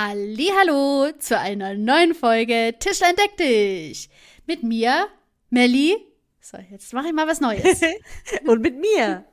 Hallo 0.00 1.10
zu 1.18 1.36
einer 1.36 1.74
neuen 1.74 2.14
Folge 2.14 2.72
Tischlein 2.78 3.16
deck 3.16 3.36
dich 3.36 4.08
mit 4.46 4.62
mir 4.62 5.08
Melli. 5.50 5.96
So, 6.40 6.56
jetzt 6.70 6.92
mache 6.92 7.08
ich 7.08 7.12
mal 7.12 7.26
was 7.26 7.40
Neues. 7.40 7.80
Und 8.46 8.62
mit 8.62 8.78
mir 8.78 9.24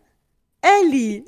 Ellie. 0.61 1.23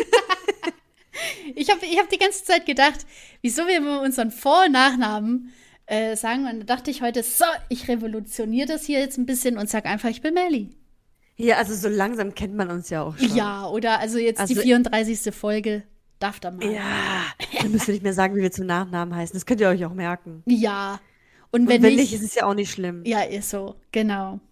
ich 1.55 1.69
habe 1.69 1.85
ich 1.85 1.99
hab 1.99 2.09
die 2.09 2.17
ganze 2.17 2.45
Zeit 2.45 2.65
gedacht, 2.65 3.05
wieso 3.43 3.67
wir 3.67 4.01
unseren 4.01 4.31
Vor- 4.31 4.65
und 4.65 4.71
Nachnamen 4.71 5.53
äh, 5.85 6.15
sagen. 6.15 6.47
Und 6.47 6.61
da 6.61 6.75
dachte 6.75 6.89
ich 6.89 7.03
heute, 7.03 7.21
so, 7.21 7.45
ich 7.69 7.87
revolutioniere 7.87 8.67
das 8.67 8.85
hier 8.87 8.99
jetzt 8.99 9.19
ein 9.19 9.27
bisschen 9.27 9.59
und 9.59 9.69
sag 9.69 9.85
einfach, 9.85 10.09
ich 10.09 10.23
bin 10.23 10.33
Melli. 10.33 10.71
Ja, 11.35 11.57
also 11.57 11.75
so 11.75 11.89
langsam 11.89 12.33
kennt 12.33 12.55
man 12.55 12.71
uns 12.71 12.89
ja 12.89 13.03
auch 13.03 13.15
schon. 13.15 13.35
Ja, 13.35 13.67
oder 13.67 13.99
also 13.99 14.17
jetzt 14.17 14.39
also, 14.39 14.55
die 14.55 14.61
34. 14.61 15.31
Folge. 15.31 15.83
Darf 16.19 16.39
da 16.39 16.51
mal. 16.51 16.65
Ja, 16.65 17.25
dann 17.61 17.71
müsst 17.71 17.87
ihr 17.87 17.93
nicht 17.93 18.03
mehr 18.03 18.13
sagen, 18.13 18.35
wie 18.35 18.41
wir 18.41 18.51
zum 18.51 18.65
Nachnamen 18.65 19.15
heißen. 19.15 19.33
Das 19.33 19.45
könnt 19.45 19.61
ihr 19.61 19.69
euch 19.69 19.85
auch 19.85 19.93
merken. 19.93 20.41
Ja. 20.45 20.99
Und 21.51 21.67
wenn, 21.67 21.77
Und 21.77 21.83
wenn 21.83 21.95
nicht, 21.95 22.13
ist 22.13 22.23
es 22.23 22.35
ja 22.35 22.45
auch 22.45 22.55
nicht 22.55 22.71
schlimm. 22.71 23.03
Ja, 23.05 23.21
ist 23.21 23.49
so. 23.49 23.75
Genau. 23.91 24.39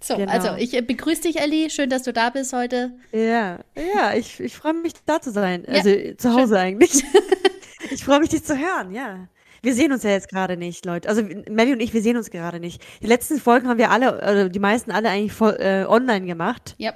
So, 0.00 0.16
genau. 0.16 0.30
also 0.30 0.54
ich 0.54 0.74
äh, 0.74 0.80
begrüße 0.80 1.22
dich, 1.22 1.40
Elli. 1.40 1.70
Schön, 1.70 1.90
dass 1.90 2.04
du 2.04 2.12
da 2.12 2.30
bist 2.30 2.52
heute. 2.52 2.92
Ja, 3.10 3.58
ja, 3.74 4.14
ich, 4.14 4.38
ich 4.38 4.56
freue 4.56 4.74
mich, 4.74 4.92
da 5.06 5.20
zu 5.20 5.32
sein. 5.32 5.64
Ja, 5.66 5.74
also 5.74 5.90
zu 6.16 6.34
Hause 6.34 6.54
schön. 6.54 6.56
eigentlich. 6.56 7.02
ich 7.90 8.04
freue 8.04 8.20
mich, 8.20 8.28
dich 8.28 8.44
zu 8.44 8.56
hören, 8.56 8.92
ja. 8.92 9.26
Wir 9.60 9.74
sehen 9.74 9.92
uns 9.92 10.04
ja 10.04 10.10
jetzt 10.10 10.28
gerade 10.28 10.56
nicht, 10.56 10.84
Leute. 10.84 11.08
Also 11.08 11.22
Melly 11.22 11.72
und 11.72 11.80
ich, 11.80 11.92
wir 11.92 12.02
sehen 12.02 12.16
uns 12.16 12.30
gerade 12.30 12.60
nicht. 12.60 12.80
Die 13.02 13.08
letzten 13.08 13.40
Folgen 13.40 13.66
haben 13.66 13.78
wir 13.78 13.90
alle, 13.90 14.22
also 14.22 14.48
die 14.48 14.60
meisten 14.60 14.92
alle 14.92 15.10
eigentlich 15.10 15.32
voll, 15.32 15.56
äh, 15.58 15.84
online 15.84 16.26
gemacht. 16.26 16.76
Ja. 16.78 16.94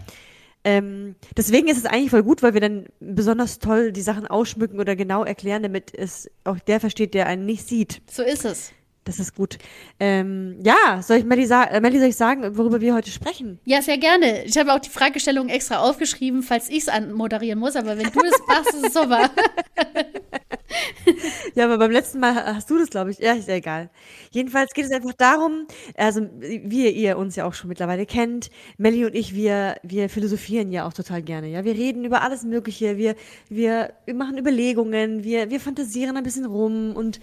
Ähm, 0.64 1.16
deswegen 1.36 1.68
ist 1.68 1.78
es 1.78 1.86
eigentlich 1.86 2.10
voll 2.10 2.22
gut, 2.22 2.42
weil 2.42 2.55
wir 2.55 2.60
dann 2.60 2.86
besonders 3.00 3.58
toll 3.58 3.92
die 3.92 4.02
Sachen 4.02 4.27
ausschmücken 4.27 4.78
oder 4.78 4.94
genau 4.94 5.24
erklären, 5.24 5.62
damit 5.62 5.92
es 5.94 6.30
auch 6.44 6.58
der 6.60 6.78
versteht, 6.78 7.14
der 7.14 7.27
einen 7.27 7.46
nicht 7.46 7.66
sieht. 7.66 8.00
So 8.10 8.22
ist 8.22 8.44
es. 8.44 8.72
Das 9.05 9.19
ist 9.19 9.34
gut. 9.34 9.58
Ähm, 9.98 10.58
ja, 10.62 11.03
soll 11.03 11.19
ich 11.19 11.25
Melly, 11.25 11.47
sa 11.47 11.64
äh, 11.64 11.81
Melly, 11.81 11.98
soll 11.98 12.08
ich 12.08 12.17
sagen, 12.17 12.56
worüber 12.56 12.81
wir 12.81 12.95
heute 12.95 13.11
sprechen? 13.11 13.59
Ja, 13.64 13.83
sehr 13.83 13.98
gerne. 13.98 14.44
Ich 14.44 14.56
habe 14.56 14.72
auch 14.72 14.78
die 14.78 14.91
Fragestellung 14.91 15.48
extra 15.48 15.78
aufgeschrieben, 15.78 16.44
falls 16.44 16.69
ich 16.69 16.83
es 16.83 16.89
anmoderieren 16.89 17.59
muss, 17.59 17.75
aber 17.75 17.98
wenn 17.98 18.11
du 18.11 18.20
das 18.20 18.41
machst, 18.47 18.75
ist 18.75 18.86
es 18.86 18.94
super. 18.94 19.28
ja, 21.55 21.64
aber 21.64 21.78
beim 21.78 21.91
letzten 21.91 22.20
Mal 22.20 22.55
hast 22.55 22.70
du 22.70 22.78
das, 22.78 22.91
glaube 22.91 23.11
ich. 23.11 23.19
Ja, 23.19 23.33
ist 23.33 23.48
ja 23.48 23.55
egal. 23.55 23.91
Jedenfalls 24.31 24.72
geht 24.72 24.84
es 24.84 24.92
einfach 24.92 25.14
darum, 25.14 25.66
also 25.97 26.28
wie 26.41 26.89
ihr 26.89 27.19
uns 27.19 27.34
ja 27.34 27.44
auch 27.44 27.55
schon 27.55 27.69
mittlerweile 27.69 28.06
kennt, 28.06 28.50
Melly 28.78 29.05
und 29.05 29.16
ich, 29.16 29.34
wir, 29.34 29.78
wir 29.83 30.11
philosophieren 30.11 30.70
ja 30.70 30.87
auch 30.87 30.92
total 30.92 31.22
gerne. 31.22 31.48
Ja, 31.48 31.64
wir 31.64 31.75
reden 31.75 32.05
über 32.05 32.22
alles 32.22 32.44
Mögliche, 32.44 32.98
wir, 32.98 33.16
wir, 33.48 33.94
wir 34.05 34.14
machen 34.14 34.39
Überlegungen, 34.39 35.25
wir, 35.25 35.50
wir 35.50 35.59
fantasieren 35.59 36.16
ein 36.16 36.22
bisschen 36.22 36.47
rum 36.47 36.94
und 36.94 37.19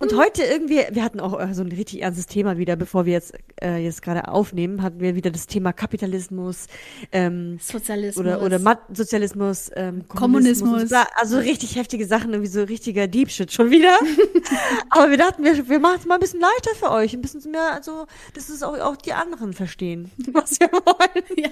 und 0.00 0.16
heute 0.16 0.42
irgendwie, 0.44 0.82
wir 0.90 1.02
hatten 1.02 1.20
auch 1.20 1.38
äh, 1.40 1.52
so 1.54 1.62
ein 1.62 1.72
richtig 1.72 2.02
ernstes 2.02 2.26
Thema 2.26 2.56
wieder, 2.56 2.76
bevor 2.76 3.06
wir 3.06 3.14
jetzt, 3.14 3.34
äh, 3.60 3.78
jetzt 3.78 4.02
gerade 4.02 4.28
aufnehmen, 4.28 4.82
hatten 4.82 5.00
wir 5.00 5.14
wieder 5.16 5.30
das 5.30 5.46
Thema 5.46 5.72
Kapitalismus, 5.72 6.66
ähm, 7.12 7.58
Sozialismus 7.60 8.24
oder, 8.24 8.42
oder 8.42 8.58
Mat 8.58 8.80
Sozialismus, 8.92 9.70
ähm, 9.74 10.06
Kommunismus. 10.08 10.70
Kommunismus. 10.70 11.06
also 11.14 11.38
richtig 11.38 11.76
heftige 11.76 12.06
Sachen, 12.06 12.32
irgendwie 12.32 12.50
so 12.50 12.62
richtiger 12.62 13.08
Deep 13.08 13.30
Shit 13.30 13.52
schon 13.52 13.70
wieder. 13.70 13.98
Aber 14.90 15.10
wir 15.10 15.16
dachten, 15.16 15.42
wir, 15.42 15.68
wir 15.68 15.78
machen 15.80 15.96
es 16.00 16.06
mal 16.06 16.14
ein 16.14 16.20
bisschen 16.20 16.40
leichter 16.40 16.74
für 16.76 16.90
euch, 16.90 17.14
ein 17.14 17.20
bisschen 17.20 17.50
mehr, 17.50 17.72
also, 17.72 18.06
dass 18.34 18.48
es 18.48 18.62
auch, 18.62 18.78
auch 18.78 18.96
die 18.96 19.12
anderen 19.12 19.52
verstehen, 19.52 20.10
was 20.32 20.60
wir 20.60 20.70
wollen. 20.70 21.24
Ja. 21.36 21.48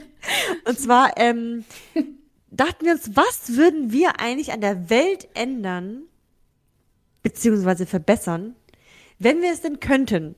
Und 0.64 0.78
zwar, 0.78 1.12
ähm, 1.16 1.64
dachten 2.50 2.84
wir 2.84 2.92
uns, 2.92 3.10
was 3.14 3.56
würden 3.56 3.92
wir 3.92 4.20
eigentlich 4.20 4.52
an 4.52 4.60
der 4.60 4.88
Welt 4.90 5.28
ändern, 5.34 6.02
beziehungsweise 7.26 7.86
verbessern, 7.86 8.54
wenn 9.18 9.42
wir 9.42 9.50
es 9.50 9.60
denn 9.60 9.80
könnten. 9.80 10.36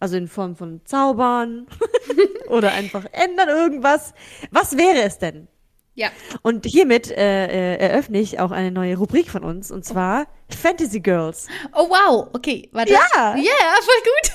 Also 0.00 0.16
in 0.16 0.26
Form 0.26 0.56
von 0.56 0.80
Zaubern 0.84 1.68
oder 2.48 2.72
einfach 2.72 3.04
ändern 3.12 3.48
irgendwas. 3.48 4.14
Was 4.50 4.76
wäre 4.76 5.02
es 5.02 5.18
denn? 5.18 5.46
Ja. 5.94 6.08
Und 6.42 6.66
hiermit 6.66 7.08
äh, 7.08 7.46
äh, 7.46 7.76
eröffne 7.76 8.18
ich 8.18 8.40
auch 8.40 8.50
eine 8.50 8.72
neue 8.72 8.96
Rubrik 8.96 9.30
von 9.30 9.44
uns 9.44 9.70
und 9.70 9.84
zwar 9.84 10.26
oh. 10.26 10.54
Fantasy 10.56 10.98
Girls. 10.98 11.46
Oh 11.72 11.88
wow, 11.88 12.26
okay, 12.32 12.68
warte. 12.72 12.94
Ja, 12.94 13.06
ja, 13.12 13.36
yeah, 13.36 13.76
voll 13.80 14.02
gut. 14.10 14.32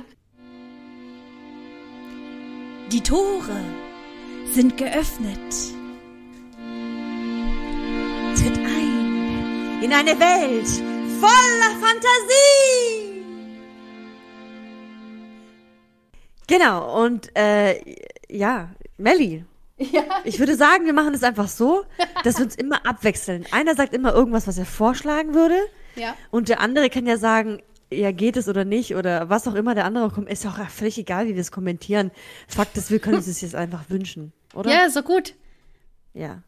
Die 2.92 3.00
Tore 3.00 3.60
sind 4.52 4.76
geöffnet. 4.76 5.74
In 9.84 9.92
eine 9.92 10.18
Welt 10.18 10.66
voller 11.20 11.78
Fantasie. 11.78 13.22
Genau, 16.46 17.04
und 17.04 17.30
äh, 17.36 17.82
ja, 18.30 18.70
Melli. 18.96 19.44
Ja. 19.76 20.04
Ich 20.24 20.38
würde 20.38 20.56
sagen, 20.56 20.86
wir 20.86 20.94
machen 20.94 21.12
es 21.12 21.22
einfach 21.22 21.48
so, 21.48 21.84
dass 22.22 22.38
wir 22.38 22.46
uns 22.46 22.54
immer 22.54 22.86
abwechseln. 22.86 23.44
Einer 23.50 23.74
sagt 23.74 23.92
immer 23.92 24.14
irgendwas, 24.14 24.46
was 24.46 24.56
er 24.56 24.64
vorschlagen 24.64 25.34
würde. 25.34 25.58
Ja. 25.96 26.16
Und 26.30 26.48
der 26.48 26.60
andere 26.60 26.88
kann 26.88 27.04
ja 27.04 27.18
sagen, 27.18 27.60
ja, 27.92 28.10
geht 28.10 28.38
es 28.38 28.48
oder 28.48 28.64
nicht 28.64 28.96
oder 28.96 29.28
was 29.28 29.46
auch 29.46 29.54
immer 29.54 29.74
der 29.74 29.84
andere 29.84 30.08
kommt. 30.08 30.30
Ist 30.30 30.46
auch 30.46 30.56
völlig 30.70 30.96
egal, 30.96 31.26
wie 31.26 31.34
wir 31.34 31.42
es 31.42 31.52
kommentieren. 31.52 32.10
Fakt 32.48 32.78
ist, 32.78 32.90
wir 32.90 33.00
können 33.00 33.16
uns 33.16 33.26
das 33.26 33.42
jetzt 33.42 33.54
einfach 33.54 33.90
wünschen, 33.90 34.32
oder? 34.54 34.70
Ja, 34.70 34.88
so 34.88 35.02
gut. 35.02 35.34
Ja. 36.14 36.42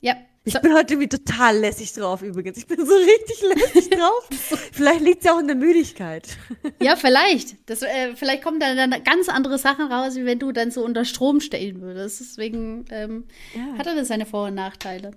Ja, 0.00 0.14
ich 0.46 0.60
bin 0.60 0.72
heute 0.74 0.94
irgendwie 0.94 1.08
total 1.08 1.58
lässig 1.58 1.92
drauf 1.92 2.22
übrigens. 2.22 2.56
Ich 2.56 2.68
bin 2.68 2.86
so 2.86 2.94
richtig 2.94 3.42
lässig 3.42 3.90
drauf. 3.90 4.28
vielleicht 4.72 5.00
liegt 5.00 5.18
es 5.18 5.24
ja 5.24 5.34
auch 5.34 5.40
in 5.40 5.48
der 5.48 5.56
Müdigkeit. 5.56 6.28
ja, 6.80 6.94
vielleicht. 6.94 7.56
Das, 7.68 7.82
äh, 7.82 8.14
vielleicht 8.14 8.44
kommen 8.44 8.60
dann, 8.60 8.76
dann 8.76 9.02
ganz 9.02 9.28
andere 9.28 9.58
Sachen 9.58 9.90
raus, 9.90 10.14
wie 10.14 10.24
wenn 10.24 10.38
du 10.38 10.52
dann 10.52 10.70
so 10.70 10.84
unter 10.84 11.04
Strom 11.04 11.40
stehen 11.40 11.80
würdest. 11.80 12.20
Deswegen 12.20 12.84
ähm, 12.90 13.24
ja. 13.54 13.78
hat 13.78 13.86
das 13.86 14.06
seine 14.06 14.24
Vor- 14.24 14.46
und 14.46 14.54
Nachteile. 14.54 15.10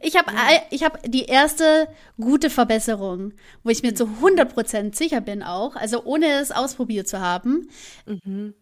Ich 0.00 0.16
habe 0.16 0.32
ja. 0.32 0.62
ich 0.70 0.84
hab 0.84 1.02
die 1.02 1.24
erste 1.24 1.88
gute 2.20 2.50
Verbesserung, 2.50 3.32
wo 3.62 3.70
ich 3.70 3.82
mir 3.82 3.94
zu 3.94 4.04
100% 4.04 4.94
sicher 4.94 5.22
bin 5.22 5.42
auch, 5.42 5.76
also 5.76 6.04
ohne 6.04 6.26
es 6.40 6.52
ausprobiert 6.52 7.08
zu 7.08 7.20
haben, 7.20 7.68
mhm. 8.06 8.54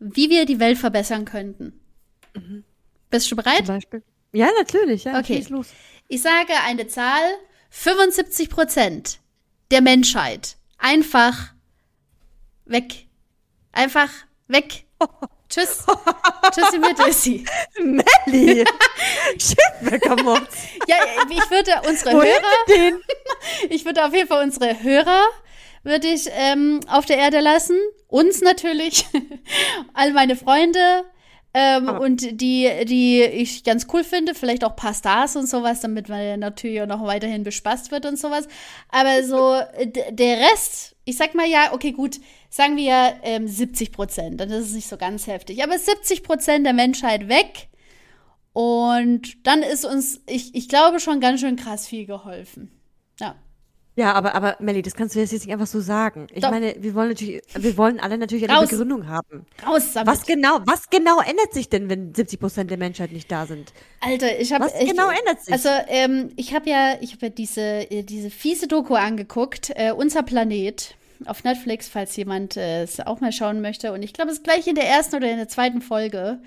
wie 0.00 0.28
wir 0.28 0.44
die 0.44 0.60
Welt 0.60 0.78
verbessern 0.78 1.24
könnten. 1.24 1.80
Mhm. 2.34 2.64
Bist 3.10 3.30
du 3.30 3.36
bereit? 3.36 3.66
Zum 3.66 3.76
Beispiel. 3.76 4.02
Ja, 4.32 4.50
natürlich. 4.58 5.04
Ja, 5.04 5.18
okay. 5.18 5.44
Los. 5.48 5.68
Ich 6.08 6.22
sage 6.22 6.52
eine 6.64 6.86
Zahl: 6.86 7.22
75 7.70 8.50
Prozent 8.50 9.18
der 9.70 9.80
Menschheit 9.80 10.56
einfach 10.78 11.52
weg. 12.64 13.06
Einfach 13.72 14.10
weg. 14.48 14.84
Tschüss. 15.48 15.84
Tschüssi 16.52 16.78
mit 16.78 16.96
Tschüssi. 16.98 17.44
Melli. 17.80 18.64
Schiffbäckermord. 19.38 20.48
ja, 20.88 20.96
ich 21.30 21.50
würde 21.50 21.88
unsere 21.88 22.16
Wohin 22.16 22.32
Hörer. 22.32 22.98
ich 23.70 23.84
würde 23.84 24.04
auf 24.04 24.12
jeden 24.12 24.26
Fall 24.26 24.42
unsere 24.42 24.82
Hörer 24.82 25.22
würde 25.86 26.08
ich 26.08 26.28
ähm, 26.32 26.80
auf 26.88 27.06
der 27.06 27.16
Erde 27.16 27.40
lassen. 27.40 27.78
Uns 28.08 28.42
natürlich. 28.42 29.06
All 29.94 30.12
meine 30.12 30.36
Freunde, 30.36 31.04
ähm, 31.58 31.88
ah. 31.88 31.96
Und 31.96 32.42
die, 32.42 32.70
die 32.84 33.22
ich 33.22 33.64
ganz 33.64 33.86
cool 33.90 34.04
finde, 34.04 34.34
vielleicht 34.34 34.62
auch 34.62 34.72
ein 34.72 34.76
paar 34.76 34.92
Stars 34.92 35.36
und 35.36 35.48
sowas, 35.48 35.80
damit 35.80 36.10
man 36.10 36.38
natürlich 36.38 36.82
auch 36.82 36.86
noch 36.86 37.02
weiterhin 37.06 37.44
bespaßt 37.44 37.90
wird 37.90 38.04
und 38.04 38.18
sowas. 38.18 38.46
Aber 38.90 39.22
so 39.24 39.58
der 40.10 40.36
Rest, 40.38 40.96
ich 41.06 41.16
sag 41.16 41.34
mal 41.34 41.48
ja, 41.48 41.72
okay, 41.72 41.92
gut, 41.92 42.20
sagen 42.50 42.76
wir 42.76 43.14
ähm, 43.22 43.48
70 43.48 43.90
Prozent, 43.90 44.38
dann 44.38 44.50
ist 44.50 44.66
es 44.66 44.74
nicht 44.74 44.86
so 44.86 44.98
ganz 44.98 45.26
heftig. 45.28 45.64
Aber 45.64 45.78
70 45.78 46.22
Prozent 46.22 46.66
der 46.66 46.74
Menschheit 46.74 47.26
weg. 47.26 47.68
Und 48.52 49.46
dann 49.46 49.62
ist 49.62 49.86
uns, 49.86 50.20
ich, 50.26 50.54
ich 50.54 50.68
glaube, 50.68 51.00
schon 51.00 51.20
ganz 51.20 51.40
schön 51.40 51.56
krass 51.56 51.86
viel 51.86 52.04
geholfen. 52.04 52.70
Ja. 53.18 53.34
Ja, 53.96 54.12
aber, 54.12 54.34
aber 54.34 54.56
Melly, 54.60 54.82
das 54.82 54.94
kannst 54.94 55.14
du 55.14 55.20
jetzt 55.20 55.32
nicht 55.32 55.50
einfach 55.50 55.66
so 55.66 55.80
sagen. 55.80 56.26
Ich 56.30 56.42
Doch. 56.42 56.50
meine, 56.50 56.76
wir 56.78 56.94
wollen 56.94 57.08
natürlich, 57.08 57.40
wir 57.54 57.76
wollen 57.78 57.98
alle 57.98 58.18
natürlich 58.18 58.44
eine 58.44 58.58
Raus. 58.58 58.68
Begründung 58.68 59.08
haben. 59.08 59.46
Raus 59.66 59.92
damit. 59.94 60.06
Was 60.06 60.26
genau, 60.26 60.58
was 60.66 60.90
genau 60.90 61.20
ändert 61.20 61.54
sich 61.54 61.70
denn, 61.70 61.88
wenn 61.88 62.14
70 62.14 62.38
Prozent 62.38 62.70
der 62.70 62.76
Menschheit 62.76 63.10
nicht 63.10 63.32
da 63.32 63.46
sind? 63.46 63.72
Alter, 64.00 64.38
ich 64.38 64.52
habe 64.52 64.66
Was 64.66 64.74
ich, 64.78 64.90
genau 64.90 65.08
ändert 65.08 65.42
sich? 65.42 65.54
Also, 65.54 65.70
ähm, 65.88 66.28
ich 66.36 66.54
habe 66.54 66.68
ja, 66.68 66.98
ich 67.00 67.12
habe 67.12 67.26
ja 67.26 67.30
diese, 67.30 67.90
äh, 67.90 68.02
diese 68.02 68.28
fiese 68.28 68.68
Doku 68.68 68.94
angeguckt, 68.94 69.72
äh, 69.74 69.92
Unser 69.92 70.22
Planet 70.22 70.94
auf 71.24 71.44
Netflix, 71.44 71.88
falls 71.88 72.14
jemand 72.16 72.56
äh, 72.56 72.82
es 72.82 73.00
auch 73.00 73.20
mal 73.20 73.32
schauen 73.32 73.60
möchte. 73.60 73.92
Und 73.92 74.02
ich 74.02 74.12
glaube, 74.12 74.30
es 74.30 74.38
ist 74.38 74.44
gleich 74.44 74.66
in 74.66 74.74
der 74.74 74.88
ersten 74.88 75.16
oder 75.16 75.30
in 75.30 75.38
der 75.38 75.48
zweiten 75.48 75.80
Folge. 75.80 76.38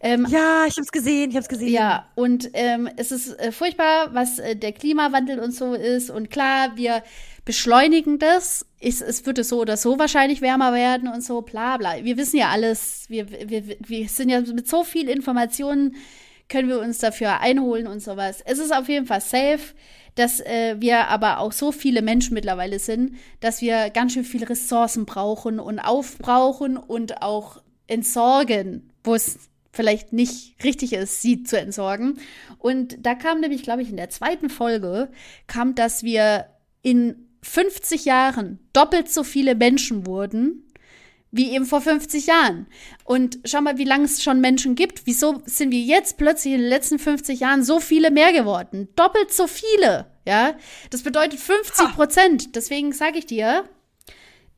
Ähm, 0.00 0.26
ja, 0.28 0.66
ich 0.66 0.74
habe 0.74 0.82
es 0.82 0.92
gesehen, 0.92 1.30
ich 1.30 1.36
habe 1.36 1.42
es 1.42 1.48
gesehen. 1.48 1.72
Ja, 1.72 2.06
und 2.14 2.50
ähm, 2.52 2.88
es 2.96 3.12
ist 3.12 3.38
äh, 3.38 3.52
furchtbar, 3.52 4.12
was 4.12 4.38
äh, 4.38 4.56
der 4.56 4.72
Klimawandel 4.72 5.38
und 5.38 5.52
so 5.52 5.74
ist. 5.74 6.10
Und 6.10 6.30
klar, 6.30 6.72
wir 6.76 7.02
beschleunigen 7.44 8.18
das. 8.18 8.66
Es, 8.80 9.00
es 9.00 9.24
würde 9.24 9.44
so 9.44 9.60
oder 9.60 9.76
so 9.76 9.98
wahrscheinlich 9.98 10.40
wärmer 10.42 10.72
werden 10.72 11.08
und 11.08 11.22
so, 11.22 11.42
bla 11.42 11.76
bla. 11.76 12.02
Wir 12.02 12.16
wissen 12.16 12.36
ja 12.36 12.48
alles, 12.48 13.06
wir, 13.08 13.30
wir, 13.30 13.76
wir 13.78 14.08
sind 14.08 14.28
ja 14.28 14.40
mit 14.40 14.68
so 14.68 14.84
viel 14.84 15.08
Informationen 15.08 15.94
können 16.48 16.68
wir 16.68 16.80
uns 16.80 16.98
dafür 16.98 17.40
einholen 17.40 17.86
und 17.86 18.00
sowas. 18.00 18.42
Es 18.44 18.58
ist 18.58 18.74
auf 18.74 18.88
jeden 18.88 19.06
Fall 19.06 19.20
safe, 19.20 19.74
dass 20.16 20.40
äh, 20.40 20.76
wir 20.78 21.08
aber 21.08 21.38
auch 21.38 21.52
so 21.52 21.70
viele 21.70 22.02
Menschen 22.02 22.34
mittlerweile 22.34 22.78
sind, 22.78 23.16
dass 23.40 23.60
wir 23.60 23.90
ganz 23.90 24.14
schön 24.14 24.24
viele 24.24 24.48
Ressourcen 24.48 25.06
brauchen 25.06 25.60
und 25.60 25.78
aufbrauchen 25.78 26.76
und 26.76 27.22
auch 27.22 27.62
entsorgen, 27.86 28.90
wo 29.04 29.14
es 29.14 29.38
vielleicht 29.72 30.12
nicht 30.12 30.56
richtig 30.64 30.94
ist, 30.94 31.22
sie 31.22 31.44
zu 31.44 31.60
entsorgen. 31.60 32.18
Und 32.58 33.06
da 33.06 33.14
kam 33.14 33.40
nämlich, 33.40 33.62
glaube 33.62 33.82
ich, 33.82 33.90
in 33.90 33.96
der 33.96 34.08
zweiten 34.08 34.48
Folge, 34.48 35.10
kam, 35.46 35.74
dass 35.74 36.02
wir 36.02 36.46
in 36.82 37.28
50 37.42 38.06
Jahren 38.06 38.58
doppelt 38.72 39.10
so 39.10 39.22
viele 39.22 39.54
Menschen 39.54 40.06
wurden 40.06 40.65
wie 41.36 41.52
eben 41.52 41.66
vor 41.66 41.80
50 41.80 42.26
Jahren. 42.26 42.66
Und 43.04 43.38
schau 43.44 43.60
mal, 43.60 43.78
wie 43.78 43.84
lange 43.84 44.04
es 44.04 44.22
schon 44.22 44.40
Menschen 44.40 44.74
gibt. 44.74 45.06
Wieso 45.06 45.42
sind 45.44 45.70
wir 45.70 45.80
jetzt 45.80 46.16
plötzlich 46.16 46.54
in 46.54 46.60
den 46.60 46.68
letzten 46.68 46.98
50 46.98 47.40
Jahren 47.40 47.62
so 47.62 47.80
viele 47.80 48.10
mehr 48.10 48.32
geworden? 48.32 48.88
Doppelt 48.96 49.32
so 49.32 49.46
viele, 49.46 50.06
ja? 50.26 50.54
Das 50.90 51.02
bedeutet 51.02 51.38
50 51.38 51.94
Prozent. 51.94 52.56
Deswegen 52.56 52.92
sage 52.92 53.18
ich 53.18 53.26
dir, 53.26 53.64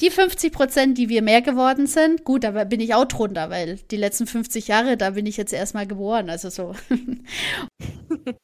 die 0.00 0.10
50 0.10 0.52
Prozent, 0.52 0.98
die 0.98 1.08
wir 1.08 1.22
mehr 1.22 1.42
geworden 1.42 1.86
sind, 1.86 2.24
gut, 2.24 2.44
da 2.44 2.64
bin 2.64 2.80
ich 2.80 2.94
auch 2.94 3.06
drunter, 3.06 3.50
weil 3.50 3.76
die 3.90 3.96
letzten 3.96 4.26
50 4.26 4.68
Jahre, 4.68 4.96
da 4.96 5.10
bin 5.10 5.26
ich 5.26 5.36
jetzt 5.36 5.52
erstmal 5.52 5.86
geboren, 5.86 6.30
also 6.30 6.50
so. 6.50 6.74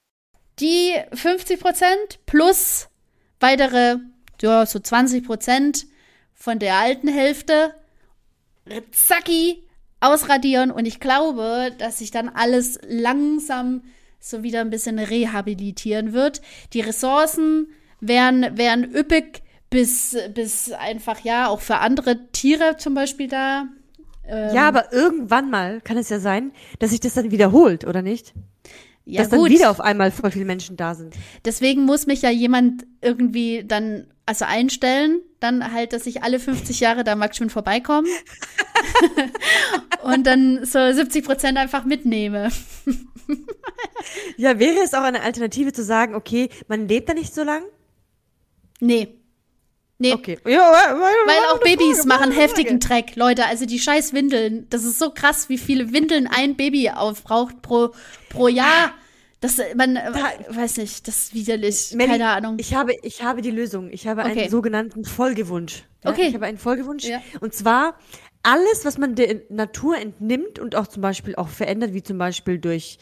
die 0.58 0.94
50 1.12 1.60
Prozent 1.60 2.18
plus 2.26 2.88
weitere, 3.38 3.98
ja, 4.42 4.66
so 4.66 4.80
20 4.80 5.24
Prozent 5.24 5.86
von 6.34 6.58
der 6.58 6.74
alten 6.74 7.08
Hälfte 7.08 7.74
zacki 8.92 9.62
ausradieren 10.00 10.70
und 10.70 10.86
ich 10.86 11.00
glaube, 11.00 11.70
dass 11.78 11.98
sich 11.98 12.10
dann 12.10 12.28
alles 12.28 12.78
langsam 12.86 13.82
so 14.20 14.42
wieder 14.42 14.60
ein 14.60 14.70
bisschen 14.70 14.98
rehabilitieren 14.98 16.12
wird. 16.12 16.40
Die 16.72 16.80
Ressourcen 16.80 17.68
wären, 18.00 18.56
wären 18.56 18.84
üppig 18.84 19.42
bis, 19.70 20.16
bis 20.32 20.72
einfach, 20.72 21.20
ja, 21.20 21.48
auch 21.48 21.60
für 21.60 21.78
andere 21.78 22.30
Tiere 22.32 22.76
zum 22.76 22.94
Beispiel 22.94 23.28
da. 23.28 23.66
Ähm, 24.26 24.54
ja, 24.54 24.68
aber 24.68 24.92
irgendwann 24.92 25.50
mal 25.50 25.80
kann 25.80 25.96
es 25.96 26.08
ja 26.08 26.20
sein, 26.20 26.52
dass 26.78 26.90
sich 26.90 27.00
das 27.00 27.14
dann 27.14 27.30
wiederholt, 27.30 27.86
oder 27.86 28.00
nicht? 28.00 28.34
Ja, 29.04 29.22
dass 29.22 29.30
gut. 29.30 29.50
dann 29.50 29.58
wieder 29.58 29.70
auf 29.70 29.80
einmal 29.80 30.10
voll 30.10 30.30
viele 30.30 30.46
Menschen 30.46 30.76
da 30.76 30.94
sind. 30.94 31.14
Deswegen 31.44 31.84
muss 31.84 32.06
mich 32.06 32.22
ja 32.22 32.30
jemand 32.30 32.86
irgendwie 33.02 33.64
dann 33.66 34.06
also 34.26 34.44
einstellen, 34.46 35.20
dann 35.40 35.72
halt, 35.72 35.92
dass 35.92 36.06
ich 36.06 36.22
alle 36.22 36.40
50 36.40 36.80
Jahre 36.80 37.04
da 37.04 37.14
mag 37.14 37.36
schon 37.36 37.50
vorbeikommen 37.50 38.08
und 40.02 40.26
dann 40.26 40.64
so 40.64 40.92
70 40.92 41.24
Prozent 41.24 41.58
einfach 41.58 41.84
mitnehme. 41.84 42.50
ja, 44.36 44.58
wäre 44.58 44.78
es 44.82 44.94
auch 44.94 45.02
eine 45.02 45.22
Alternative 45.22 45.72
zu 45.72 45.84
sagen, 45.84 46.14
okay, 46.14 46.48
man 46.68 46.88
lebt 46.88 47.08
da 47.08 47.14
nicht 47.14 47.34
so 47.34 47.42
lang? 47.42 47.62
Nee. 48.80 49.08
Nee. 49.98 50.12
Okay. 50.12 50.38
Ja, 50.46 50.72
weil, 50.72 50.96
weil 51.00 51.52
auch 51.52 51.60
Babys 51.60 51.98
Frage, 51.98 52.08
machen 52.08 52.32
heftigen 52.32 52.80
Dreck, 52.80 53.14
Leute. 53.14 53.46
Also 53.46 53.64
die 53.64 53.78
scheiß 53.78 54.12
Windeln. 54.12 54.66
Das 54.70 54.84
ist 54.84 54.98
so 54.98 55.10
krass, 55.10 55.48
wie 55.48 55.58
viele 55.58 55.92
Windeln 55.92 56.26
ein 56.26 56.56
Baby 56.56 56.90
aufbraucht 56.90 57.62
pro, 57.62 57.92
pro 58.28 58.48
Jahr. 58.48 58.92
Das, 59.44 59.60
man, 59.76 59.96
da, 59.96 60.32
weiß 60.48 60.78
nicht, 60.78 61.06
das 61.06 61.24
ist 61.24 61.34
widerlich. 61.34 61.92
Melli, 61.94 62.12
Keine 62.12 62.30
Ahnung. 62.30 62.56
Ich 62.58 62.74
habe, 62.74 62.94
ich 63.02 63.22
habe 63.22 63.42
die 63.42 63.50
Lösung. 63.50 63.90
Ich 63.90 64.06
habe 64.06 64.22
okay. 64.22 64.40
einen 64.40 64.50
sogenannten 64.50 65.04
Folgewunsch. 65.04 65.84
Ja? 66.02 66.12
Okay. 66.12 66.28
Ich 66.28 66.34
habe 66.34 66.46
einen 66.46 66.56
Folgewunsch. 66.56 67.04
Ja. 67.04 67.20
Und 67.40 67.52
zwar 67.52 67.98
alles, 68.42 68.86
was 68.86 68.96
man 68.96 69.14
der 69.14 69.42
Natur 69.50 69.98
entnimmt 69.98 70.58
und 70.58 70.74
auch 70.76 70.86
zum 70.86 71.02
Beispiel 71.02 71.34
auch 71.36 71.48
verändert, 71.48 71.92
wie 71.92 72.02
zum 72.02 72.16
Beispiel 72.16 72.58
durch 72.58 72.98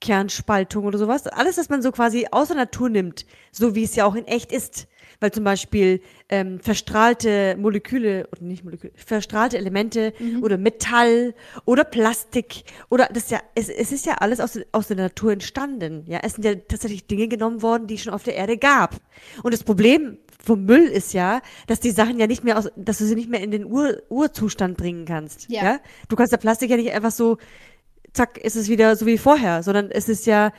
Kernspaltung 0.00 0.84
oder 0.84 0.98
sowas. 0.98 1.26
Alles, 1.26 1.58
was 1.58 1.68
man 1.68 1.82
so 1.82 1.90
quasi 1.90 2.28
aus 2.30 2.46
der 2.46 2.58
Natur 2.58 2.88
nimmt, 2.88 3.26
so 3.50 3.74
wie 3.74 3.82
es 3.82 3.96
ja 3.96 4.04
auch 4.04 4.14
in 4.14 4.26
echt 4.26 4.52
ist 4.52 4.86
weil 5.22 5.30
zum 5.30 5.44
Beispiel 5.44 6.00
ähm, 6.28 6.58
verstrahlte 6.58 7.56
Moleküle 7.56 8.26
oder 8.32 8.42
nicht 8.42 8.64
Moleküle, 8.64 8.92
verstrahlte 8.96 9.56
Elemente 9.56 10.12
mhm. 10.18 10.42
oder 10.42 10.58
Metall 10.58 11.32
oder 11.64 11.84
Plastik 11.84 12.64
oder 12.90 13.06
das 13.06 13.30
ja, 13.30 13.40
es, 13.54 13.68
es 13.68 13.92
ist 13.92 14.04
ja 14.04 14.14
alles 14.14 14.40
aus, 14.40 14.58
aus 14.72 14.88
der 14.88 14.96
Natur 14.96 15.32
entstanden. 15.32 16.02
Ja, 16.08 16.18
es 16.24 16.34
sind 16.34 16.44
ja 16.44 16.56
tatsächlich 16.56 17.06
Dinge 17.06 17.28
genommen 17.28 17.62
worden, 17.62 17.86
die 17.86 17.94
es 17.94 18.02
schon 18.02 18.12
auf 18.12 18.24
der 18.24 18.34
Erde 18.34 18.58
gab. 18.58 18.96
Und 19.44 19.54
das 19.54 19.62
Problem 19.62 20.18
vom 20.44 20.64
Müll 20.64 20.86
ist 20.86 21.12
ja, 21.12 21.40
dass 21.68 21.78
die 21.78 21.92
Sachen 21.92 22.18
ja 22.18 22.26
nicht 22.26 22.42
mehr 22.42 22.58
aus, 22.58 22.68
dass 22.74 22.98
du 22.98 23.04
sie 23.04 23.14
nicht 23.14 23.30
mehr 23.30 23.42
in 23.42 23.52
den 23.52 23.64
Ur, 23.64 24.02
Urzustand 24.08 24.76
bringen 24.76 25.04
kannst. 25.04 25.48
Ja. 25.48 25.62
ja. 25.62 25.80
Du 26.08 26.16
kannst 26.16 26.32
der 26.32 26.38
Plastik 26.38 26.68
ja 26.68 26.76
nicht 26.76 26.90
einfach 26.90 27.12
so, 27.12 27.38
zack, 28.12 28.38
ist 28.38 28.56
es 28.56 28.68
wieder 28.68 28.96
so 28.96 29.06
wie 29.06 29.18
vorher, 29.18 29.62
sondern 29.62 29.92
es 29.92 30.08
ist 30.08 30.26
ja 30.26 30.52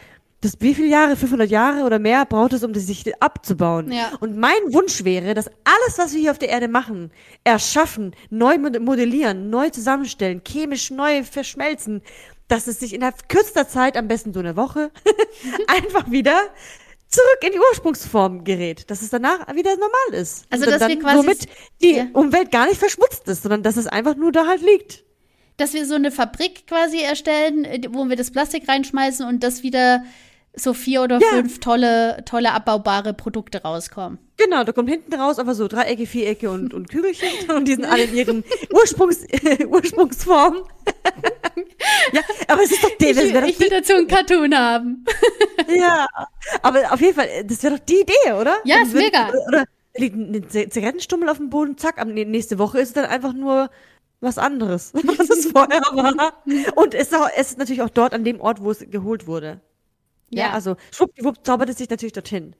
das 0.43 0.57
wie 0.59 0.75
viele 0.75 0.89
Jahre, 0.89 1.15
500 1.15 1.49
Jahre 1.49 1.85
oder 1.85 1.99
mehr 1.99 2.25
braucht 2.25 2.53
es, 2.53 2.63
um 2.63 2.73
das 2.73 2.85
sich 2.85 3.05
abzubauen. 3.21 3.91
Ja. 3.91 4.11
Und 4.19 4.37
mein 4.37 4.51
Wunsch 4.67 5.03
wäre, 5.05 5.33
dass 5.33 5.47
alles, 5.47 5.97
was 5.97 6.13
wir 6.13 6.19
hier 6.19 6.31
auf 6.31 6.37
der 6.37 6.49
Erde 6.49 6.67
machen, 6.67 7.11
erschaffen, 7.45 8.13
neu 8.29 8.57
modellieren, 8.57 9.49
neu 9.49 9.69
zusammenstellen, 9.69 10.41
chemisch 10.45 10.91
neu 10.91 11.23
verschmelzen, 11.23 12.01
dass 12.49 12.67
es 12.67 12.79
sich 12.81 12.93
innerhalb 12.93 13.29
kürzester 13.29 13.67
Zeit, 13.69 13.95
am 13.95 14.09
besten 14.09 14.33
so 14.33 14.41
eine 14.41 14.57
Woche, 14.57 14.91
einfach 15.67 16.11
wieder 16.11 16.37
zurück 17.07 17.39
in 17.45 17.53
die 17.53 17.59
Ursprungsform 17.59 18.43
gerät, 18.43 18.89
dass 18.91 19.01
es 19.01 19.11
danach 19.11 19.47
wieder 19.55 19.75
normal 19.77 20.21
ist. 20.21 20.45
Also 20.49 20.65
dass 20.65 20.85
wir 20.87 20.99
quasi 20.99 21.17
somit 21.17 21.47
die 21.81 21.95
ja. 21.95 22.07
Umwelt 22.11 22.51
gar 22.51 22.67
nicht 22.67 22.79
verschmutzt 22.79 23.27
ist, 23.29 23.43
sondern 23.43 23.63
dass 23.63 23.77
es 23.77 23.87
einfach 23.87 24.15
nur 24.15 24.33
da 24.33 24.45
halt 24.45 24.61
liegt. 24.61 25.05
Dass 25.55 25.73
wir 25.73 25.85
so 25.85 25.95
eine 25.95 26.11
Fabrik 26.11 26.67
quasi 26.67 26.99
erstellen, 26.99 27.65
wo 27.91 28.09
wir 28.09 28.15
das 28.17 28.31
Plastik 28.31 28.67
reinschmeißen 28.67 29.25
und 29.25 29.43
das 29.43 29.63
wieder 29.63 30.03
so 30.55 30.73
vier 30.73 31.01
oder 31.01 31.19
ja. 31.19 31.27
fünf 31.29 31.59
tolle, 31.59 32.23
tolle 32.25 32.51
abbaubare 32.51 33.13
Produkte 33.13 33.61
rauskommen. 33.63 34.19
Genau, 34.37 34.63
da 34.63 34.71
kommt 34.71 34.89
hinten 34.89 35.13
raus 35.15 35.39
aber 35.39 35.55
so 35.55 35.67
Dreiecke, 35.67 36.05
Vierecke 36.05 36.49
und, 36.49 36.73
und 36.73 36.89
Kügelchen 36.89 37.49
und 37.55 37.67
die 37.67 37.73
sind 37.73 37.85
alle 37.85 38.03
in 38.03 38.15
ihren 38.15 38.43
Ursprungs, 38.73 39.25
Ursprungsform. 39.67 40.63
ja, 42.11 42.21
aber 42.47 42.63
es 42.63 42.71
ist 42.71 42.83
doch 42.83 42.97
der, 42.97 43.13
das 43.13 43.23
Ich, 43.23 43.33
ich 43.33 43.59
will 43.59 43.69
dazu 43.69 43.93
einen 43.93 44.07
Cartoon 44.07 44.55
haben. 44.55 45.05
ja, 45.69 46.05
aber 46.61 46.93
auf 46.93 47.01
jeden 47.01 47.15
Fall, 47.15 47.27
das 47.45 47.63
wäre 47.63 47.77
doch 47.77 47.85
die 47.85 48.01
Idee, 48.01 48.33
oder? 48.39 48.57
Ja, 48.63 48.83
ist 48.83 48.93
wird, 48.93 49.05
mega. 49.05 49.31
Oder 49.47 49.65
liegt 49.95 50.15
ein 50.15 50.49
Zigarettenstummel 50.49 51.29
auf 51.29 51.37
dem 51.37 51.49
Boden, 51.49 51.77
zack, 51.77 51.99
am, 51.99 52.13
nächste 52.13 52.59
Woche 52.59 52.79
ist 52.79 52.89
es 52.89 52.93
dann 52.93 53.05
einfach 53.05 53.33
nur 53.33 53.69
was 54.21 54.37
anderes, 54.37 54.93
was 54.93 55.29
es 55.29 55.47
vorher 55.51 55.81
war. 55.91 56.43
Und 56.75 56.93
es 56.93 57.07
ist, 57.07 57.15
auch, 57.15 57.27
es 57.35 57.51
ist 57.51 57.57
natürlich 57.57 57.81
auch 57.81 57.89
dort 57.89 58.13
an 58.13 58.23
dem 58.23 58.39
Ort, 58.39 58.61
wo 58.61 58.71
es 58.71 58.79
geholt 58.89 59.27
wurde. 59.27 59.59
Ja, 60.33 60.47
ja 60.47 60.51
also 60.51 60.75
schwuppdiwupp 60.91 61.45
zaubert 61.45 61.69
es 61.69 61.77
sich 61.77 61.89
natürlich 61.89 62.13
dorthin. 62.13 62.55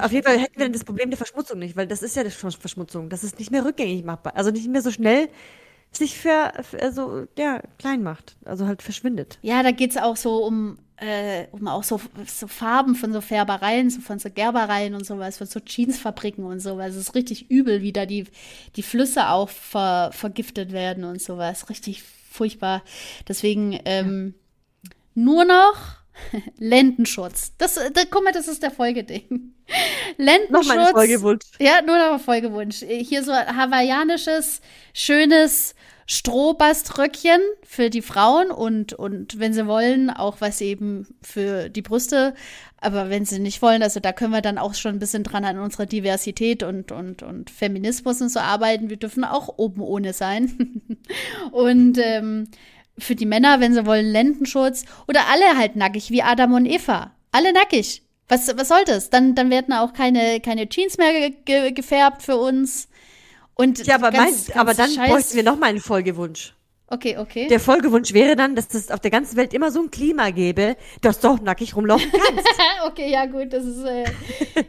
Auf 0.00 0.12
jeden 0.12 0.24
Fall 0.24 0.38
hätten 0.38 0.58
wir 0.58 0.66
dann 0.66 0.72
das 0.72 0.84
Problem 0.84 1.10
der 1.10 1.16
Verschmutzung 1.16 1.58
nicht, 1.58 1.76
weil 1.76 1.86
das 1.86 2.02
ist 2.02 2.16
ja 2.16 2.24
die 2.24 2.30
Verschmutzung. 2.30 3.08
Das 3.08 3.24
ist 3.24 3.38
nicht 3.38 3.50
mehr 3.50 3.64
rückgängig 3.64 4.04
machbar. 4.04 4.36
Also 4.36 4.50
nicht 4.50 4.68
mehr 4.68 4.82
so 4.82 4.90
schnell 4.90 5.28
sich 5.92 6.16
für, 6.16 6.52
also, 6.80 7.26
ja, 7.36 7.62
klein 7.78 8.02
macht. 8.02 8.36
Also 8.44 8.66
halt 8.66 8.82
verschwindet. 8.82 9.38
Ja, 9.42 9.62
da 9.62 9.72
geht's 9.72 9.96
auch 9.96 10.16
so 10.16 10.44
um, 10.44 10.78
äh, 10.96 11.46
um 11.50 11.66
auch 11.66 11.82
so, 11.82 12.00
so 12.26 12.46
Farben 12.46 12.94
von 12.94 13.12
so 13.12 13.20
Färbereien, 13.20 13.90
so 13.90 14.00
von 14.00 14.18
so 14.18 14.30
Gerbereien 14.30 14.94
und 14.94 15.04
sowas, 15.04 15.38
von 15.38 15.46
so 15.46 15.60
Jeansfabriken 15.60 16.44
und 16.44 16.60
sowas. 16.60 16.90
Es 16.90 17.08
ist 17.08 17.14
richtig 17.14 17.50
übel, 17.50 17.82
wie 17.82 17.92
da 17.92 18.06
die, 18.06 18.26
die 18.76 18.82
Flüsse 18.82 19.28
auch 19.30 19.48
ver, 19.48 20.10
vergiftet 20.12 20.72
werden 20.72 21.04
und 21.04 21.20
sowas. 21.20 21.68
Richtig 21.68 22.04
furchtbar. 22.30 22.82
Deswegen, 23.26 23.78
ähm, 23.84 24.34
ja. 24.84 24.90
nur 25.14 25.44
noch 25.44 25.99
Lendenschutz. 26.58 27.52
Das, 27.58 27.74
da, 27.74 28.02
guck 28.10 28.24
mal, 28.24 28.32
das 28.32 28.48
ist 28.48 28.62
der 28.62 28.70
Folgeding. 28.70 29.54
Lendenschutz. 30.16 30.66
Noch 30.68 30.76
ein 30.76 30.92
Folgewunsch. 30.92 31.44
Ja, 31.58 31.82
nur 31.82 31.98
noch 31.98 32.12
ein 32.14 32.20
Folgewunsch. 32.20 32.84
Hier 32.86 33.22
so 33.22 33.32
hawaiianisches, 33.32 34.60
schönes 34.92 35.74
Strohbaströckchen 36.06 37.40
für 37.62 37.88
die 37.88 38.02
Frauen 38.02 38.50
und, 38.50 38.92
und 38.94 39.38
wenn 39.38 39.52
sie 39.52 39.68
wollen, 39.68 40.10
auch 40.10 40.40
was 40.40 40.60
eben 40.60 41.06
für 41.22 41.68
die 41.68 41.82
Brüste. 41.82 42.34
Aber 42.78 43.10
wenn 43.10 43.24
sie 43.24 43.38
nicht 43.38 43.62
wollen, 43.62 43.82
also 43.82 44.00
da 44.00 44.12
können 44.12 44.32
wir 44.32 44.40
dann 44.40 44.58
auch 44.58 44.74
schon 44.74 44.96
ein 44.96 44.98
bisschen 44.98 45.22
dran 45.22 45.44
an 45.44 45.60
unserer 45.60 45.86
Diversität 45.86 46.64
und, 46.64 46.90
und, 46.90 47.22
und 47.22 47.50
Feminismus 47.50 48.20
und 48.20 48.30
so 48.30 48.40
arbeiten. 48.40 48.90
Wir 48.90 48.96
dürfen 48.96 49.22
auch 49.22 49.58
oben 49.58 49.82
ohne 49.82 50.12
sein. 50.12 50.82
und 51.52 51.96
ähm, 51.98 52.48
für 53.00 53.14
die 53.14 53.26
Männer, 53.26 53.60
wenn 53.60 53.74
sie 53.74 53.86
wollen, 53.86 54.06
Lendenschutz. 54.06 54.84
Oder 55.08 55.26
alle 55.30 55.56
halt 55.56 55.76
nackig, 55.76 56.10
wie 56.10 56.22
Adam 56.22 56.54
und 56.54 56.66
Eva. 56.66 57.12
Alle 57.32 57.52
nackig. 57.52 58.02
Was, 58.28 58.56
was 58.56 58.68
soll 58.68 58.84
das? 58.84 59.10
Dann, 59.10 59.34
dann 59.34 59.50
werden 59.50 59.74
auch 59.74 59.92
keine, 59.92 60.40
keine 60.40 60.68
Jeans 60.68 60.98
mehr 60.98 61.12
ge 61.12 61.34
ge 61.44 61.72
gefärbt 61.72 62.22
für 62.22 62.36
uns. 62.36 62.88
Und 63.54 63.84
ja, 63.86 63.96
aber, 63.96 64.10
ganz, 64.10 64.16
mein, 64.22 64.30
ganz 64.30 64.56
aber 64.56 64.74
dann 64.74 64.90
Scheiß 64.90 65.10
bräuchten 65.10 65.36
wir 65.36 65.42
noch 65.42 65.58
mal 65.58 65.66
einen 65.66 65.80
Folgewunsch. 65.80 66.54
Okay, 66.92 67.18
okay. 67.18 67.46
Der 67.46 67.60
Folgewunsch 67.60 68.12
wäre 68.12 68.34
dann, 68.34 68.56
dass 68.56 68.74
es 68.74 68.90
auf 68.90 68.98
der 68.98 69.12
ganzen 69.12 69.36
Welt 69.36 69.54
immer 69.54 69.70
so 69.70 69.80
ein 69.80 69.90
Klima 69.92 70.30
gäbe, 70.30 70.76
dass 71.02 71.20
du 71.20 71.28
auch 71.28 71.40
nackig 71.40 71.76
rumlaufen 71.76 72.10
kannst. 72.10 72.48
okay, 72.86 73.10
ja 73.10 73.26
gut, 73.26 73.52
das 73.52 73.64
ist 73.64 73.84
äh, 73.84 74.04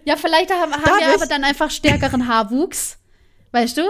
ja 0.05 0.15
vielleicht 0.17 0.51
haben, 0.51 0.71
haben 0.71 0.99
wir 0.99 1.15
aber 1.15 1.25
dann 1.25 1.43
einfach 1.43 1.71
stärkeren 1.71 2.27
Haarwuchs. 2.27 2.99
Weißt 3.51 3.77
du? 3.77 3.81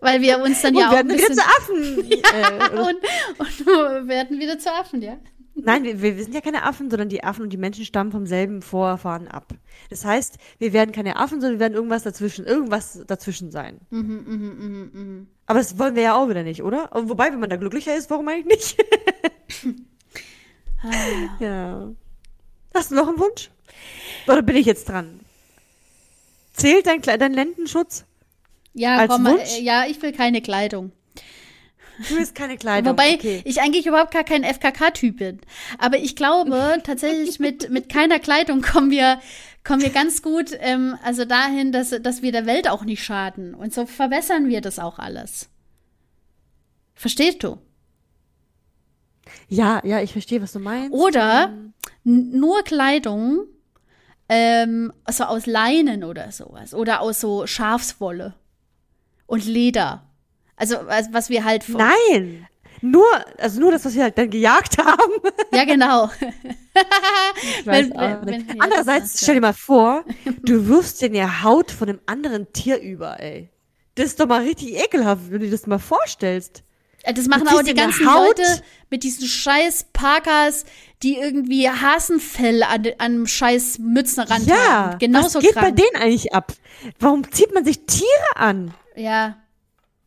Weil 0.00 0.20
wir 0.20 0.40
uns 0.40 0.62
dann 0.62 0.74
ja 0.78 0.88
auch 0.88 0.92
werden 0.92 1.10
ein 1.10 1.16
bisschen, 1.16 1.36
wieder 1.36 1.42
zu 1.42 1.48
Affen. 1.48 2.10
ja, 2.10 2.82
und, 2.82 2.96
und 3.38 3.66
werden 4.08 4.38
wieder 4.38 4.58
zu 4.58 4.72
Affen, 4.72 5.02
ja. 5.02 5.18
Nein, 5.58 5.84
wir, 5.84 6.02
wir 6.02 6.22
sind 6.22 6.34
ja 6.34 6.42
keine 6.42 6.64
Affen, 6.64 6.90
sondern 6.90 7.08
die 7.08 7.24
Affen 7.24 7.42
und 7.42 7.50
die 7.50 7.56
Menschen 7.56 7.86
stammen 7.86 8.12
vom 8.12 8.26
selben 8.26 8.60
Vorfahren 8.60 9.26
ab. 9.26 9.54
Das 9.88 10.04
heißt, 10.04 10.36
wir 10.58 10.74
werden 10.74 10.92
keine 10.92 11.16
Affen, 11.16 11.40
sondern 11.40 11.58
wir 11.58 11.60
werden 11.60 11.74
irgendwas 11.74 12.02
dazwischen, 12.02 12.44
irgendwas 12.44 13.02
dazwischen 13.06 13.50
sein. 13.50 13.80
Mhm, 13.88 14.24
mhm, 14.26 14.56
mhm, 14.58 14.90
mhm. 14.92 15.26
Aber 15.46 15.58
das 15.58 15.78
wollen 15.78 15.94
wir 15.94 16.02
ja 16.02 16.14
auch 16.14 16.28
wieder 16.28 16.42
nicht, 16.42 16.62
oder? 16.62 16.90
Wobei, 16.92 17.32
wenn 17.32 17.40
man 17.40 17.48
da 17.48 17.56
glücklicher 17.56 17.96
ist, 17.96 18.10
warum 18.10 18.28
eigentlich 18.28 18.76
nicht? 18.76 19.76
Ah. 20.82 21.42
ja. 21.42 21.92
Hast 22.74 22.90
du 22.90 22.94
noch 22.94 23.08
einen 23.08 23.18
Wunsch? 23.18 23.50
Oder 24.26 24.42
bin 24.42 24.56
ich 24.56 24.66
jetzt 24.66 24.88
dran? 24.88 25.20
Zählt 26.52 26.86
dein, 26.86 27.00
dein 27.00 27.32
Lendenschutz? 27.32 28.04
Ja, 28.76 29.06
komm, 29.06 29.24
Wunsch? 29.24 29.58
äh, 29.58 29.62
ja, 29.62 29.86
ich 29.86 30.00
will 30.02 30.12
keine 30.12 30.42
Kleidung. 30.42 30.92
Du 32.08 32.16
willst 32.16 32.34
keine 32.34 32.58
Kleidung. 32.58 32.92
Wobei 32.92 33.14
okay. 33.14 33.40
ich 33.46 33.62
eigentlich 33.62 33.86
überhaupt 33.86 34.12
gar 34.12 34.22
kein 34.24 34.44
FKK-Typ 34.44 35.16
bin. 35.16 35.40
Aber 35.78 35.96
ich 35.96 36.14
glaube, 36.14 36.74
tatsächlich 36.84 37.38
mit, 37.40 37.70
mit 37.70 37.88
keiner 37.88 38.18
Kleidung 38.18 38.60
kommen 38.60 38.90
wir, 38.90 39.18
kommen 39.64 39.80
wir 39.80 39.88
ganz 39.88 40.20
gut, 40.20 40.50
ähm, 40.60 40.98
also 41.02 41.24
dahin, 41.24 41.72
dass, 41.72 41.90
dass 42.02 42.20
wir 42.20 42.32
der 42.32 42.44
Welt 42.44 42.68
auch 42.68 42.84
nicht 42.84 43.02
schaden. 43.02 43.54
Und 43.54 43.72
so 43.72 43.86
verbessern 43.86 44.48
wir 44.48 44.60
das 44.60 44.78
auch 44.78 44.98
alles. 44.98 45.48
Verstehst 46.94 47.42
du? 47.42 47.56
Ja, 49.48 49.80
ja, 49.84 50.00
ich 50.02 50.12
verstehe, 50.12 50.42
was 50.42 50.52
du 50.52 50.58
meinst. 50.58 50.92
Oder 50.92 51.52
n- 52.04 52.30
nur 52.38 52.62
Kleidung, 52.62 53.46
ähm, 54.28 54.92
also 55.04 55.24
aus 55.24 55.46
Leinen 55.46 56.04
oder 56.04 56.30
sowas. 56.30 56.74
Oder 56.74 57.00
aus 57.00 57.20
so 57.22 57.46
Schafswolle 57.46 58.34
und 59.26 59.44
Leder. 59.44 60.02
Also, 60.56 60.76
was, 60.86 61.28
wir 61.28 61.44
halt 61.44 61.64
von. 61.64 61.76
Nein! 61.76 62.46
Nur, 62.82 63.06
also 63.38 63.58
nur 63.60 63.70
das, 63.72 63.84
was 63.84 63.94
wir 63.94 64.02
halt 64.02 64.18
dann 64.18 64.30
gejagt 64.30 64.76
haben. 64.84 65.12
Ja, 65.52 65.64
genau. 65.64 66.10
Wenn- 67.64 67.92
wenn- 67.94 68.26
wenn- 68.26 68.60
Andererseits, 68.60 69.20
stell 69.22 69.36
dir 69.36 69.40
mal 69.40 69.52
vor, 69.54 70.04
du 70.42 70.66
wirfst 70.68 71.00
dir 71.00 71.06
eine 71.06 71.42
Haut 71.42 71.70
von 71.70 71.88
einem 71.88 72.00
anderen 72.06 72.52
Tier 72.52 72.80
über, 72.80 73.18
ey. 73.20 73.50
Das 73.94 74.06
ist 74.06 74.20
doch 74.20 74.26
mal 74.26 74.42
richtig 74.42 74.74
ekelhaft, 74.78 75.22
wenn 75.30 75.40
du 75.40 75.46
dir 75.46 75.50
das 75.52 75.66
mal 75.66 75.78
vorstellst. 75.78 76.62
Äh, 77.02 77.14
Das 77.14 77.26
machen 77.28 77.46
ziehst 77.46 77.66
die 77.66 77.74
ganzen 77.74 78.06
Haut- 78.12 78.38
Leute 78.38 78.62
mit 78.90 79.04
diesen 79.04 79.26
scheiß 79.26 79.86
Parkas, 79.94 80.64
die 81.02 81.16
irgendwie 81.16 81.68
Hasenfell 81.70 82.62
an, 82.62 82.84
an 82.86 82.92
einem 82.98 83.26
scheiß 83.26 83.78
Mützenrand 83.78 84.46
Ja, 84.46 84.56
haben. 84.56 84.98
Genauso 84.98 85.36
was 85.38 85.44
geht 85.44 85.52
krank. 85.54 85.66
bei 85.66 85.70
denen 85.82 85.96
eigentlich 86.02 86.34
ab? 86.34 86.52
Warum 86.98 87.30
zieht 87.32 87.54
man 87.54 87.64
sich 87.64 87.86
Tiere 87.86 88.06
an? 88.36 88.74
Ja. 88.96 89.36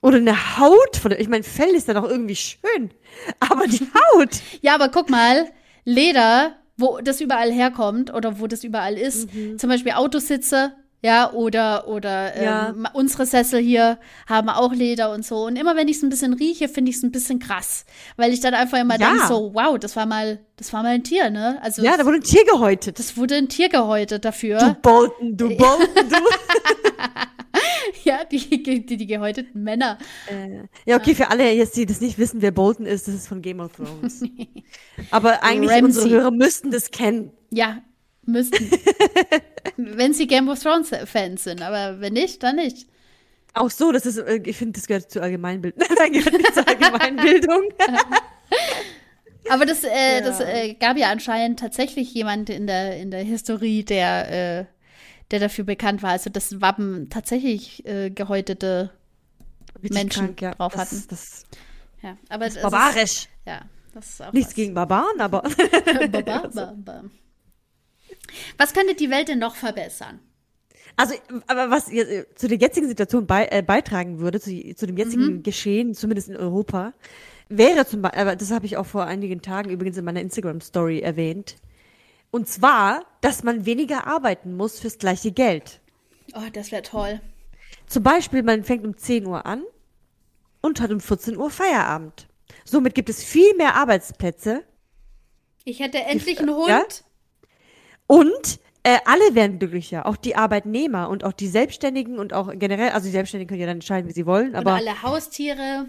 Oder 0.01 0.17
eine 0.17 0.58
Haut 0.58 0.96
von 0.98 1.10
der, 1.12 1.19
ich 1.19 1.27
meine, 1.27 1.43
Fell 1.43 1.69
ist 1.75 1.88
ja 1.88 1.93
doch 1.93 2.08
irgendwie 2.10 2.36
schön. 2.36 2.91
Aber 3.39 3.67
die 3.67 3.81
Haut. 4.15 4.29
ja, 4.62 4.75
aber 4.75 4.89
guck 4.89 5.10
mal, 5.10 5.50
Leder, 5.84 6.55
wo 6.77 7.00
das 7.03 7.19
überall 7.22 7.51
herkommt 7.51 8.13
oder 8.13 8.39
wo 8.39 8.48
das 8.48 8.63
überall 8.63 8.98
ist, 8.98 9.34
Mhm. 9.34 9.60
zum 9.60 9.69
Beispiel 9.69 9.91
Autositze, 9.93 10.74
ja, 11.01 11.31
oder, 11.31 11.88
oder 11.88 12.36
ähm, 12.36 12.43
Ja. 12.43 12.74
unsere 12.93 13.25
Sessel 13.25 13.62
hier 13.62 14.00
haben 14.27 14.50
auch 14.50 14.74
Leder 14.74 15.12
und 15.13 15.25
so. 15.25 15.46
Und 15.46 15.55
immer 15.58 15.75
wenn 15.77 15.88
ich 15.88 15.98
es 15.98 16.03
ein 16.03 16.10
bisschen 16.10 16.34
rieche, 16.34 16.67
finde 16.69 16.91
ich 16.91 16.98
es 16.98 17.03
ein 17.03 17.12
bisschen 17.12 17.39
krass. 17.39 17.86
Weil 18.17 18.31
ich 18.34 18.39
dann 18.41 18.53
einfach 18.53 18.77
immer 18.79 19.00
Ja. 19.00 19.10
denke, 19.12 19.27
so, 19.27 19.51
wow, 19.53 19.77
das 19.79 19.96
war 19.98 20.05
mal, 20.05 20.39
das 20.58 20.72
war 20.74 20.84
mal 20.84 20.89
ein 20.89 21.03
Tier, 21.03 21.29
ne? 21.29 21.58
Also 21.62 21.81
Ja, 21.84 21.96
da 21.98 22.05
wurde 22.05 22.17
ein 22.17 22.24
Tier 22.24 22.43
gehäutet. 22.46 23.00
das 23.00 23.15
wurde 23.17 23.36
ein 23.36 23.48
Tier 23.50 23.67
gehäutet 23.69 24.24
dafür. 24.25 24.60
Du 24.60 24.74
Bolton, 24.75 25.36
du 25.38 25.50
Bolton, 25.58 25.88
du. 26.10 26.15
Ja, 28.03 28.24
die, 28.24 28.63
die, 28.63 28.86
die 28.98 29.08
gehäuteten 29.08 29.63
Männer. 29.63 29.98
Äh, 30.29 30.63
ja, 30.86 30.98
okay, 30.98 31.15
für 31.15 31.29
alle 31.29 31.51
jetzt, 31.51 31.75
die 31.75 31.86
das 31.86 32.01
nicht 32.01 32.18
wissen, 32.18 32.41
wer 32.41 32.51
Bolton 32.51 32.86
ist, 32.86 33.08
das 33.08 33.15
ist 33.15 33.27
von 33.27 33.41
Game 33.41 33.60
of 33.60 33.74
Thrones. 33.74 34.24
Aber 35.12 35.44
eigentlich 35.44 35.72
Ramsay. 35.72 35.84
unsere 35.84 36.10
Hörer 36.10 36.32
müssten 36.32 36.72
das 36.72 36.91
kennen. 36.91 37.32
Ja, 37.51 37.82
müssten. 38.25 38.70
wenn 39.77 40.13
sie 40.13 40.27
Game 40.27 40.50
of 40.50 40.62
Thrones 40.62 40.91
Fans 41.06 41.44
sind, 41.44 41.62
aber 41.62 42.00
wenn 42.00 42.13
nicht, 42.13 42.44
dann 42.44 42.58
nicht. 42.58 42.88
Auch 43.53 43.72
so, 43.72 43.91
das 43.91 44.06
ist, 44.06 44.18
äh, 44.18 44.39
ich 44.46 44.56
finde, 44.58 44.74
das 44.79 44.88
gehört 44.88 45.10
zur 45.12 45.24
Allgemeinbildung. 45.24 45.82
Nein, 45.98 46.12
gehört 46.13 46.34
nicht 46.34 46.53
zur 46.53 46.68
Allgemeinbildung. 46.68 47.63
Aber 49.50 49.65
das, 49.65 49.84
äh, 49.84 50.20
Ja. 50.20 50.22
das 50.22 50.39
äh, 50.41 50.74
gab 50.75 50.98
ja 50.98 51.10
anscheinend 51.10 51.60
tatsächlich 51.60 52.13
jemand 52.13 52.50
in 52.50 52.68
der, 52.68 52.98
in 52.98 53.10
der 53.10 53.24
Historie, 53.24 53.84
der, 53.84 54.60
äh, 54.60 54.65
der 55.31 55.39
dafür 55.39 55.63
bekannt 55.65 56.01
war. 56.03 56.12
Also 56.12 56.29
das 56.29 56.62
Wappen 56.62 57.09
tatsächlich 57.09 57.86
äh, 57.86 58.09
gehäutete 58.09 58.91
Richtig 59.81 59.91
Menschen 59.91 60.36
drauf 60.36 60.74
das, 60.74 60.81
hatten. 60.81 61.03
Das 61.09 61.45
Ja, 62.01 62.17
aber 62.29 62.45
das 62.45 62.62
barbarisch. 62.62 63.03
Ist, 63.03 63.29
ja, 63.45 63.62
das 63.93 64.09
ist 64.09 64.21
auch 64.21 64.33
Nichts 64.33 64.50
was. 64.51 64.55
gegen 64.55 64.74
Barbaren, 64.74 65.19
aber. 65.19 65.41
Ba, 65.41 66.21
ba, 66.21 66.48
ba, 66.53 66.74
ba. 66.77 67.03
Was 68.57 68.74
könnte 68.74 68.95
die 68.95 69.09
Welt 69.09 69.27
denn 69.27 69.39
noch 69.39 69.55
verbessern? 69.55 70.19
Also, 70.95 71.15
aber 71.48 71.69
was 71.69 71.89
äh, 71.91 72.25
zu 72.36 72.48
der 72.48 72.57
jetzigen 72.57 72.88
Situation 72.88 73.25
bei, 73.25 73.48
äh, 73.51 73.62
beitragen 73.62 74.19
würde, 74.19 74.39
zu, 74.41 74.51
zu 74.75 74.86
dem 74.86 74.98
jetzigen 74.98 75.36
Mhm. 75.38 75.43
Geschehen, 75.43 75.93
zumindest 75.93 76.29
in 76.29 76.36
Europa, 76.36 76.93
wäre 77.48 77.86
zum 77.86 78.01
Beispiel, 78.01 78.21
aber 78.21 78.36
das 78.36 78.51
habe 78.51 78.65
ich 78.65 78.75
auch 78.77 78.86
vor 78.86 79.05
einigen 79.05 79.41
Tagen 79.41 79.69
übrigens 79.69 79.98
in 79.98 80.05
meiner 80.05 80.21
Instagram-Story 80.21 81.00
erwähnt. 81.00 81.55
Und 82.31 82.48
zwar, 82.48 83.03
dass 83.21 83.43
man 83.43 83.65
weniger 83.65 84.07
arbeiten 84.07 84.55
muss 84.55 84.79
fürs 84.79 84.98
gleiche 84.98 85.31
Geld. 85.31 85.81
Oh, 86.36 86.50
das 86.53 86.71
wäre 86.71 86.83
toll. 86.83 87.21
Zum 87.88 88.03
Beispiel, 88.03 88.43
man 88.43 88.63
fängt 88.63 88.86
um 88.86 88.95
10 88.98 89.25
Uhr 89.25 89.45
an 89.45 89.63
und 90.62 90.79
hat 90.79 90.91
um 90.91 91.00
14 91.00 91.38
Uhr 91.38 91.50
Feierabend. 91.50 92.27
Somit 92.65 92.93
gibt 92.93 93.09
es 93.09 93.24
viel 93.24 93.55
mehr 93.55 93.75
Arbeitsplätze 93.75 94.63
Ich 95.63 95.79
hätte 95.79 96.00
endlich 96.00 96.39
einen 96.39 96.55
Hund. 96.55 96.69
Ja? 96.69 96.83
und 98.05 98.59
äh, 98.83 98.98
alle 99.05 99.36
werden 99.36 99.59
glücklicher, 99.59 100.05
auch 100.05 100.15
die 100.15 100.36
Arbeitnehmer 100.36 101.09
und 101.09 101.24
auch 101.24 101.33
die 101.33 101.48
Selbstständigen 101.48 102.17
und 102.17 102.33
auch 102.33 102.51
generell, 102.55 102.89
also 102.91 103.05
die 103.05 103.12
Selbstständigen 103.12 103.50
können 103.50 103.62
ja 103.62 103.67
dann 103.67 103.77
entscheiden, 103.77 104.07
wie 104.09 104.13
sie 104.13 104.25
wollen, 104.25 104.50
Und 104.50 104.55
aber 104.55 104.74
alle 104.75 105.01
Haustiere. 105.03 105.88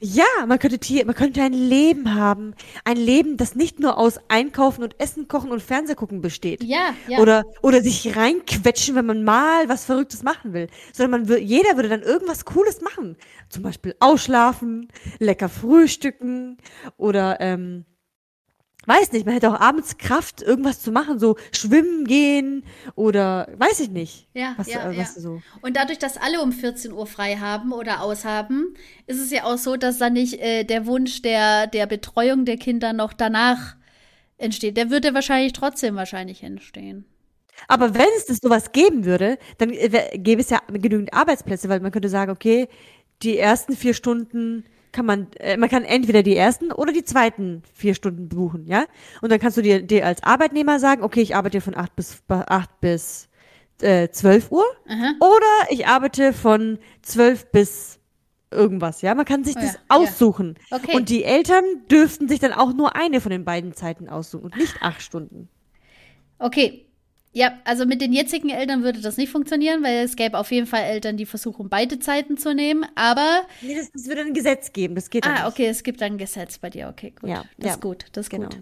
Ja, 0.00 0.24
man 0.46 0.58
könnte 0.58 0.78
Tier, 0.78 1.04
man 1.04 1.14
könnte 1.14 1.42
ein 1.42 1.52
Leben 1.52 2.14
haben, 2.14 2.54
ein 2.84 2.96
Leben, 2.96 3.36
das 3.36 3.54
nicht 3.54 3.80
nur 3.80 3.98
aus 3.98 4.18
Einkaufen 4.28 4.82
und 4.82 4.98
Essen 4.98 5.28
kochen 5.28 5.52
und 5.52 5.62
Fernsehgucken 5.62 6.22
besteht. 6.22 6.64
Ja, 6.64 6.94
ja. 7.06 7.18
Oder, 7.18 7.44
oder 7.62 7.82
sich 7.82 8.16
reinquetschen, 8.16 8.94
wenn 8.94 9.06
man 9.06 9.22
mal 9.24 9.68
was 9.68 9.84
Verrücktes 9.84 10.22
machen 10.22 10.54
will. 10.54 10.68
Sondern 10.92 11.26
man 11.26 11.38
jeder 11.38 11.76
würde 11.76 11.90
dann 11.90 12.02
irgendwas 12.02 12.46
Cooles 12.46 12.80
machen. 12.80 13.16
Zum 13.50 13.62
Beispiel 13.62 13.94
ausschlafen, 14.00 14.88
lecker 15.18 15.48
frühstücken 15.48 16.56
oder, 16.96 17.38
ähm, 17.40 17.84
weiß 18.86 19.12
nicht, 19.12 19.26
man 19.26 19.34
hätte 19.34 19.50
auch 19.50 19.60
abends 19.60 19.98
Kraft, 19.98 20.42
irgendwas 20.42 20.80
zu 20.80 20.90
machen, 20.90 21.18
so 21.18 21.36
schwimmen 21.52 22.04
gehen 22.04 22.64
oder, 22.94 23.48
weiß 23.56 23.80
ich 23.80 23.90
nicht. 23.90 24.26
Ja, 24.34 24.54
was, 24.56 24.68
ja, 24.68 24.90
äh, 24.90 24.94
ja. 24.94 25.02
was 25.02 25.14
so. 25.14 25.42
Und 25.60 25.76
dadurch, 25.76 25.98
dass 25.98 26.16
alle 26.16 26.40
um 26.40 26.52
14 26.52 26.92
Uhr 26.92 27.06
frei 27.06 27.36
haben 27.36 27.72
oder 27.72 28.02
aushaben, 28.02 28.74
ist 29.06 29.20
es 29.20 29.30
ja 29.30 29.44
auch 29.44 29.58
so, 29.58 29.76
dass 29.76 29.98
dann 29.98 30.14
nicht 30.14 30.40
äh, 30.40 30.64
der 30.64 30.86
Wunsch 30.86 31.22
der, 31.22 31.66
der 31.66 31.86
Betreuung 31.86 32.44
der 32.44 32.56
Kinder 32.56 32.92
noch 32.92 33.12
danach 33.12 33.76
entsteht. 34.38 34.76
Der 34.76 34.90
würde 34.90 35.14
wahrscheinlich 35.14 35.52
trotzdem 35.52 35.96
wahrscheinlich 35.96 36.42
entstehen. 36.42 37.04
Aber 37.68 37.94
wenn 37.94 38.08
es 38.16 38.26
das 38.26 38.38
sowas 38.38 38.72
geben 38.72 39.04
würde, 39.04 39.38
dann 39.58 39.70
äh, 39.70 40.18
gäbe 40.18 40.40
es 40.40 40.50
ja 40.50 40.60
genügend 40.68 41.12
Arbeitsplätze, 41.12 41.68
weil 41.68 41.80
man 41.80 41.92
könnte 41.92 42.08
sagen, 42.08 42.30
okay, 42.30 42.68
die 43.22 43.36
ersten 43.36 43.76
vier 43.76 43.92
Stunden 43.92 44.64
kann 44.92 45.06
man, 45.06 45.28
äh, 45.38 45.56
man 45.56 45.68
kann 45.68 45.84
entweder 45.84 46.22
die 46.22 46.36
ersten 46.36 46.72
oder 46.72 46.92
die 46.92 47.04
zweiten 47.04 47.62
vier 47.74 47.94
Stunden 47.94 48.28
buchen, 48.28 48.66
ja? 48.66 48.84
Und 49.20 49.30
dann 49.30 49.40
kannst 49.40 49.56
du 49.56 49.62
dir, 49.62 49.82
dir 49.82 50.06
als 50.06 50.22
Arbeitnehmer 50.22 50.78
sagen, 50.78 51.02
okay, 51.02 51.20
ich 51.20 51.36
arbeite 51.36 51.60
von 51.60 51.76
acht 51.76 51.94
bis 51.96 52.22
acht 52.28 52.80
bis 52.80 53.28
äh, 53.80 54.08
12 54.08 54.50
Uhr 54.50 54.64
Aha. 54.88 55.14
oder 55.20 55.70
ich 55.72 55.86
arbeite 55.86 56.32
von 56.32 56.78
12 57.02 57.50
bis 57.50 57.98
irgendwas, 58.50 59.02
ja? 59.02 59.14
Man 59.14 59.24
kann 59.24 59.44
sich 59.44 59.56
Oh 59.56 59.60
das 59.60 59.74
ja, 59.74 59.78
ja. 59.78 59.96
aussuchen. 59.96 60.56
Okay. 60.70 60.96
Und 60.96 61.08
die 61.08 61.24
Eltern 61.24 61.64
dürften 61.90 62.28
sich 62.28 62.40
dann 62.40 62.52
auch 62.52 62.72
nur 62.72 62.96
eine 62.96 63.20
von 63.20 63.30
den 63.30 63.44
beiden 63.44 63.74
Zeiten 63.74 64.08
aussuchen 64.08 64.46
und 64.46 64.56
nicht 64.56 64.82
acht 64.82 65.02
Stunden. 65.02 65.48
Okay. 66.38 66.86
Ja, 67.32 67.52
also 67.64 67.86
mit 67.86 68.00
den 68.00 68.12
jetzigen 68.12 68.48
Eltern 68.50 68.82
würde 68.82 69.00
das 69.00 69.16
nicht 69.16 69.30
funktionieren, 69.30 69.84
weil 69.84 69.98
es 70.04 70.16
gäbe 70.16 70.36
auf 70.36 70.50
jeden 70.50 70.66
Fall 70.66 70.82
Eltern, 70.82 71.16
die 71.16 71.26
versuchen, 71.26 71.68
beide 71.68 72.00
Zeiten 72.00 72.36
zu 72.36 72.54
nehmen. 72.54 72.84
Aber, 72.96 73.42
Nee, 73.60 73.76
das, 73.76 73.92
das 73.92 74.06
würde 74.08 74.22
ein 74.22 74.34
Gesetz 74.34 74.72
geben, 74.72 74.96
das 74.96 75.10
geht 75.10 75.26
ah, 75.26 75.46
okay, 75.46 75.66
es 75.66 75.84
gibt 75.84 76.02
ein 76.02 76.18
Gesetz 76.18 76.58
bei 76.58 76.70
dir. 76.70 76.88
Okay, 76.88 77.12
gut. 77.20 77.30
Ja, 77.30 77.44
das 77.56 77.66
ja. 77.66 77.72
ist 77.74 77.80
gut, 77.80 78.06
das 78.12 78.26
ist 78.26 78.30
Genau. 78.30 78.48
gut. 78.48 78.58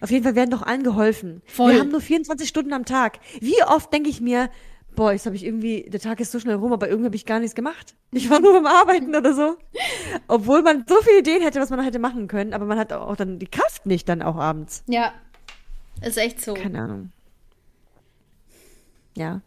Auf 0.00 0.10
jeden 0.10 0.24
Fall 0.24 0.34
werden 0.34 0.50
doch 0.50 0.62
allen 0.62 0.82
geholfen. 0.82 1.42
Voll. 1.46 1.72
Wir 1.72 1.80
haben 1.80 1.90
nur 1.90 2.00
24 2.00 2.48
Stunden 2.48 2.72
am 2.72 2.84
Tag. 2.84 3.20
Wie 3.40 3.62
oft 3.64 3.92
denke 3.92 4.08
ich 4.08 4.20
mir, 4.20 4.50
boah, 4.96 5.12
jetzt 5.12 5.26
habe 5.26 5.36
ich 5.36 5.44
irgendwie, 5.44 5.86
der 5.88 6.00
Tag 6.00 6.20
ist 6.20 6.32
so 6.32 6.40
schnell 6.40 6.56
rum, 6.56 6.72
aber 6.72 6.88
irgendwie 6.88 7.06
habe 7.06 7.16
ich 7.16 7.26
gar 7.26 7.38
nichts 7.38 7.54
gemacht. 7.54 7.94
Ich 8.12 8.30
war 8.30 8.40
nur 8.40 8.54
beim 8.54 8.66
Arbeiten 8.66 9.14
oder 9.14 9.34
so. 9.34 9.56
Obwohl 10.26 10.62
man 10.62 10.84
so 10.88 10.96
viele 11.02 11.18
Ideen 11.20 11.42
hätte, 11.42 11.60
was 11.60 11.70
man 11.70 11.82
hätte 11.82 11.98
machen 11.98 12.28
können, 12.28 12.54
aber 12.54 12.64
man 12.64 12.78
hat 12.78 12.92
auch 12.92 13.16
dann 13.16 13.38
die 13.38 13.46
Kraft 13.46 13.86
nicht 13.86 14.08
dann 14.08 14.22
auch 14.22 14.36
abends. 14.36 14.82
Ja, 14.86 15.12
ist 16.02 16.16
echt 16.16 16.40
so. 16.40 16.54
Keine 16.54 16.80
Ahnung. 16.80 17.12
Ja. 19.18 19.42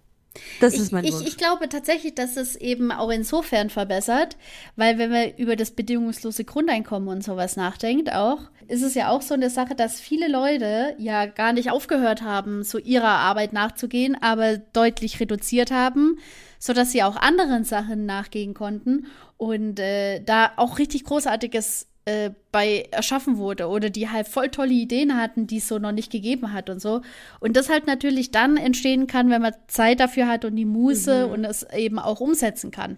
Das 0.61 0.75
ist 0.75 0.93
mein 0.93 1.03
ich, 1.03 1.11
Wunsch. 1.11 1.23
Ich, 1.23 1.29
ich 1.29 1.37
glaube 1.37 1.67
tatsächlich, 1.67 2.15
dass 2.15 2.37
es 2.37 2.55
eben 2.55 2.91
auch 2.91 3.09
insofern 3.09 3.69
verbessert, 3.69 4.37
weil 4.77 4.97
wenn 4.97 5.11
man 5.11 5.35
über 5.35 5.55
das 5.55 5.71
bedingungslose 5.71 6.45
Grundeinkommen 6.45 7.09
und 7.09 7.23
sowas 7.23 7.57
nachdenkt 7.57 8.13
auch, 8.13 8.39
ist 8.67 8.81
es 8.81 8.95
ja 8.95 9.09
auch 9.09 9.21
so 9.21 9.33
eine 9.33 9.49
Sache, 9.49 9.75
dass 9.75 9.99
viele 9.99 10.29
Leute 10.29 10.95
ja 10.97 11.25
gar 11.25 11.51
nicht 11.51 11.69
aufgehört 11.69 12.21
haben, 12.21 12.63
so 12.63 12.77
ihrer 12.77 13.09
Arbeit 13.09 13.51
nachzugehen, 13.51 14.15
aber 14.21 14.57
deutlich 14.57 15.19
reduziert 15.19 15.71
haben, 15.71 16.17
sodass 16.59 16.93
sie 16.93 17.03
auch 17.03 17.17
anderen 17.17 17.65
Sachen 17.65 18.05
nachgehen 18.05 18.53
konnten 18.53 19.07
und 19.35 19.79
äh, 19.79 20.21
da 20.23 20.53
auch 20.55 20.77
richtig 20.77 21.03
großartiges 21.03 21.87
äh, 22.05 22.31
bei 22.51 22.87
erschaffen 22.91 23.37
wurde 23.37 23.67
oder 23.67 23.89
die 23.89 24.09
halt 24.09 24.27
voll 24.27 24.49
tolle 24.49 24.73
Ideen 24.73 25.15
hatten, 25.15 25.45
die 25.45 25.57
es 25.57 25.67
so 25.67 25.77
noch 25.77 25.91
nicht 25.91 26.11
gegeben 26.11 26.51
hat 26.51 26.69
und 26.69 26.81
so. 26.81 27.01
Und 27.39 27.55
das 27.55 27.69
halt 27.69 27.85
natürlich 27.85 28.31
dann 28.31 28.57
entstehen 28.57 29.07
kann, 29.07 29.29
wenn 29.29 29.41
man 29.41 29.53
Zeit 29.67 29.99
dafür 29.99 30.27
hat 30.27 30.43
und 30.43 30.55
die 30.55 30.65
Muße 30.65 31.27
mhm. 31.27 31.33
und 31.33 31.45
es 31.45 31.63
eben 31.73 31.99
auch 31.99 32.19
umsetzen 32.19 32.71
kann. 32.71 32.97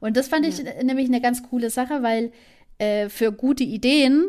Und 0.00 0.16
das 0.16 0.28
fand 0.28 0.44
ja. 0.44 0.50
ich 0.50 0.84
nämlich 0.84 1.06
eine 1.06 1.20
ganz 1.20 1.42
coole 1.44 1.70
Sache, 1.70 2.02
weil 2.02 2.32
äh, 2.78 3.08
für 3.08 3.30
gute 3.30 3.62
Ideen 3.64 4.26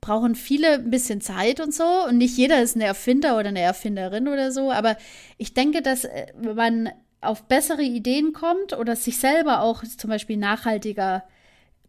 brauchen 0.00 0.34
viele 0.34 0.74
ein 0.74 0.90
bisschen 0.90 1.20
Zeit 1.20 1.60
und 1.60 1.74
so. 1.74 2.06
Und 2.08 2.18
nicht 2.18 2.36
jeder 2.36 2.62
ist 2.62 2.74
ein 2.74 2.80
Erfinder 2.80 3.38
oder 3.38 3.48
eine 3.48 3.60
Erfinderin 3.60 4.28
oder 4.28 4.50
so. 4.50 4.72
Aber 4.72 4.96
ich 5.36 5.52
denke, 5.52 5.82
dass 5.82 6.04
äh, 6.04 6.26
man 6.54 6.90
auf 7.20 7.44
bessere 7.44 7.82
Ideen 7.82 8.32
kommt 8.32 8.76
oder 8.76 8.96
sich 8.96 9.18
selber 9.18 9.62
auch 9.62 9.84
zum 9.84 10.10
Beispiel 10.10 10.36
nachhaltiger 10.36 11.22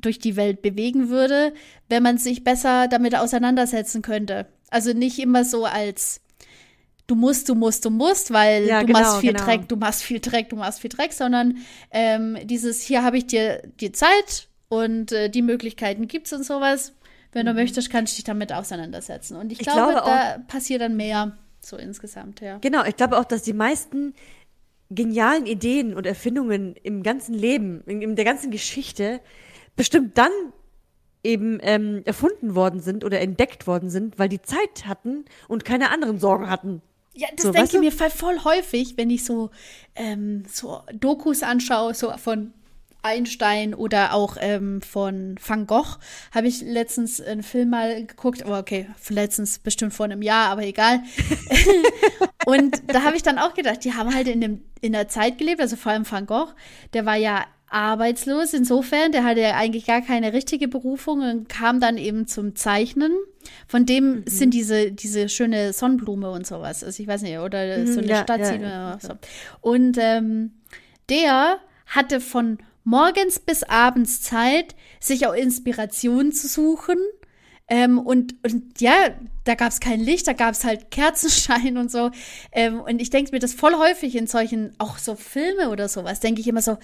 durch 0.06 0.20
die 0.20 0.36
Welt 0.36 0.62
bewegen 0.62 1.10
würde, 1.10 1.54
wenn 1.90 2.04
man 2.04 2.18
sich 2.18 2.44
besser 2.44 2.88
damit 2.88 3.16
auseinandersetzen 3.16 4.02
könnte. 4.02 4.48
Also 4.70 4.94
nicht 4.94 5.20
immer 5.20 5.46
so 5.46 5.66
als 5.66 6.22
du 7.08 7.16
musst, 7.16 7.50
du 7.50 7.56
musst, 7.56 7.86
du 7.86 7.90
musst, 7.90 8.32
weil 8.32 8.66
ja, 8.66 8.82
du 8.82 8.88
genau, 8.88 9.00
machst 9.00 9.18
viel 9.18 9.34
genau. 9.34 9.46
Dreck, 9.46 9.68
du 9.68 9.76
machst 9.76 10.04
viel 10.04 10.20
Dreck, 10.20 10.50
du 10.50 10.56
machst 10.56 10.80
viel 10.80 10.90
Dreck, 10.90 11.14
sondern 11.14 11.58
ähm, 11.92 12.38
dieses, 12.44 12.82
hier 12.82 13.04
habe 13.04 13.18
ich 13.18 13.28
dir 13.28 13.62
die 13.80 13.92
Zeit 13.92 14.48
und 14.70 15.12
äh, 15.12 15.30
die 15.30 15.42
Möglichkeiten 15.42 16.08
gibt 16.08 16.28
es 16.28 16.34
und 16.34 16.44
sowas. 16.44 16.94
Wenn 17.32 17.46
du 17.46 17.52
mhm. 17.52 17.60
möchtest, 17.60 17.90
kannst 17.90 18.14
du 18.14 18.16
dich 18.18 18.26
damit 18.26 18.54
auseinandersetzen. 18.54 19.36
Und 19.38 19.52
ich, 19.52 19.60
ich 19.60 19.68
glaube, 19.68 19.94
glaube 19.94 20.08
da 20.08 20.38
passiert 20.48 20.82
dann 20.82 20.96
mehr 20.96 21.38
so 21.60 21.78
insgesamt, 21.78 22.42
ja. 22.42 22.58
Genau, 22.60 22.84
ich 22.84 22.96
glaube 22.96 23.18
auch, 23.18 23.26
dass 23.26 23.42
die 23.42 23.54
meisten 23.54 24.14
genialen 24.90 25.46
Ideen 25.46 25.96
und 25.96 26.06
Erfindungen 26.06 26.76
im 26.84 27.04
ganzen 27.04 27.34
Leben, 27.34 27.84
in, 27.86 28.02
in 28.02 28.16
der 28.16 28.26
ganzen 28.26 28.52
Geschichte 28.52 29.22
bestimmt 29.76 30.18
dann 30.18 30.32
eben 31.24 31.60
ähm, 31.62 32.02
erfunden 32.06 32.56
worden 32.56 32.82
sind 32.82 33.04
oder 33.04 33.22
entdeckt 33.22 33.66
worden 33.66 33.90
sind, 33.90 34.20
weil 34.20 34.30
die 34.30 34.42
Zeit 34.42 34.86
hatten 34.86 35.26
und 35.48 35.64
keine 35.66 35.90
anderen 35.90 36.20
Sorgen 36.20 36.50
hatten. 36.50 36.82
Ja, 37.14 37.28
das 37.36 37.46
so, 37.46 37.52
denke 37.52 37.76
ich 37.76 37.80
mir 37.80 37.92
voll 37.92 38.44
häufig, 38.44 38.98
wenn 38.98 39.10
ich 39.10 39.24
so, 39.24 39.52
ähm, 39.96 40.44
so 40.52 40.82
Dokus 40.94 41.44
anschaue, 41.44 41.94
so 41.94 42.12
von 42.18 42.54
Einstein 43.04 43.74
oder 43.74 44.14
auch 44.14 44.38
ähm, 44.40 44.82
von 44.82 45.36
Van 45.46 45.68
Gogh 45.68 45.98
habe 46.34 46.48
ich 46.48 46.62
letztens 46.62 47.20
einen 47.22 47.44
Film 47.44 47.70
mal 47.70 48.06
geguckt, 48.06 48.44
aber 48.44 48.60
okay, 48.60 48.88
letztens 49.10 49.60
bestimmt 49.60 49.94
vor 49.94 50.06
einem 50.06 50.22
Jahr, 50.22 50.50
aber 50.50 50.64
egal. 50.64 51.04
und 52.46 52.82
da 52.88 53.04
habe 53.04 53.18
ich 53.18 53.24
dann 53.24 53.38
auch 53.38 53.54
gedacht, 53.54 53.84
die 53.84 53.94
haben 53.94 54.14
halt 54.14 54.28
in, 54.28 54.42
dem, 54.42 54.62
in 54.82 54.94
der 54.94 55.10
Zeit 55.10 55.38
gelebt, 55.38 55.62
also 55.62 55.76
vor 55.76 55.92
allem 55.92 56.10
Van 56.10 56.26
Gogh, 56.26 56.54
der 56.94 57.06
war 57.06 57.18
ja 57.18 57.46
arbeitslos. 57.74 58.54
Insofern, 58.54 59.12
der 59.12 59.24
hatte 59.24 59.42
ja 59.42 59.56
eigentlich 59.56 59.86
gar 59.86 60.02
keine 60.02 60.34
richtige 60.34 60.68
Berufung 60.68 61.22
und 61.22 61.50
kam 61.50 61.80
dann 61.80 61.98
eben 61.98 62.28
zum 62.28 62.56
Zeichnen. 62.56 63.12
Von 63.68 63.86
dem 63.86 64.20
mhm. 64.20 64.24
sind 64.28 64.54
diese, 64.54 64.92
diese 64.92 65.28
schöne 65.30 65.74
Sonnenblume 65.74 66.30
und 66.30 66.46
sowas. 66.46 66.84
Also 66.84 67.02
ich 67.02 67.08
weiß 67.08 67.24
nicht, 67.24 67.38
oder 67.40 67.80
mhm, 67.80 67.88
so 67.88 68.00
eine 68.00 68.10
ja, 68.10 68.24
Stadt. 68.24 68.40
Ja, 68.40 68.56
ja, 68.56 68.98
so. 69.02 69.14
Und 69.62 69.98
ähm, 70.00 70.52
der 71.10 71.60
hatte 71.88 72.22
von 72.22 72.60
morgens 72.84 73.40
bis 73.40 73.64
abends 73.64 74.22
Zeit, 74.22 74.76
sich 75.00 75.28
auch 75.28 75.34
Inspiration 75.34 76.32
zu 76.32 76.48
suchen. 76.48 76.98
Ähm, 77.68 77.98
und, 77.98 78.36
und 78.44 78.82
ja, 78.82 78.94
da 79.46 79.56
gab 79.56 79.72
es 79.72 79.80
kein 79.80 80.00
Licht, 80.00 80.28
da 80.28 80.34
gab 80.34 80.52
es 80.52 80.64
halt 80.64 80.92
Kerzenschein 80.92 81.78
und 81.78 81.92
so. 81.92 82.12
Ähm, 82.52 82.82
und 82.82 83.02
ich 83.02 83.10
denke 83.10 83.32
mir 83.32 83.40
das 83.40 83.54
voll 83.54 83.76
häufig 83.76 84.16
in 84.16 84.28
solchen, 84.28 84.74
auch 84.78 84.98
so 84.98 85.16
Filme 85.16 85.70
oder 85.70 85.88
sowas, 85.90 86.20
denke 86.20 86.42
ich 86.42 86.48
immer 86.48 86.62
so, 86.62 86.78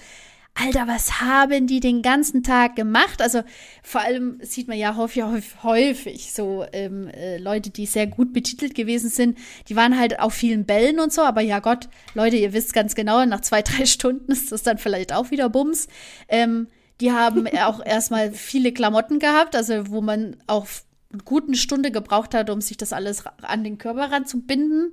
Alter, 0.54 0.86
was 0.86 1.20
haben 1.20 1.66
die 1.66 1.80
den 1.80 2.02
ganzen 2.02 2.42
Tag 2.42 2.76
gemacht? 2.76 3.22
Also 3.22 3.42
vor 3.82 4.02
allem 4.02 4.38
sieht 4.42 4.68
man 4.68 4.76
ja 4.76 4.96
häufig, 4.96 5.22
häufig, 5.62 6.32
so 6.32 6.66
ähm, 6.72 7.08
äh, 7.08 7.38
Leute, 7.38 7.70
die 7.70 7.86
sehr 7.86 8.06
gut 8.06 8.32
betitelt 8.32 8.74
gewesen 8.74 9.08
sind, 9.08 9.38
die 9.68 9.76
waren 9.76 9.98
halt 9.98 10.20
auf 10.20 10.34
vielen 10.34 10.66
Bällen 10.66 11.00
und 11.00 11.12
so, 11.12 11.22
aber 11.22 11.40
ja 11.40 11.60
Gott, 11.60 11.88
Leute, 12.14 12.36
ihr 12.36 12.52
wisst 12.52 12.74
ganz 12.74 12.94
genau, 12.94 13.24
nach 13.24 13.40
zwei, 13.40 13.62
drei 13.62 13.86
Stunden 13.86 14.32
ist 14.32 14.52
das 14.52 14.62
dann 14.62 14.78
vielleicht 14.78 15.12
auch 15.12 15.30
wieder 15.30 15.48
Bums. 15.48 15.88
Ähm, 16.28 16.68
die 17.00 17.12
haben 17.12 17.46
auch 17.64 17.84
erstmal 17.84 18.32
viele 18.32 18.72
Klamotten 18.72 19.18
gehabt, 19.18 19.56
also 19.56 19.88
wo 19.88 20.00
man 20.00 20.36
auch 20.46 20.66
guten 21.24 21.54
Stunde 21.54 21.90
gebraucht 21.90 22.34
hat, 22.34 22.50
um 22.50 22.60
sich 22.60 22.76
das 22.76 22.92
alles 22.92 23.24
an 23.42 23.64
den 23.64 23.78
Körper 23.78 24.12
ranzubinden. 24.12 24.92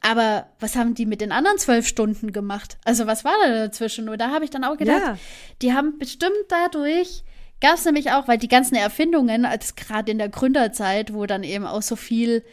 Aber 0.00 0.46
was 0.60 0.76
haben 0.76 0.94
die 0.94 1.06
mit 1.06 1.20
den 1.20 1.32
anderen 1.32 1.58
zwölf 1.58 1.86
Stunden 1.86 2.32
gemacht? 2.32 2.78
Also 2.84 3.06
was 3.06 3.24
war 3.24 3.34
da 3.44 3.66
dazwischen? 3.66 4.08
Und 4.08 4.18
da 4.18 4.30
habe 4.30 4.44
ich 4.44 4.50
dann 4.50 4.64
auch 4.64 4.76
gedacht, 4.76 5.02
ja. 5.02 5.18
die 5.60 5.74
haben 5.74 5.98
bestimmt 5.98 6.32
dadurch, 6.48 7.22
gab 7.60 7.74
es 7.74 7.84
nämlich 7.84 8.10
auch, 8.12 8.28
weil 8.28 8.38
die 8.38 8.48
ganzen 8.48 8.76
Erfindungen, 8.76 9.44
als 9.44 9.76
gerade 9.76 10.10
in 10.10 10.18
der 10.18 10.30
Gründerzeit, 10.30 11.12
wo 11.12 11.26
dann 11.26 11.42
eben 11.42 11.66
auch 11.66 11.82
so 11.82 11.96
viel 11.96 12.44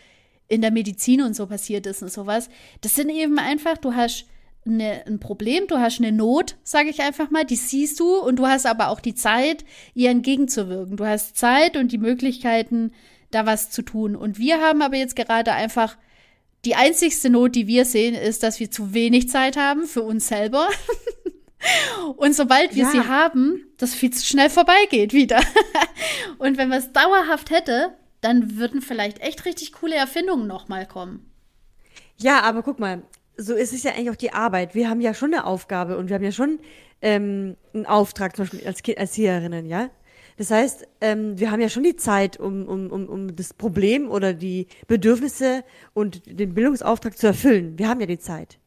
in 0.48 0.62
der 0.62 0.72
Medizin 0.72 1.22
und 1.22 1.36
so 1.36 1.48
passiert 1.48 1.86
ist 1.88 2.04
und 2.04 2.12
sowas, 2.12 2.50
das 2.82 2.96
sind 2.96 3.10
eben 3.10 3.40
einfach, 3.40 3.78
du 3.78 3.96
hast 3.96 4.26
eine, 4.66 5.06
ein 5.06 5.20
Problem, 5.20 5.68
du 5.68 5.78
hast 5.78 6.00
eine 6.00 6.12
Not, 6.12 6.56
sage 6.64 6.90
ich 6.90 7.02
einfach 7.02 7.30
mal, 7.30 7.46
die 7.46 7.56
siehst 7.56 8.00
du 8.00 8.16
und 8.18 8.38
du 8.38 8.48
hast 8.48 8.66
aber 8.66 8.90
auch 8.90 9.00
die 9.00 9.16
Zeit, 9.16 9.64
ihr 9.94 10.10
entgegenzuwirken. 10.10 10.98
Du 10.98 11.06
hast 11.06 11.38
Zeit 11.38 11.78
und 11.78 11.92
die 11.92 11.98
Möglichkeiten, 11.98 12.92
da 13.32 13.46
was 13.46 13.70
zu 13.70 13.82
tun. 13.82 14.16
Und 14.16 14.40
wir 14.40 14.62
haben 14.62 14.82
aber 14.82 14.96
jetzt 14.98 15.16
gerade 15.16 15.54
einfach 15.54 15.98
die 16.66 16.76
einzigste 16.76 17.30
Not, 17.30 17.56
die 17.56 17.68
wir 17.68 17.86
sehen, 17.86 18.16
ist, 18.16 18.42
dass 18.42 18.60
wir 18.60 18.72
zu 18.72 18.94
wenig 18.94 19.30
Zeit 19.30 19.56
haben 19.56 19.86
für 19.86 20.02
uns 20.02 20.28
selber. 20.28 20.68
und 22.18 22.36
sobald 22.36 22.76
wir 22.76 22.84
ja. 22.84 22.92
sie 22.92 23.02
haben, 23.02 23.68
das 23.78 23.94
viel 23.94 24.12
zu 24.12 24.26
schnell 24.26 24.50
vorbeigeht 24.50 25.14
wieder. 25.14 25.42
und 26.40 26.58
wenn 26.58 26.70
man 26.70 26.80
es 26.80 26.92
dauerhaft 26.92 27.52
hätte, 27.52 27.96
dann 28.22 28.58
würden 28.58 28.82
vielleicht 28.82 29.22
echt 29.22 29.46
richtig 29.46 29.74
coole 29.74 29.96
Erfindungen 29.96 30.48
nochmal 30.48 30.88
kommen. 30.88 31.30
Ja, 32.18 32.42
aber 32.42 32.64
guck 32.64 32.80
mal, 32.80 33.04
so 33.38 33.54
ist 33.56 33.74
es 33.74 33.84
ja 33.84 33.92
eigentlich 33.92 34.10
auch 34.10 34.16
die 34.16 34.34
Arbeit. 34.34 34.76
Wir 34.76 34.90
haben 34.90 35.02
ja 35.02 35.14
schon 35.14 35.34
eine 35.34 35.46
Aufgabe 35.46 35.98
und 35.98 36.10
wir 36.10 36.16
haben 36.16 36.24
ja 36.24 36.32
schon 36.32 36.60
ähm, 37.02 37.56
einen 37.74 37.86
Auftrag, 37.86 38.36
zum 38.36 38.46
Beispiel 38.46 38.68
als, 38.68 38.84
kind, 38.84 38.98
Erzieherinnen, 38.98 39.66
ja. 39.66 39.90
Das 40.38 40.52
heißt, 40.52 40.88
ähm, 41.00 41.40
wir 41.40 41.50
haben 41.52 41.62
ja 41.62 41.70
schon 41.70 41.84
die 41.84 41.96
Zeit, 41.96 42.38
um, 42.38 42.68
um, 42.68 42.92
um, 42.92 43.08
um 43.08 43.36
das 43.36 43.54
Problem 43.54 44.10
oder 44.10 44.34
die 44.34 44.68
Bedürfnisse 44.88 45.64
und 45.94 46.24
den 46.26 46.54
Bildungsauftrag 46.54 47.18
zu 47.18 47.28
erfüllen. 47.28 47.78
Wir 47.78 47.88
haben 47.88 48.02
ja 48.02 48.06
die 48.06 48.20
Zeit. 48.20 48.60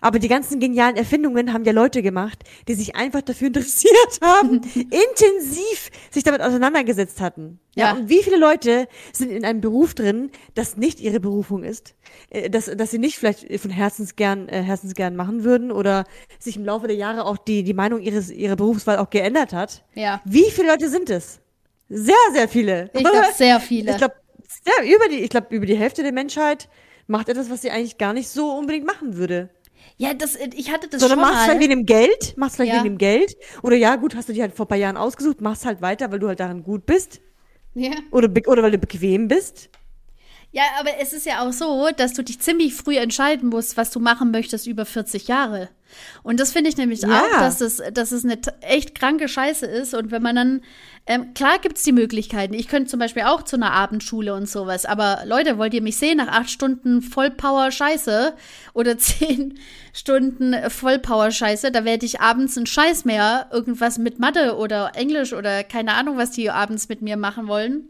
Aber 0.00 0.18
die 0.18 0.28
ganzen 0.28 0.60
genialen 0.60 0.96
Erfindungen 0.96 1.52
haben 1.52 1.64
ja 1.64 1.72
Leute 1.72 2.02
gemacht, 2.02 2.44
die 2.68 2.74
sich 2.74 2.96
einfach 2.96 3.22
dafür 3.22 3.46
interessiert 3.48 4.20
haben, 4.22 4.60
intensiv 4.74 5.90
sich 6.10 6.24
damit 6.24 6.42
auseinandergesetzt 6.42 7.20
hatten. 7.20 7.60
Ja. 7.74 7.86
ja. 7.86 7.92
Und 7.92 8.08
wie 8.08 8.22
viele 8.22 8.36
Leute 8.36 8.88
sind 9.12 9.30
in 9.30 9.44
einem 9.44 9.60
Beruf 9.60 9.94
drin, 9.94 10.30
das 10.54 10.76
nicht 10.76 11.00
ihre 11.00 11.20
Berufung 11.20 11.62
ist, 11.62 11.94
äh, 12.30 12.50
dass, 12.50 12.66
dass 12.66 12.90
sie 12.90 12.98
nicht 12.98 13.16
vielleicht 13.16 13.60
von 13.60 13.70
Herzens 13.70 14.16
gern, 14.16 14.48
äh, 14.48 14.62
Herzens 14.62 14.94
gern 14.94 15.16
machen 15.16 15.44
würden 15.44 15.70
oder 15.70 16.04
sich 16.38 16.56
im 16.56 16.64
Laufe 16.64 16.86
der 16.86 16.96
Jahre 16.96 17.24
auch 17.24 17.36
die, 17.36 17.62
die 17.62 17.74
Meinung 17.74 18.00
ihres, 18.00 18.30
ihrer 18.30 18.56
Berufswahl 18.56 18.98
auch 18.98 19.10
geändert 19.10 19.52
hat. 19.52 19.84
Ja. 19.94 20.20
Wie 20.24 20.50
viele 20.50 20.68
Leute 20.68 20.88
sind 20.88 21.10
es? 21.10 21.40
Sehr, 21.88 22.14
sehr 22.32 22.48
viele. 22.48 22.90
Ich 22.92 23.00
glaube, 23.00 23.26
sehr 23.34 23.60
viele. 23.60 23.92
Ich 23.92 23.96
glaube, 23.96 24.14
über 24.84 25.08
die, 25.08 25.20
ich 25.20 25.30
glaube, 25.30 25.54
über 25.54 25.66
die 25.66 25.76
Hälfte 25.76 26.02
der 26.02 26.12
Menschheit 26.12 26.68
macht 27.06 27.28
etwas, 27.28 27.50
was 27.50 27.62
sie 27.62 27.70
eigentlich 27.70 27.98
gar 27.98 28.12
nicht 28.12 28.28
so 28.28 28.52
unbedingt 28.52 28.86
machen 28.86 29.16
würde. 29.16 29.48
Ja, 29.98 30.14
das, 30.14 30.36
ich 30.36 30.70
hatte 30.70 30.88
das 30.88 31.00
Sondern 31.00 31.18
schon 31.18 31.28
machst 31.28 31.34
mal. 31.34 31.44
vielleicht 31.44 31.60
wegen 31.60 31.70
dem 31.70 31.86
Geld, 31.86 32.36
machst 32.36 32.56
vielleicht 32.56 32.72
ja. 32.72 32.78
wegen 32.78 32.94
dem 32.94 32.98
Geld. 32.98 33.36
Oder 33.62 33.76
ja, 33.76 33.96
gut, 33.96 34.14
hast 34.14 34.28
du 34.28 34.32
dich 34.32 34.40
halt 34.40 34.54
vor 34.54 34.66
ein 34.66 34.68
paar 34.68 34.78
Jahren 34.78 34.96
ausgesucht, 34.96 35.40
machst 35.40 35.66
halt 35.66 35.82
weiter, 35.82 36.10
weil 36.12 36.20
du 36.20 36.28
halt 36.28 36.38
daran 36.38 36.62
gut 36.62 36.86
bist. 36.86 37.20
Ja. 37.74 37.90
Oder, 38.12 38.30
oder 38.46 38.62
weil 38.62 38.70
du 38.70 38.78
bequem 38.78 39.26
bist. 39.26 39.70
Ja, 40.50 40.62
aber 40.80 40.90
es 41.00 41.12
ist 41.12 41.26
ja 41.26 41.46
auch 41.46 41.52
so, 41.52 41.90
dass 41.94 42.14
du 42.14 42.22
dich 42.22 42.40
ziemlich 42.40 42.74
früh 42.74 42.96
entscheiden 42.96 43.50
musst, 43.50 43.76
was 43.76 43.90
du 43.90 44.00
machen 44.00 44.30
möchtest 44.30 44.66
über 44.66 44.86
40 44.86 45.28
Jahre. 45.28 45.68
Und 46.22 46.40
das 46.40 46.52
finde 46.52 46.70
ich 46.70 46.76
nämlich 46.76 47.02
ja. 47.02 47.08
auch, 47.08 47.38
dass 47.40 47.60
es, 47.60 47.82
dass 47.92 48.12
es 48.12 48.24
eine 48.24 48.38
echt 48.62 48.94
kranke 48.94 49.28
Scheiße 49.28 49.66
ist. 49.66 49.94
Und 49.94 50.10
wenn 50.10 50.22
man 50.22 50.36
dann, 50.36 50.62
ähm, 51.10 51.32
klar 51.32 51.58
gibt 51.58 51.78
es 51.78 51.84
die 51.84 51.92
Möglichkeiten. 51.92 52.52
Ich 52.52 52.68
könnte 52.68 52.90
zum 52.90 53.00
Beispiel 53.00 53.22
auch 53.22 53.42
zu 53.42 53.56
einer 53.56 53.72
Abendschule 53.72 54.34
und 54.34 54.46
sowas. 54.46 54.84
Aber 54.84 55.22
Leute, 55.24 55.56
wollt 55.56 55.72
ihr 55.72 55.80
mich 55.80 55.96
sehen 55.96 56.18
nach 56.18 56.28
acht 56.28 56.50
Stunden 56.50 57.00
Vollpower 57.00 57.70
Scheiße 57.70 58.34
oder 58.74 58.98
zehn 58.98 59.58
Stunden 59.94 60.54
Vollpower 60.68 61.30
Scheiße? 61.30 61.72
Da 61.72 61.86
werde 61.86 62.04
ich 62.04 62.20
abends 62.20 62.58
einen 62.58 62.66
Scheiß 62.66 63.06
mehr, 63.06 63.48
irgendwas 63.50 63.96
mit 63.96 64.18
Mathe 64.18 64.58
oder 64.58 64.92
Englisch 64.96 65.32
oder 65.32 65.64
keine 65.64 65.94
Ahnung, 65.94 66.18
was 66.18 66.32
die 66.32 66.50
abends 66.50 66.90
mit 66.90 67.00
mir 67.00 67.16
machen 67.16 67.48
wollen, 67.48 67.88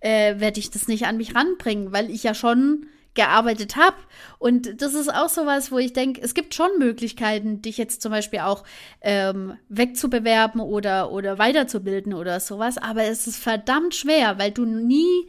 äh, 0.00 0.40
werde 0.40 0.58
ich 0.58 0.70
das 0.70 0.88
nicht 0.88 1.04
an 1.04 1.18
mich 1.18 1.34
ranbringen, 1.34 1.92
weil 1.92 2.08
ich 2.08 2.22
ja 2.22 2.32
schon 2.32 2.86
gearbeitet 3.14 3.76
habe. 3.76 3.96
Und 4.38 4.82
das 4.82 4.94
ist 4.94 5.12
auch 5.12 5.28
sowas, 5.28 5.70
wo 5.72 5.78
ich 5.78 5.92
denke, 5.92 6.20
es 6.20 6.34
gibt 6.34 6.54
schon 6.54 6.70
Möglichkeiten, 6.78 7.62
dich 7.62 7.78
jetzt 7.78 8.02
zum 8.02 8.10
Beispiel 8.10 8.40
auch 8.40 8.64
ähm, 9.00 9.56
wegzubewerben 9.68 10.60
oder, 10.60 11.12
oder 11.12 11.38
weiterzubilden 11.38 12.12
oder 12.12 12.40
sowas. 12.40 12.78
Aber 12.78 13.04
es 13.04 13.26
ist 13.26 13.36
verdammt 13.36 13.94
schwer, 13.94 14.38
weil 14.38 14.50
du 14.50 14.64
nie, 14.64 15.28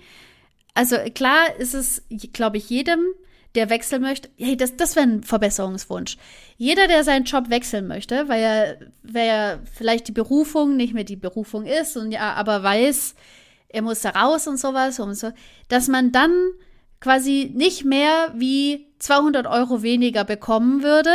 also 0.74 0.98
klar 1.14 1.56
ist 1.58 1.74
es, 1.74 2.04
glaube 2.34 2.58
ich, 2.58 2.70
jedem, 2.70 3.06
der 3.56 3.70
wechseln 3.70 4.02
möchte, 4.02 4.30
hey, 4.38 4.58
das, 4.58 4.76
das 4.76 4.96
wäre 4.96 5.08
ein 5.08 5.24
Verbesserungswunsch. 5.24 6.18
Jeder, 6.58 6.88
der 6.88 7.04
seinen 7.04 7.24
Job 7.24 7.50
wechseln 7.50 7.88
möchte, 7.88 8.28
weil 8.28 8.42
er, 8.42 8.78
weil 9.04 9.28
er 9.28 9.60
vielleicht 9.74 10.08
die 10.08 10.12
Berufung 10.12 10.76
nicht 10.76 10.94
mehr 10.94 11.06
die 11.06 11.16
Berufung 11.16 11.66
ist 11.66 11.96
und 11.96 12.12
ja, 12.12 12.34
aber 12.34 12.64
weiß, 12.64 13.16
er 13.70 13.82
muss 13.82 14.02
da 14.02 14.10
raus 14.10 14.48
und 14.48 14.58
sowas 14.58 15.00
und 15.00 15.16
so, 15.16 15.32
dass 15.70 15.88
man 15.88 16.12
dann 16.12 16.32
quasi 17.06 17.52
nicht 17.54 17.86
mehr 17.86 18.34
wie 18.34 18.88
200 18.98 19.46
Euro 19.46 19.84
weniger 19.84 20.24
bekommen 20.24 20.82
würde, 20.82 21.12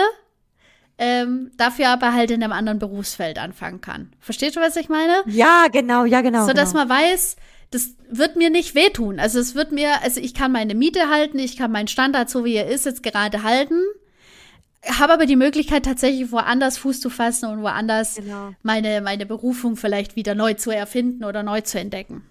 ähm, 0.98 1.50
dafür 1.57 1.88
aber 1.88 2.12
halt 2.12 2.31
in 2.31 2.44
einem 2.44 2.53
anderen 2.53 2.79
Berufsfeld 2.79 3.40
anfangen 3.40 3.81
kann. 3.81 4.12
Verstehst 4.20 4.55
du, 4.55 4.61
was 4.61 4.76
ich 4.76 4.88
meine? 4.88 5.24
Ja, 5.26 5.66
genau, 5.66 6.05
ja, 6.05 6.20
genau. 6.20 6.46
So 6.46 6.53
dass 6.53 6.74
genau. 6.74 6.85
man 6.87 6.90
weiß, 6.90 7.35
das 7.72 7.96
wird 8.09 8.37
mir 8.37 8.50
nicht 8.50 8.76
wehtun. 8.76 9.18
Also 9.18 9.40
es 9.40 9.57
wird 9.57 9.72
mir, 9.72 10.00
also 10.05 10.20
ich 10.20 10.33
kann 10.33 10.53
meine 10.53 10.76
Miete 10.76 11.09
halten, 11.09 11.40
ich 11.40 11.57
kann 11.57 11.72
meinen 11.72 11.88
Standard, 11.88 12.31
so 12.31 12.44
wie 12.44 12.55
er 12.55 12.68
ist, 12.68 12.87
jetzt 12.87 13.03
gerade 13.03 13.42
halten. 13.42 13.81
Habe 14.87 15.14
aber 15.14 15.26
die 15.26 15.35
Möglichkeit, 15.35 15.85
tatsächlich 15.85 16.31
woanders 16.31 16.79
Fuß 16.79 17.00
zu 17.00 17.11
fassen 17.11 17.46
und 17.46 17.62
woanders 17.62 18.14
genau. 18.14 18.55
meine, 18.62 19.00
meine 19.00 19.26
Berufung 19.26 19.74
vielleicht 19.74 20.14
wieder 20.14 20.37
neu 20.37 20.55
zu 20.55 20.70
erfinden 20.70 21.24
oder 21.24 21.42
neu 21.42 21.62
zu 21.62 21.81
entdecken. 21.81 22.29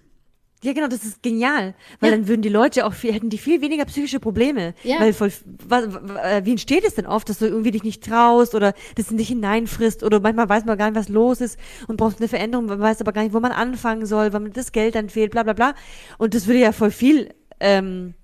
Ja, 0.61 0.73
genau, 0.73 0.87
das 0.87 1.05
ist 1.05 1.23
genial. 1.23 1.73
Weil 2.01 2.11
ja. 2.11 2.17
dann 2.17 2.27
würden 2.27 2.41
die 2.41 2.49
Leute 2.49 2.85
auch 2.85 2.93
viel, 2.93 3.13
hätten 3.13 3.29
die 3.29 3.37
viel 3.37 3.61
weniger 3.61 3.85
psychische 3.85 4.19
Probleme. 4.19 4.73
Ja. 4.83 4.99
Weil 4.99 5.13
voll, 5.13 5.31
was, 5.65 5.85
wie 5.87 6.51
entsteht 6.51 6.83
es 6.83 6.95
denn 6.95 7.05
oft, 7.05 7.29
dass 7.29 7.39
du 7.39 7.45
irgendwie 7.45 7.71
dich 7.71 7.83
nicht 7.83 8.03
traust 8.03 8.55
oder 8.55 8.73
das 8.95 9.09
in 9.09 9.17
dich 9.17 9.29
hineinfrisst 9.29 10.03
oder 10.03 10.19
manchmal 10.19 10.49
weiß 10.49 10.65
man 10.65 10.77
gar 10.77 10.91
nicht, 10.91 10.99
was 10.99 11.07
los 11.07 11.39
ist 11.39 11.57
und 11.87 11.95
brauchst 11.95 12.19
eine 12.19 12.27
Veränderung, 12.27 12.65
man 12.65 12.79
weiß 12.79 12.99
aber 12.99 13.13
gar 13.13 13.23
nicht, 13.23 13.33
wo 13.33 13.39
man 13.39 13.53
anfangen 13.53 14.05
soll, 14.05 14.33
weil 14.33 14.49
das 14.49 14.73
Geld 14.73 14.95
dann 14.95 15.09
fehlt, 15.09 15.31
bla 15.31 15.43
bla 15.43 15.53
bla. 15.53 15.75
Und 16.17 16.33
das 16.33 16.45
würde 16.45 16.59
ja 16.59 16.73
voll 16.73 16.91
viel 16.91 17.33
ähm, 17.61 18.15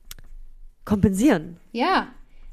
kompensieren. 0.83 1.57
Ja. 1.71 2.09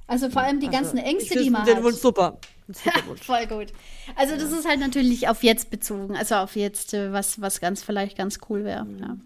Also 0.06 0.30
vor 0.30 0.42
allem 0.42 0.60
die 0.60 0.68
also, 0.68 0.78
ganzen 0.78 0.98
Ängste, 0.98 1.38
die 1.40 1.50
man 1.50 1.64
den 1.64 1.76
hat. 1.76 1.82
Wunsch 1.82 1.98
super. 1.98 2.38
Voll 3.22 3.46
gut. 3.46 3.72
Also 4.14 4.36
das 4.36 4.52
ist 4.52 4.68
halt 4.68 4.80
natürlich 4.80 5.28
auf 5.28 5.42
jetzt 5.42 5.70
bezogen, 5.70 6.16
also 6.16 6.36
auf 6.36 6.54
jetzt, 6.54 6.94
äh, 6.94 7.12
was, 7.12 7.40
was 7.40 7.60
ganz 7.60 7.82
vielleicht 7.82 8.16
ganz 8.16 8.38
cool 8.48 8.64
wäre. 8.64 8.86
Ja 9.00 9.16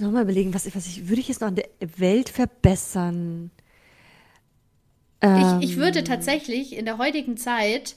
nochmal 0.00 0.22
überlegen, 0.22 0.54
was, 0.54 0.66
was 0.74 0.86
ich, 0.86 1.08
würde 1.08 1.20
ich 1.20 1.28
jetzt 1.28 1.40
noch 1.40 1.48
in 1.48 1.56
der 1.56 1.68
Welt 1.96 2.28
verbessern? 2.28 3.50
Ähm, 5.20 5.58
ich, 5.60 5.70
ich 5.70 5.76
würde 5.76 6.04
tatsächlich 6.04 6.76
in 6.76 6.84
der 6.84 6.98
heutigen 6.98 7.36
Zeit, 7.36 7.96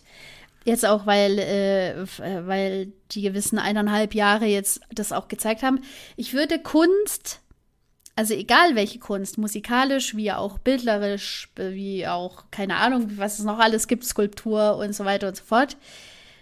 jetzt 0.64 0.86
auch 0.86 1.06
weil, 1.06 1.40
äh, 1.40 2.06
weil 2.48 2.92
die 3.12 3.22
gewissen 3.22 3.60
eineinhalb 3.60 4.14
Jahre 4.14 4.46
jetzt 4.46 4.82
das 4.94 5.12
auch 5.12 5.28
gezeigt 5.28 5.64
haben, 5.64 5.82
ich 6.16 6.34
würde 6.34 6.60
Kunst, 6.60 7.42
also 8.16 8.34
egal 8.34 8.76
welche 8.76 9.00
Kunst, 9.00 9.38
musikalisch 9.38 10.16
wie 10.16 10.32
auch 10.32 10.60
bildlerisch, 10.60 11.50
wie 11.56 12.08
auch, 12.08 12.46
keine 12.52 12.78
Ahnung, 12.78 13.18
was 13.18 13.40
es 13.40 13.46
noch 13.46 13.60
alles 13.60 13.88
gibt, 13.88 14.06
Skulptur 14.06 14.78
und 14.78 14.94
so 14.94 15.06
weiter 15.06 15.28
und 15.28 15.38
so 15.38 15.44
fort, 15.44 15.78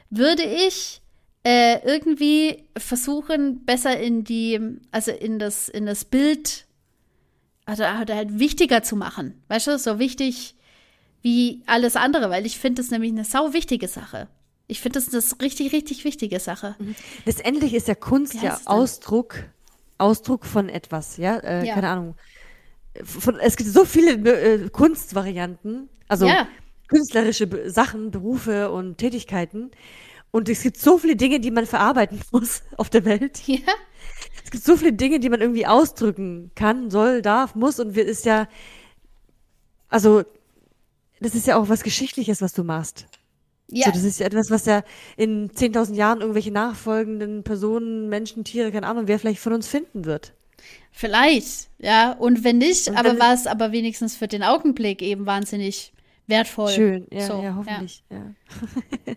würde 0.09 0.43
ich 0.43 1.01
äh, 1.43 1.86
irgendwie 1.86 2.63
versuchen, 2.77 3.65
besser 3.65 3.99
in 3.99 4.23
die, 4.23 4.60
also 4.91 5.12
in 5.12 5.39
das, 5.39 5.69
in 5.69 5.86
das 5.86 6.06
Bild, 6.06 6.65
also 7.65 7.86
halt 7.86 8.39
wichtiger 8.39 8.84
zu 8.84 8.95
machen. 8.95 9.41
Weißt 9.49 9.67
du, 9.67 9.77
so 9.77 9.99
wichtig 9.99 10.56
wie 11.21 11.63
alles 11.65 11.95
andere, 11.95 12.29
weil 12.29 12.45
ich 12.45 12.60
finde 12.60 12.82
das 12.82 12.91
nämlich 12.91 13.12
eine 13.12 13.23
sau 13.23 13.53
wichtige 13.53 13.88
Sache. 13.88 14.27
Ich 14.67 14.82
finde 14.82 15.01
das 15.01 15.13
eine 15.13 15.41
richtig, 15.41 15.73
richtig 15.73 16.03
wichtige 16.03 16.39
Sache. 16.39 16.75
Mhm. 16.79 16.95
Letztendlich 17.25 17.73
ist 17.73 17.88
ja 17.88 17.95
Kunst 17.95 18.41
ja 18.41 18.60
Ausdruck, 18.65 19.36
Ausdruck 19.97 20.45
von 20.45 20.69
etwas, 20.69 21.17
ja? 21.17 21.38
Äh, 21.38 21.67
ja. 21.67 21.75
Keine 21.75 21.89
Ahnung. 21.89 22.15
Von, 23.03 23.39
es 23.39 23.56
gibt 23.56 23.69
so 23.69 23.86
viele 23.86 24.12
äh, 24.13 24.69
Kunstvarianten, 24.69 25.89
also 26.08 26.27
ja. 26.27 26.47
künstlerische 26.88 27.69
Sachen, 27.69 28.12
Berufe 28.12 28.71
und 28.71 28.97
Tätigkeiten. 28.97 29.71
Und 30.34 30.50
es 30.50 30.63
gibt 30.63 30.78
so 30.78 30.98
viele 30.98 31.15
Dinge, 31.15 31.39
die 31.39 31.52
man 31.52 31.67
verarbeiten 31.67 32.19
muss 32.32 32.63
auf 32.76 32.89
der 32.89 33.06
Welt. 33.06 33.48
Ja. 33.48 33.60
Es 34.43 34.50
gibt 34.50 34.63
so 34.63 34.76
viele 34.76 34.91
Dinge, 34.91 35.19
die 35.19 35.30
man 35.30 35.41
irgendwie 35.41 35.67
ausdrücken 35.67 36.52
kann, 36.56 36.89
soll, 36.89 37.22
darf, 37.22 37.54
muss. 37.54 37.80
Und 37.80 37.96
wir 37.96 38.06
ist 38.06 38.26
ja, 38.26 38.48
also, 39.89 40.24
das 41.19 41.36
ist 41.36 41.46
ja 41.46 41.56
auch 41.56 41.69
was 41.69 41.84
Geschichtliches, 41.84 42.41
was 42.41 42.54
du 42.54 42.63
machst. 42.63 43.06
Ja. 43.67 43.86
So, 43.86 43.91
das 43.91 44.04
ist 44.04 44.19
ja 44.19 44.26
etwas, 44.26 44.50
was 44.50 44.65
ja 44.65 44.84
in 45.17 45.52
10.000 45.52 45.93
Jahren 45.93 46.22
irgendwelche 46.22 46.52
nachfolgenden 46.52 47.43
Personen, 47.43 48.10
Menschen, 48.10 48.43
Tiere, 48.43 48.72
keine 48.72 48.88
Ahnung, 48.88 49.08
wer 49.08 49.19
vielleicht 49.19 49.39
von 49.39 49.54
uns 49.54 49.67
finden 49.67 50.06
wird. 50.06 50.34
Vielleicht, 50.91 51.69
ja. 51.78 52.13
Und 52.13 52.43
wenn 52.43 52.58
nicht, 52.58 52.88
und 52.88 52.98
aber 52.98 53.19
war 53.19 53.36
es 53.36 53.46
aber 53.46 53.72
wenigstens 53.72 54.15
für 54.15 54.28
den 54.28 54.41
Augenblick 54.41 55.04
eben 55.04 55.28
wahnsinnig 55.28 55.93
wertvoll. 56.26 56.69
Schön, 56.69 57.08
ja, 57.12 57.28
so, 57.28 57.41
ja 57.41 57.56
hoffentlich, 57.56 58.04
ja. 58.10 58.17
ja. 58.17 59.13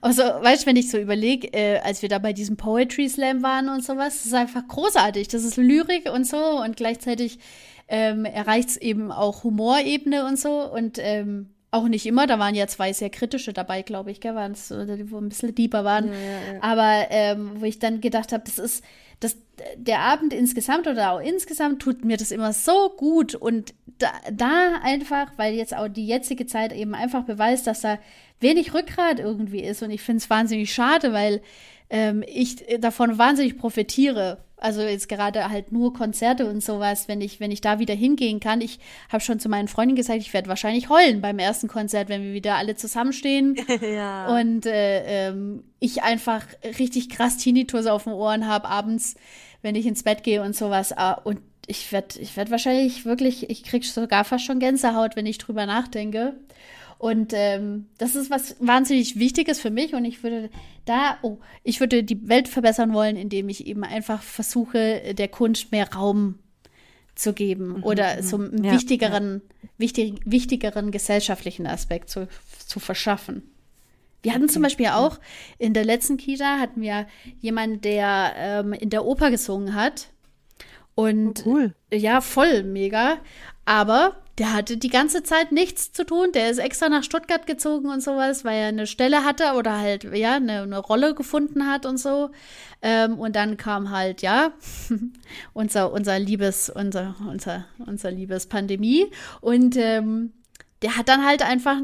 Also, 0.00 0.22
weißt 0.22 0.62
du, 0.62 0.66
wenn 0.66 0.76
ich 0.76 0.90
so 0.90 0.98
überlege, 0.98 1.52
äh, 1.52 1.78
als 1.80 2.02
wir 2.02 2.08
da 2.08 2.18
bei 2.18 2.32
diesem 2.32 2.56
Poetry 2.56 3.08
Slam 3.08 3.42
waren 3.42 3.68
und 3.68 3.84
sowas, 3.84 4.18
das 4.18 4.26
ist 4.26 4.34
einfach 4.34 4.66
großartig. 4.66 5.28
Das 5.28 5.44
ist 5.44 5.56
Lyrik 5.56 6.10
und 6.10 6.26
so 6.26 6.62
und 6.62 6.76
gleichzeitig 6.76 7.38
ähm, 7.88 8.24
erreicht 8.24 8.70
es 8.70 8.76
eben 8.76 9.12
auch 9.12 9.44
Humorebene 9.44 10.24
und 10.24 10.38
so 10.38 10.70
und 10.70 10.98
ähm, 11.00 11.50
auch 11.70 11.88
nicht 11.88 12.06
immer, 12.06 12.26
da 12.26 12.38
waren 12.38 12.54
ja 12.54 12.66
zwei 12.66 12.92
sehr 12.92 13.10
kritische 13.10 13.52
dabei, 13.52 13.82
glaube 13.82 14.10
ich, 14.10 14.20
gell, 14.20 14.34
waren 14.34 14.52
es, 14.52 14.68
die 14.68 15.10
wo 15.10 15.18
ein 15.18 15.28
bisschen 15.28 15.54
deeper 15.54 15.84
waren. 15.84 16.08
Ja, 16.08 16.14
ja, 16.14 16.54
ja. 16.54 16.62
Aber 16.62 17.06
ähm, 17.10 17.52
wo 17.60 17.64
ich 17.64 17.78
dann 17.78 18.00
gedacht 18.00 18.32
habe, 18.32 18.42
das 18.44 18.58
ist, 18.58 18.84
das, 19.20 19.36
der 19.76 20.00
Abend 20.00 20.32
insgesamt 20.32 20.88
oder 20.88 21.12
auch 21.12 21.20
insgesamt 21.20 21.82
tut 21.82 22.04
mir 22.04 22.16
das 22.16 22.30
immer 22.30 22.52
so 22.52 22.90
gut 22.96 23.34
und 23.34 23.74
da, 23.98 24.08
da 24.32 24.80
einfach, 24.82 25.32
weil 25.36 25.54
jetzt 25.54 25.76
auch 25.76 25.88
die 25.88 26.06
jetzige 26.06 26.46
Zeit 26.46 26.72
eben 26.72 26.94
einfach 26.94 27.24
beweist, 27.24 27.66
dass 27.66 27.82
da 27.82 27.98
wenig 28.40 28.72
Rückgrat 28.74 29.20
irgendwie 29.20 29.60
ist. 29.60 29.82
Und 29.82 29.90
ich 29.90 30.00
finde 30.00 30.22
es 30.22 30.30
wahnsinnig 30.30 30.72
schade, 30.72 31.12
weil 31.12 31.42
ähm, 31.90 32.24
ich 32.26 32.64
davon 32.80 33.18
wahnsinnig 33.18 33.58
profitiere. 33.58 34.38
Also 34.56 34.82
jetzt 34.82 35.08
gerade 35.08 35.48
halt 35.48 35.72
nur 35.72 35.94
Konzerte 35.94 36.46
und 36.46 36.62
sowas, 36.62 37.08
wenn 37.08 37.22
ich, 37.22 37.40
wenn 37.40 37.50
ich 37.50 37.62
da 37.62 37.78
wieder 37.78 37.94
hingehen 37.94 38.40
kann. 38.40 38.60
Ich 38.60 38.78
habe 39.08 39.22
schon 39.22 39.40
zu 39.40 39.48
meinen 39.48 39.68
Freunden 39.68 39.96
gesagt, 39.96 40.20
ich 40.20 40.34
werde 40.34 40.50
wahrscheinlich 40.50 40.90
heulen 40.90 41.22
beim 41.22 41.38
ersten 41.38 41.66
Konzert, 41.66 42.10
wenn 42.10 42.22
wir 42.22 42.34
wieder 42.34 42.56
alle 42.56 42.76
zusammenstehen. 42.76 43.56
ja. 43.80 44.38
Und 44.38 44.66
äh, 44.66 45.28
ähm, 45.28 45.64
ich 45.78 46.02
einfach 46.02 46.44
richtig 46.78 47.08
krass 47.08 47.38
Tinnitus 47.38 47.86
auf 47.86 48.04
den 48.04 48.12
Ohren 48.12 48.46
habe 48.46 48.68
abends, 48.68 49.14
wenn 49.62 49.74
ich 49.74 49.86
ins 49.86 50.02
Bett 50.02 50.22
gehe 50.22 50.42
und 50.42 50.54
sowas. 50.54 50.92
Ah, 50.96 51.14
und 51.14 51.40
ich 51.66 51.90
werde 51.90 52.20
ich 52.20 52.36
werd 52.36 52.50
wahrscheinlich 52.50 53.06
wirklich, 53.06 53.48
ich 53.48 53.62
krieg 53.62 53.84
sogar 53.84 54.24
fast 54.24 54.44
schon 54.44 54.58
Gänsehaut, 54.58 55.16
wenn 55.16 55.26
ich 55.26 55.38
drüber 55.38 55.64
nachdenke. 55.64 56.34
Und 57.00 57.32
ähm, 57.34 57.86
das 57.96 58.14
ist 58.14 58.30
was 58.30 58.56
wahnsinnig 58.60 59.18
Wichtiges 59.18 59.58
für 59.58 59.70
mich 59.70 59.94
und 59.94 60.04
ich 60.04 60.22
würde 60.22 60.50
da, 60.84 61.16
oh, 61.22 61.38
ich 61.64 61.80
würde 61.80 62.04
die 62.04 62.28
Welt 62.28 62.46
verbessern 62.46 62.92
wollen, 62.92 63.16
indem 63.16 63.48
ich 63.48 63.66
eben 63.66 63.84
einfach 63.84 64.22
versuche, 64.22 65.14
der 65.14 65.28
Kunst 65.28 65.72
mehr 65.72 65.90
Raum 65.94 66.38
zu 67.14 67.32
geben 67.32 67.78
mhm, 67.78 67.84
oder 67.84 68.16
mhm. 68.16 68.22
so 68.22 68.36
einen 68.36 68.64
ja, 68.64 68.72
wichtigeren, 68.72 69.40
ja. 69.62 69.68
Wichtig, 69.78 70.20
wichtigeren 70.26 70.90
gesellschaftlichen 70.90 71.66
Aspekt 71.66 72.10
zu, 72.10 72.28
zu 72.66 72.80
verschaffen. 72.80 73.44
Wir 74.20 74.34
hatten 74.34 74.50
zum 74.50 74.60
Beispiel 74.60 74.88
auch 74.88 75.18
in 75.56 75.72
der 75.72 75.86
letzten 75.86 76.18
Kita 76.18 76.58
hatten 76.58 76.82
wir 76.82 77.06
jemanden, 77.40 77.80
der 77.80 78.34
ähm, 78.36 78.74
in 78.74 78.90
der 78.90 79.06
Oper 79.06 79.30
gesungen 79.30 79.74
hat. 79.74 80.08
Und 80.94 81.46
oh, 81.46 81.50
cool. 81.50 81.74
ja, 81.90 82.20
voll 82.20 82.62
mega. 82.62 83.16
Aber 83.64 84.20
der 84.40 84.54
hatte 84.54 84.78
die 84.78 84.88
ganze 84.88 85.22
Zeit 85.22 85.52
nichts 85.52 85.92
zu 85.92 86.02
tun. 86.02 86.32
Der 86.32 86.50
ist 86.50 86.56
extra 86.56 86.88
nach 86.88 87.04
Stuttgart 87.04 87.46
gezogen 87.46 87.90
und 87.90 88.02
sowas, 88.02 88.42
weil 88.42 88.56
er 88.56 88.68
eine 88.68 88.86
Stelle 88.86 89.22
hatte 89.22 89.52
oder 89.52 89.78
halt, 89.78 90.04
ja, 90.04 90.36
eine, 90.36 90.62
eine 90.62 90.78
Rolle 90.78 91.14
gefunden 91.14 91.66
hat 91.66 91.84
und 91.84 91.98
so. 91.98 92.30
Ähm, 92.80 93.18
und 93.18 93.36
dann 93.36 93.58
kam 93.58 93.90
halt, 93.90 94.22
ja, 94.22 94.52
unser, 95.52 95.92
unser 95.92 96.18
Liebes, 96.18 96.70
unser, 96.70 97.16
unser, 97.28 97.66
unser 97.86 98.10
Liebes 98.10 98.46
Pandemie. 98.46 99.08
Und 99.42 99.76
ähm, 99.76 100.32
der 100.80 100.96
hat 100.96 101.10
dann 101.10 101.26
halt 101.26 101.42
einfach 101.42 101.76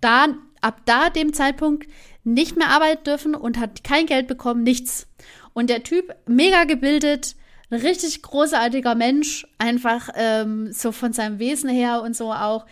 da, 0.00 0.26
ab 0.62 0.80
da 0.86 1.08
dem 1.08 1.34
Zeitpunkt 1.34 1.86
nicht 2.24 2.56
mehr 2.56 2.70
arbeiten 2.70 3.04
dürfen 3.04 3.36
und 3.36 3.60
hat 3.60 3.84
kein 3.84 4.06
Geld 4.06 4.26
bekommen, 4.26 4.64
nichts. 4.64 5.06
Und 5.52 5.70
der 5.70 5.84
Typ, 5.84 6.12
mega 6.26 6.64
gebildet, 6.64 7.36
ein 7.70 7.80
richtig 7.80 8.22
großartiger 8.22 8.94
Mensch, 8.94 9.46
einfach 9.58 10.08
ähm, 10.14 10.72
so 10.72 10.92
von 10.92 11.12
seinem 11.12 11.38
Wesen 11.38 11.68
her 11.68 12.02
und 12.02 12.16
so 12.16 12.32
auch. 12.32 12.66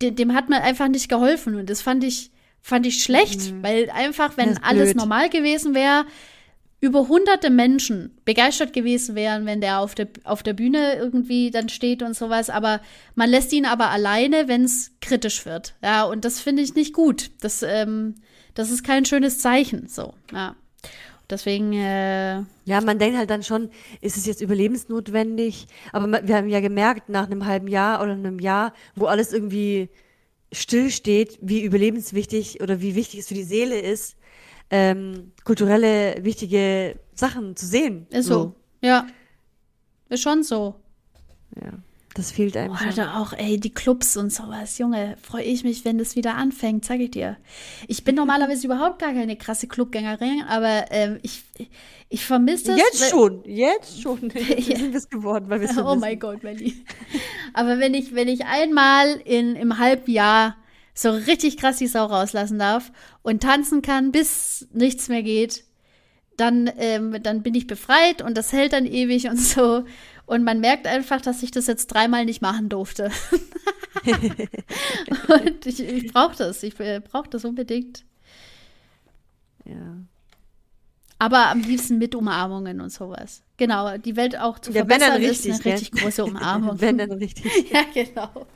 Dem, 0.00 0.14
dem, 0.16 0.34
hat 0.34 0.48
man 0.48 0.62
einfach 0.62 0.88
nicht 0.88 1.08
geholfen 1.08 1.56
und 1.56 1.68
das 1.68 1.82
fand 1.82 2.04
ich 2.04 2.30
fand 2.60 2.86
ich 2.86 3.02
schlecht, 3.02 3.52
mhm. 3.52 3.62
weil 3.62 3.90
einfach 3.90 4.36
wenn 4.36 4.58
alles 4.58 4.94
normal 4.94 5.28
gewesen 5.30 5.74
wäre, 5.74 6.04
über 6.80 7.08
hunderte 7.08 7.50
Menschen 7.50 8.16
begeistert 8.24 8.72
gewesen 8.72 9.16
wären, 9.16 9.46
wenn 9.46 9.60
der 9.60 9.80
auf 9.80 9.94
der, 9.94 10.08
auf 10.22 10.44
der 10.44 10.52
Bühne 10.52 10.94
irgendwie 10.94 11.50
dann 11.50 11.68
steht 11.68 12.02
und 12.02 12.14
sowas. 12.14 12.50
Aber 12.50 12.80
man 13.16 13.28
lässt 13.28 13.52
ihn 13.52 13.66
aber 13.66 13.90
alleine, 13.90 14.46
wenn 14.46 14.64
es 14.64 14.92
kritisch 15.00 15.44
wird. 15.44 15.74
Ja, 15.82 16.04
und 16.04 16.24
das 16.24 16.40
finde 16.40 16.62
ich 16.62 16.74
nicht 16.74 16.92
gut. 16.92 17.30
Das, 17.40 17.62
ähm, 17.62 18.14
das 18.54 18.70
ist 18.70 18.84
kein 18.84 19.04
schönes 19.04 19.38
Zeichen. 19.38 19.88
So, 19.88 20.14
ja. 20.32 20.54
Deswegen. 21.30 21.72
Äh 21.72 22.42
ja, 22.64 22.80
man 22.80 22.98
denkt 22.98 23.18
halt 23.18 23.30
dann 23.30 23.42
schon, 23.42 23.70
ist 24.00 24.16
es 24.16 24.26
jetzt 24.26 24.40
überlebensnotwendig? 24.40 25.66
Aber 25.92 26.26
wir 26.26 26.36
haben 26.36 26.48
ja 26.48 26.60
gemerkt, 26.60 27.08
nach 27.08 27.26
einem 27.26 27.46
halben 27.46 27.68
Jahr 27.68 28.02
oder 28.02 28.12
einem 28.12 28.38
Jahr, 28.38 28.72
wo 28.94 29.06
alles 29.06 29.32
irgendwie 29.32 29.90
still 30.52 30.90
steht, 30.90 31.38
wie 31.42 31.62
überlebenswichtig 31.62 32.62
oder 32.62 32.80
wie 32.80 32.94
wichtig 32.94 33.20
es 33.20 33.28
für 33.28 33.34
die 33.34 33.42
Seele 33.42 33.78
ist, 33.78 34.16
ähm, 34.70 35.32
kulturelle 35.44 36.24
wichtige 36.24 36.98
Sachen 37.14 37.56
zu 37.56 37.66
sehen. 37.66 38.06
Ist 38.10 38.26
so. 38.26 38.34
so. 38.34 38.54
Ja. 38.82 39.06
Ist 40.08 40.22
schon 40.22 40.42
so. 40.42 40.76
Ja. 41.56 41.72
Das 42.18 42.32
fehlt 42.32 42.56
einem. 42.56 42.72
Oh, 42.72 42.84
Alter, 42.84 43.16
auch, 43.20 43.32
ey, 43.32 43.60
die 43.60 43.72
Clubs 43.72 44.16
und 44.16 44.32
sowas. 44.32 44.76
Junge, 44.78 45.16
freue 45.22 45.44
ich 45.44 45.62
mich, 45.62 45.84
wenn 45.84 45.98
das 45.98 46.16
wieder 46.16 46.34
anfängt, 46.34 46.84
sag 46.84 46.98
ich 46.98 47.12
dir. 47.12 47.36
Ich 47.86 48.02
bin 48.02 48.16
normalerweise 48.16 48.66
überhaupt 48.66 48.98
gar 48.98 49.12
keine 49.12 49.36
krasse 49.36 49.68
Clubgängerin, 49.68 50.42
aber 50.48 50.86
ähm, 50.90 51.20
ich, 51.22 51.44
ich 52.08 52.26
vermisse 52.26 52.72
das. 52.72 52.78
Jetzt 52.78 53.10
schon, 53.10 53.44
jetzt 53.44 54.02
schon. 54.02 54.18
Jetzt 54.34 54.66
sind 54.66 54.90
wir 54.90 54.98
es 54.98 55.08
geworden, 55.08 55.44
weil 55.48 55.60
wir 55.60 55.86
Oh 55.86 55.94
mein 55.94 56.18
Gott, 56.18 56.42
Melly. 56.42 56.84
aber 57.54 57.78
wenn 57.78 57.94
ich, 57.94 58.12
wenn 58.12 58.26
ich 58.26 58.46
einmal 58.46 59.20
in, 59.24 59.54
im 59.54 59.78
halben 59.78 60.10
Jahr 60.10 60.56
so 60.94 61.10
richtig 61.12 61.56
krass 61.56 61.76
die 61.76 61.86
Sau 61.86 62.06
rauslassen 62.06 62.58
darf 62.58 62.90
und 63.22 63.44
tanzen 63.44 63.80
kann, 63.80 64.10
bis 64.10 64.66
nichts 64.72 65.08
mehr 65.08 65.22
geht, 65.22 65.62
dann, 66.36 66.68
ähm, 66.78 67.22
dann 67.22 67.44
bin 67.44 67.54
ich 67.54 67.68
befreit 67.68 68.22
und 68.22 68.36
das 68.36 68.52
hält 68.52 68.72
dann 68.72 68.86
ewig 68.86 69.28
und 69.28 69.38
so. 69.38 69.84
Und 70.28 70.44
man 70.44 70.60
merkt 70.60 70.86
einfach, 70.86 71.22
dass 71.22 71.42
ich 71.42 71.52
das 71.52 71.66
jetzt 71.68 71.86
dreimal 71.86 72.26
nicht 72.26 72.42
machen 72.42 72.68
durfte. 72.68 73.10
und 74.04 75.64
ich, 75.64 75.80
ich 75.80 76.12
brauche 76.12 76.36
das. 76.36 76.62
Ich 76.62 76.78
äh, 76.80 77.00
brauche 77.00 77.30
das 77.30 77.46
unbedingt. 77.46 78.04
Ja. 79.64 79.96
Aber 81.18 81.46
am 81.46 81.62
liebsten 81.62 81.96
mit 81.96 82.14
Umarmungen 82.14 82.82
und 82.82 82.92
sowas. 82.92 83.42
Genau, 83.56 83.96
die 83.96 84.16
Welt 84.16 84.38
auch 84.38 84.58
zu 84.58 84.70
ja, 84.70 84.84
verbessern 84.84 85.16
richtig, 85.16 85.46
ist 85.46 85.64
eine 85.64 85.74
richtig 85.74 85.92
große 85.92 86.22
Umarmung. 86.26 86.78
wenn 86.78 86.98
dann 86.98 87.12
richtig. 87.12 87.70
ja, 87.72 87.84
genau. 87.94 88.46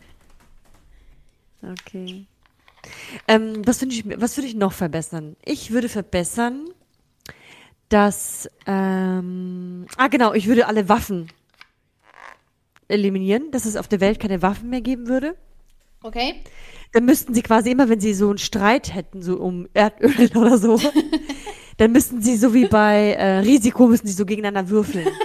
Okay. 1.63 2.27
Ähm, 3.29 3.67
was 3.67 3.81
würde 3.81 3.95
ich, 3.95 4.05
was 4.21 4.37
würde 4.37 4.47
ich 4.47 4.55
noch 4.57 4.75
verbessern? 4.75 5.37
Ich 5.43 5.71
würde 5.71 5.89
verbessern, 5.89 6.69
dass, 7.89 8.47
ähm, 8.67 9.87
ah 9.97 10.09
genau, 10.09 10.35
ich 10.35 10.49
würde 10.49 10.67
alle 10.67 10.91
Waffen 10.91 11.29
eliminieren, 12.93 13.51
dass 13.51 13.65
es 13.65 13.77
auf 13.77 13.89
der 13.89 14.01
Welt 14.01 14.21
keine 14.21 14.43
Waffen 14.43 14.71
mehr 14.71 14.81
geben 14.81 15.09
würde. 15.09 15.37
Okay. 16.03 16.43
Dann 16.93 17.05
müssten 17.05 17.35
sie 17.35 17.43
quasi 17.43 17.71
immer, 17.71 17.89
wenn 17.89 18.01
sie 18.01 18.15
so 18.15 18.29
einen 18.29 18.39
Streit 18.39 18.95
hätten, 18.95 19.23
so 19.23 19.37
um 19.37 19.69
Erdöl 19.73 20.31
oder 20.37 20.59
so, 20.59 20.81
dann 21.79 21.93
müssten 21.93 22.23
sie 22.23 22.37
so 22.37 22.55
wie 22.55 22.67
bei 22.67 23.15
äh, 23.15 23.39
Risiko 23.39 23.87
müssen 23.87 24.07
sie 24.07 24.13
so 24.13 24.27
gegeneinander 24.27 24.69
würfeln. 24.71 25.09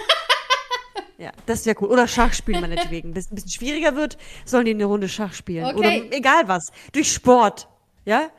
Ja, 1.20 1.32
das 1.48 1.66
wäre 1.66 1.76
cool. 1.82 1.90
Oder 1.90 2.08
Schach 2.08 2.34
spielen 2.34 2.62
meinetwegen. 2.62 3.10
Wenn 3.16 3.20
es 3.20 3.32
ein 3.32 3.36
bisschen 3.36 3.50
schwieriger 3.50 3.96
wird, 3.96 4.20
sollen 4.46 4.66
die 4.66 4.72
eine 4.72 4.86
Runde 4.86 5.10
Schach 5.10 5.34
spielen. 5.34 5.66
Okay. 5.66 5.78
Oder 5.78 6.16
egal 6.16 6.48
was. 6.48 6.72
Durch 6.92 7.12
Sport. 7.12 7.68
Ja? 8.06 8.30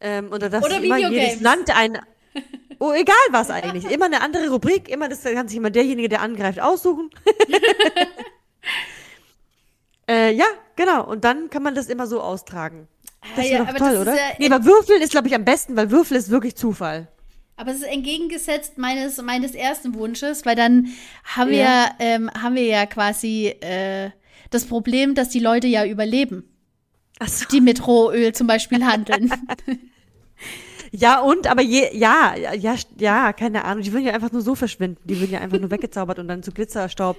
Ähm, 0.00 0.30
oder 0.32 0.48
dass 0.48 0.64
oder 0.64 0.80
immer 0.80 0.98
jedes 0.98 1.40
Land 1.40 1.76
ein. 1.76 1.98
Oh, 2.82 2.92
egal 2.92 3.14
was 3.30 3.48
eigentlich. 3.48 3.88
Immer 3.88 4.06
eine 4.06 4.22
andere 4.22 4.50
Rubrik, 4.50 4.88
immer 4.88 5.08
das 5.08 5.22
kann 5.22 5.46
sich 5.46 5.56
immer 5.56 5.70
derjenige, 5.70 6.08
der 6.08 6.20
angreift, 6.20 6.58
aussuchen. 6.58 7.10
äh, 10.10 10.34
ja, 10.34 10.46
genau. 10.74 11.08
Und 11.08 11.22
dann 11.22 11.48
kann 11.48 11.62
man 11.62 11.76
das 11.76 11.86
immer 11.86 12.08
so 12.08 12.20
austragen. 12.20 12.88
Das 13.36 13.44
ah, 13.44 13.48
ja, 13.48 13.64
doch 13.64 13.76
toll, 13.76 13.98
oder? 13.98 14.16
Ja 14.16 14.22
nee, 14.38 14.50
aber 14.50 14.64
Würfeln 14.64 15.00
ist, 15.00 15.12
glaube 15.12 15.28
ich, 15.28 15.34
am 15.36 15.44
besten, 15.44 15.76
weil 15.76 15.92
Würfel 15.92 16.16
ist 16.16 16.30
wirklich 16.30 16.56
Zufall. 16.56 17.06
Aber 17.54 17.70
es 17.70 17.76
ist 17.76 17.86
entgegengesetzt 17.86 18.78
meines, 18.78 19.22
meines 19.22 19.54
ersten 19.54 19.94
Wunsches, 19.94 20.44
weil 20.44 20.56
dann 20.56 20.88
haben 21.22 21.52
ja. 21.52 21.94
wir, 21.98 22.04
ähm, 22.04 22.32
haben 22.32 22.56
wir 22.56 22.64
ja 22.64 22.86
quasi 22.86 23.54
äh, 23.60 24.10
das 24.50 24.64
Problem, 24.64 25.14
dass 25.14 25.28
die 25.28 25.38
Leute 25.38 25.68
ja 25.68 25.86
überleben. 25.86 26.52
Ach 27.20 27.28
so. 27.28 27.46
Die 27.46 27.60
mit 27.60 27.86
Rohöl 27.86 28.32
zum 28.32 28.48
Beispiel 28.48 28.84
handeln. 28.84 29.32
Ja, 30.94 31.20
und, 31.20 31.46
aber 31.46 31.62
je, 31.62 31.88
ja, 31.96 32.34
ja, 32.36 32.74
ja, 32.98 33.32
keine 33.32 33.64
Ahnung. 33.64 33.82
Die 33.82 33.92
würden 33.92 34.04
ja 34.04 34.12
einfach 34.12 34.30
nur 34.30 34.42
so 34.42 34.54
verschwinden. 34.54 34.98
Die 35.04 35.18
würden 35.18 35.32
ja 35.32 35.40
einfach 35.40 35.58
nur 35.58 35.70
weggezaubert 35.70 36.18
und 36.18 36.28
dann 36.28 36.42
zu 36.42 36.52
Glitzerstaub. 36.52 37.16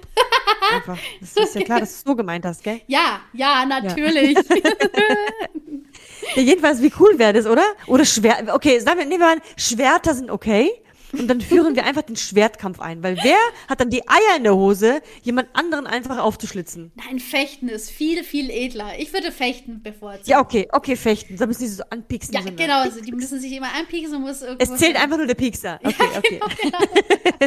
Einfach. 0.72 0.96
Das 1.20 1.36
ist 1.36 1.54
ja 1.56 1.62
klar, 1.62 1.80
dass 1.80 1.90
du 1.90 1.94
es 1.96 2.02
so 2.04 2.14
gemeint 2.14 2.44
hast, 2.44 2.62
gell? 2.62 2.80
Ja, 2.86 3.20
ja, 3.32 3.66
natürlich. 3.66 4.34
Ja. 4.36 4.56
ja 6.36 6.42
jedenfalls, 6.42 6.80
wie 6.80 6.92
cool 7.00 7.18
wäre 7.18 7.32
das, 7.32 7.46
oder? 7.46 7.64
Oder 7.86 8.04
Schwert. 8.04 8.48
Okay, 8.48 8.78
sagen 8.78 8.98
wir, 8.98 9.06
nehmen 9.06 9.20
wir 9.20 9.36
mal, 9.36 9.42
Schwerter 9.56 10.14
sind 10.14 10.30
okay. 10.30 10.70
Und 11.18 11.28
dann 11.28 11.40
führen 11.40 11.76
wir 11.76 11.84
einfach 11.84 12.02
den 12.02 12.16
Schwertkampf 12.16 12.80
ein. 12.80 13.02
Weil 13.02 13.16
wer 13.22 13.38
hat 13.68 13.80
dann 13.80 13.90
die 13.90 14.06
Eier 14.08 14.36
in 14.36 14.44
der 14.44 14.54
Hose, 14.54 15.00
jemand 15.22 15.48
anderen 15.54 15.86
einfach 15.86 16.18
aufzuschlitzen? 16.18 16.92
Nein, 16.94 17.18
Fechten 17.18 17.68
ist 17.68 17.90
viel, 17.90 18.24
viel 18.24 18.50
edler. 18.50 18.98
Ich 18.98 19.12
würde 19.12 19.32
Fechten 19.32 19.82
bevorzugen. 19.82 20.30
Ja, 20.30 20.40
okay, 20.40 20.68
okay, 20.72 20.96
Fechten. 20.96 21.36
Da 21.36 21.46
müssen 21.46 21.62
die 21.62 21.68
so 21.68 21.82
anpieksen. 21.90 22.34
Ja, 22.34 22.42
so 22.42 22.52
genau. 22.52 22.80
Also 22.80 23.00
die 23.00 23.12
müssen 23.12 23.40
sich 23.40 23.52
immer 23.52 23.72
anpieksen 23.78 24.20
muss. 24.20 24.42
Es 24.58 24.76
zählt 24.76 24.96
einfach 24.96 25.16
nur 25.16 25.26
der 25.26 25.34
Piekser. 25.34 25.80
Okay, 25.82 25.94
ja, 25.98 26.18
okay. 26.18 26.40
Genau, 26.62 26.78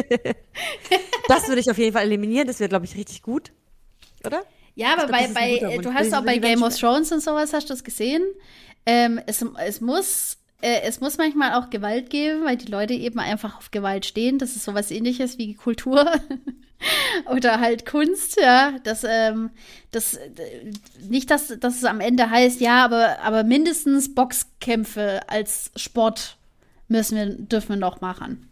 genau. 0.04 0.34
das 1.28 1.48
würde 1.48 1.60
ich 1.60 1.70
auf 1.70 1.78
jeden 1.78 1.92
Fall 1.92 2.04
eliminieren. 2.04 2.46
Das 2.46 2.60
wäre, 2.60 2.68
glaube 2.68 2.84
ich, 2.84 2.96
richtig 2.96 3.22
gut. 3.22 3.52
Oder? 4.24 4.44
Ja, 4.74 4.92
aber 4.92 5.06
glaub, 5.06 5.34
bei, 5.34 5.60
bei 5.60 5.78
du 5.78 5.92
hast 5.92 6.14
auch 6.14 6.24
bei 6.24 6.38
Game 6.38 6.62
of 6.62 6.76
Thrones 6.78 7.10
und 7.10 7.20
sowas, 7.20 7.52
hast 7.52 7.68
du 7.68 7.74
das 7.74 7.82
gesehen? 7.82 8.22
Ähm, 8.86 9.20
es, 9.26 9.44
es 9.64 9.80
muss 9.80 10.38
äh, 10.60 10.80
es 10.82 11.00
muss 11.00 11.18
manchmal 11.18 11.54
auch 11.54 11.70
Gewalt 11.70 12.10
geben, 12.10 12.44
weil 12.44 12.56
die 12.56 12.70
Leute 12.70 12.94
eben 12.94 13.18
einfach 13.18 13.58
auf 13.58 13.70
Gewalt 13.70 14.06
stehen. 14.06 14.38
Das 14.38 14.56
ist 14.56 14.64
sowas 14.64 14.90
ähnliches 14.90 15.38
wie 15.38 15.54
Kultur 15.54 16.10
oder 17.30 17.60
halt 17.60 17.86
Kunst, 17.86 18.40
ja. 18.40 18.72
Das, 18.82 19.04
ähm, 19.04 19.50
das, 19.92 20.14
äh, 20.14 20.30
nicht, 21.08 21.30
dass, 21.30 21.48
dass 21.60 21.76
es 21.76 21.84
am 21.84 22.00
Ende 22.00 22.30
heißt, 22.30 22.60
ja, 22.60 22.84
aber, 22.84 23.20
aber 23.20 23.44
mindestens 23.44 24.14
Boxkämpfe 24.14 25.20
als 25.28 25.70
Sport 25.76 26.36
müssen 26.88 27.16
wir, 27.16 27.26
dürfen 27.26 27.70
wir 27.70 27.76
noch 27.76 28.00
machen. 28.00 28.47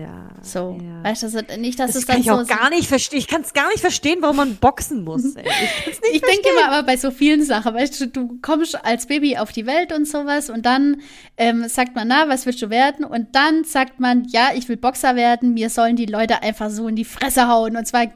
Ja. 0.00 0.28
So. 0.42 0.78
Ja. 0.82 1.04
Weißt 1.04 1.22
du, 1.22 1.30
das 1.30 1.58
nicht, 1.58 1.78
dass 1.78 1.92
das 1.92 1.96
es 1.96 2.06
dann 2.06 2.16
kann 2.16 2.22
ich 2.22 2.30
auch 2.30 2.46
gar 2.46 2.70
nicht 2.70 2.88
verstehen. 2.88 3.18
Ich 3.18 3.26
kann 3.26 3.42
es 3.42 3.52
gar 3.52 3.68
nicht 3.68 3.80
verstehen, 3.80 4.18
warum 4.20 4.36
man 4.36 4.56
boxen 4.56 5.04
muss. 5.04 5.34
Ey. 5.36 5.44
Ich, 5.86 6.14
ich 6.14 6.20
denke 6.20 6.48
immer 6.50 6.70
aber 6.70 6.86
bei 6.86 6.96
so 6.96 7.10
vielen 7.10 7.42
Sachen, 7.42 7.74
weißt 7.74 8.00
du, 8.00 8.08
du 8.08 8.38
kommst 8.42 8.84
als 8.84 9.06
Baby 9.06 9.36
auf 9.36 9.52
die 9.52 9.66
Welt 9.66 9.92
und 9.92 10.06
sowas 10.06 10.50
und 10.50 10.66
dann 10.66 11.00
ähm, 11.36 11.68
sagt 11.68 11.94
man, 11.94 12.08
na, 12.08 12.28
was 12.28 12.46
willst 12.46 12.62
du 12.62 12.70
werden? 12.70 13.04
Und 13.04 13.34
dann 13.34 13.64
sagt 13.64 14.00
man, 14.00 14.24
ja, 14.28 14.50
ich 14.54 14.68
will 14.68 14.76
Boxer 14.76 15.16
werden, 15.16 15.54
mir 15.54 15.70
sollen 15.70 15.96
die 15.96 16.06
Leute 16.06 16.42
einfach 16.42 16.70
so 16.70 16.88
in 16.88 16.96
die 16.96 17.04
Fresse 17.04 17.48
hauen 17.48 17.76
und 17.76 17.86
zwar 17.86 18.06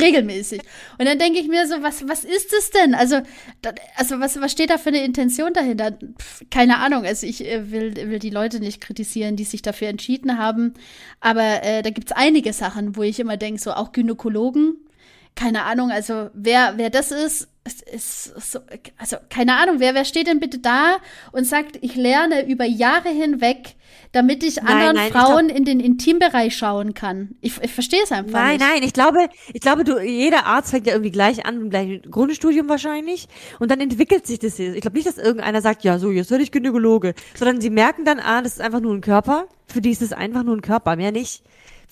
regelmäßig. 0.00 0.62
Und 0.98 1.06
dann 1.06 1.18
denke 1.18 1.38
ich 1.38 1.48
mir 1.48 1.66
so, 1.66 1.82
was, 1.82 2.06
was 2.08 2.24
ist 2.24 2.52
es 2.52 2.70
denn? 2.70 2.94
Also, 2.94 3.20
da, 3.62 3.72
also 3.96 4.20
was, 4.20 4.40
was 4.40 4.52
steht 4.52 4.70
da 4.70 4.78
für 4.78 4.90
eine 4.90 5.04
Intention 5.04 5.52
dahinter? 5.52 5.92
Pff, 5.92 6.44
keine 6.50 6.78
Ahnung. 6.78 7.04
Also 7.04 7.26
ich 7.26 7.44
äh, 7.44 7.70
will, 7.70 7.94
will 7.94 8.18
die 8.18 8.30
Leute 8.30 8.60
nicht 8.60 8.80
kritisieren, 8.80 9.36
die 9.36 9.44
sich 9.44 9.62
dafür 9.62 9.88
entschieden 9.88 10.38
haben. 10.38 10.74
Aber 11.20 11.62
äh, 11.62 11.82
da 11.82 11.90
gibt's 11.90 12.12
einige 12.12 12.52
Sachen, 12.52 12.96
wo 12.96 13.02
ich 13.02 13.20
immer 13.20 13.36
denke, 13.36 13.60
so 13.60 13.72
auch 13.72 13.92
Gynäkologen. 13.92 14.76
Keine 15.34 15.64
Ahnung, 15.64 15.90
also 15.90 16.30
wer, 16.32 16.74
wer 16.76 16.90
das 16.90 17.10
ist, 17.10 17.48
ist, 17.64 17.82
ist 17.82 18.24
so, 18.52 18.60
also 18.98 19.16
keine 19.30 19.56
Ahnung, 19.56 19.76
wer, 19.78 19.94
wer 19.94 20.04
steht 20.04 20.26
denn 20.26 20.38
bitte 20.38 20.58
da 20.58 20.98
und 21.32 21.44
sagt, 21.46 21.78
ich 21.80 21.96
lerne 21.96 22.46
über 22.46 22.64
Jahre 22.64 23.08
hinweg, 23.08 23.74
damit 24.12 24.44
ich 24.44 24.62
anderen 24.62 24.96
nein, 24.96 25.10
Frauen 25.10 25.46
glaub, 25.46 25.58
in 25.58 25.64
den 25.64 25.80
Intimbereich 25.80 26.56
schauen 26.56 26.94
kann. 26.94 27.36
Ich, 27.40 27.60
ich 27.62 27.72
verstehe 27.72 28.02
es 28.02 28.12
einfach 28.12 28.32
nein, 28.32 28.50
nicht. 28.52 28.60
Nein, 28.60 28.70
nein, 28.74 28.82
ich 28.82 28.92
glaube, 28.92 29.28
ich 29.52 29.60
glaube, 29.60 29.84
du, 29.84 29.98
jeder 29.98 30.46
Arzt 30.46 30.70
fängt 30.70 30.86
ja 30.86 30.92
irgendwie 30.92 31.10
gleich 31.10 31.46
an, 31.46 31.62
im 31.62 31.70
gleichen 31.70 32.02
Grundstudium 32.10 32.68
wahrscheinlich. 32.68 33.28
Und 33.58 33.70
dann 33.70 33.80
entwickelt 33.80 34.26
sich 34.26 34.38
das. 34.38 34.58
Ich 34.58 34.80
glaube 34.80 34.96
nicht, 34.96 35.08
dass 35.08 35.18
irgendeiner 35.18 35.62
sagt, 35.62 35.84
ja, 35.84 35.98
so, 35.98 36.10
jetzt 36.10 36.30
werde 36.30 36.44
ich 36.44 36.52
Gynäkologe. 36.52 37.14
Sondern 37.34 37.60
sie 37.60 37.70
merken 37.70 38.04
dann, 38.04 38.20
ah, 38.20 38.42
das 38.42 38.54
ist 38.54 38.60
einfach 38.60 38.80
nur 38.80 38.94
ein 38.94 39.00
Körper. 39.00 39.46
Für 39.66 39.80
die 39.80 39.90
ist 39.90 40.02
es 40.02 40.12
einfach 40.12 40.42
nur 40.42 40.56
ein 40.56 40.62
Körper, 40.62 40.96
mehr 40.96 41.10
nicht. 41.10 41.42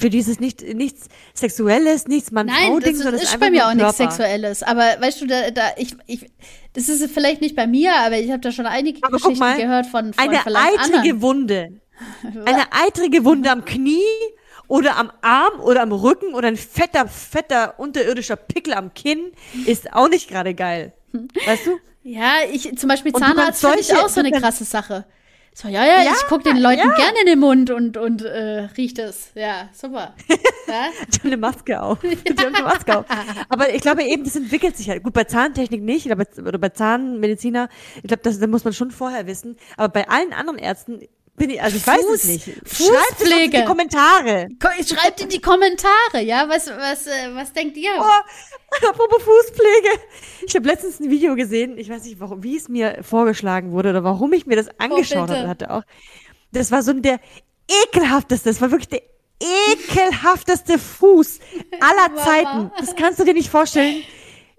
Für 0.02 0.10
die 0.10 0.18
ist 0.18 0.26
es 0.26 0.40
nicht, 0.40 0.62
nichts 0.62 1.08
Sexuelles, 1.32 2.08
nichts 2.08 2.32
Mann-Frau-Ding, 2.32 2.96
sondern 2.96 3.14
das 3.14 3.22
ist 3.22 3.38
bei 3.38 3.50
mir 3.50 3.68
auch 3.68 3.74
nichts 3.74 3.98
Sexuelles. 3.98 4.64
Aber 4.64 4.96
weißt 4.98 5.20
du, 5.20 5.26
da, 5.28 5.52
da 5.52 5.62
ich, 5.76 5.94
ich, 6.08 6.28
das 6.72 6.88
ist 6.88 7.08
vielleicht 7.12 7.40
nicht 7.40 7.54
bei 7.54 7.68
mir, 7.68 7.94
aber 8.04 8.18
ich 8.18 8.32
habe 8.32 8.40
da 8.40 8.50
schon 8.50 8.66
einige 8.66 8.98
aber 9.00 9.18
Geschichten 9.18 9.38
mal, 9.38 9.56
gehört 9.56 9.86
von, 9.86 10.12
von 10.12 10.28
eine 10.28 10.44
eitrige 10.44 10.96
anderen. 10.96 11.22
Wunde 11.22 11.80
eine 12.46 12.64
eitrige 12.72 13.24
Wunde 13.24 13.48
am 13.48 13.64
Knie 13.64 14.02
oder 14.66 14.96
am 14.96 15.12
Arm 15.20 15.60
oder 15.60 15.82
am 15.82 15.92
Rücken 15.92 16.34
oder 16.34 16.48
ein 16.48 16.56
fetter, 16.56 17.06
fetter 17.06 17.78
unterirdischer 17.78 18.34
Pickel 18.34 18.74
am 18.74 18.92
Kinn 18.94 19.30
ist 19.66 19.92
auch 19.92 20.08
nicht 20.08 20.28
gerade 20.28 20.52
geil. 20.54 20.94
Weißt 21.46 21.66
du? 21.66 21.78
Ja, 22.02 22.38
ich 22.52 22.76
zum 22.76 22.88
Beispiel 22.88 23.12
Zahnarzt 23.12 23.60
finde 23.60 23.78
ich 23.78 23.94
auch 23.94 24.08
so 24.08 24.18
eine 24.18 24.32
krasse 24.32 24.64
Sache. 24.64 25.04
So, 25.54 25.68
ja, 25.68 25.84
ja, 25.84 26.02
ja 26.02 26.12
ich 26.12 26.26
gucke 26.28 26.44
den 26.44 26.56
Leuten 26.56 26.88
ja. 26.88 26.94
gerne 26.94 27.20
in 27.20 27.26
den 27.26 27.38
Mund 27.38 27.70
und, 27.70 27.98
und 27.98 28.22
äh, 28.22 28.68
riecht 28.76 28.98
es. 28.98 29.32
Ja, 29.34 29.68
super. 29.72 30.14
Ja? 30.66 30.86
die 31.08 31.18
haben 31.18 31.26
eine 31.26 31.36
Maske 31.36 31.82
auf. 31.82 32.00
Die 32.02 32.16
haben 32.16 32.54
eine 32.54 32.64
Maske 32.64 32.98
auf. 32.98 33.04
Aber 33.50 33.74
ich 33.74 33.82
glaube 33.82 34.02
eben, 34.02 34.24
das 34.24 34.34
entwickelt 34.34 34.76
sich 34.76 34.88
halt. 34.88 35.02
Gut, 35.02 35.12
bei 35.12 35.24
Zahntechnik 35.24 35.82
nicht, 35.82 36.06
oder 36.06 36.16
bei, 36.16 36.26
oder 36.42 36.58
bei 36.58 36.70
Zahnmediziner, 36.70 37.68
ich 37.96 38.04
glaube, 38.04 38.22
das, 38.22 38.38
das 38.38 38.48
muss 38.48 38.64
man 38.64 38.72
schon 38.72 38.90
vorher 38.90 39.26
wissen. 39.26 39.56
Aber 39.76 39.90
bei 39.90 40.08
allen 40.08 40.32
anderen 40.32 40.58
Ärzten 40.58 41.00
bin 41.36 41.50
ich, 41.50 41.62
also 41.62 41.76
ich 41.76 41.82
Fuß, 41.82 41.94
weiß 41.94 42.04
es 42.14 42.24
nicht. 42.24 42.44
Schreibt 42.44 43.20
es 43.20 43.30
in 43.30 43.50
die 43.50 43.64
Kommentare. 43.64 44.48
Schreibt 44.86 45.22
in 45.22 45.28
die 45.30 45.40
Kommentare, 45.40 46.22
ja? 46.22 46.48
Was, 46.48 46.68
was, 46.68 47.06
äh, 47.06 47.34
was 47.34 47.52
denkt 47.52 47.76
ihr? 47.76 47.90
Oh, 47.98 48.86
apropos 48.88 49.22
Fußpflege. 49.22 50.00
Ich 50.46 50.54
habe 50.54 50.66
letztens 50.66 51.00
ein 51.00 51.10
Video 51.10 51.34
gesehen, 51.34 51.78
ich 51.78 51.88
weiß 51.88 52.04
nicht, 52.04 52.20
warum, 52.20 52.42
wie 52.42 52.56
es 52.56 52.68
mir 52.68 52.98
vorgeschlagen 53.02 53.72
wurde 53.72 53.90
oder 53.90 54.04
warum 54.04 54.32
ich 54.34 54.46
mir 54.46 54.56
das 54.56 54.68
oh, 54.68 54.74
angeschaut 54.78 55.30
oh, 55.30 55.48
hatte 55.48 55.70
auch. 55.70 55.82
Das 56.52 56.70
war 56.70 56.82
so 56.82 56.92
der 56.92 57.18
ekelhafteste, 57.86 58.50
das 58.50 58.60
war 58.60 58.70
wirklich 58.70 58.88
der 58.88 59.02
ekelhafteste 59.72 60.78
Fuß 60.78 61.40
aller 61.80 62.16
Zeiten. 62.24 62.70
Das 62.78 62.94
kannst 62.94 63.18
du 63.18 63.24
dir 63.24 63.34
nicht 63.34 63.48
vorstellen 63.48 64.04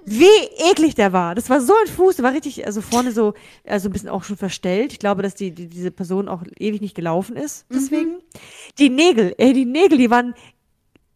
wie 0.06 0.72
eklig 0.72 0.96
der 0.96 1.14
war. 1.14 1.36
Das 1.36 1.50
war 1.50 1.62
so 1.62 1.74
ein 1.82 1.88
Fuß, 1.88 2.18
der 2.18 2.26
war 2.26 2.34
richtig, 2.34 2.66
also 2.66 2.82
vorne 2.82 3.12
so, 3.12 3.34
also 3.66 3.90
ein 3.90 3.94
bisschen 3.94 4.10
auch 4.10 4.24
schon 4.24 4.38
verstellt. 4.38 4.94
Ich 4.94 5.00
glaube, 5.00 5.22
dass 5.22 5.36
die, 5.36 5.52
die 5.52 5.68
diese 5.68 5.92
Person 5.92 6.28
auch 6.28 6.44
ewig 6.58 6.82
nicht 6.82 6.96
gelaufen 6.96 7.36
ist. 7.36 7.70
Mhm. 7.70 7.76
Deswegen. 7.76 8.12
Mhm. 8.12 8.22
Die 8.80 8.90
Nägel, 8.90 9.36
ey, 9.38 9.54
die 9.54 9.66
Nägel, 9.66 9.98
die 9.98 10.10
waren, 10.10 10.34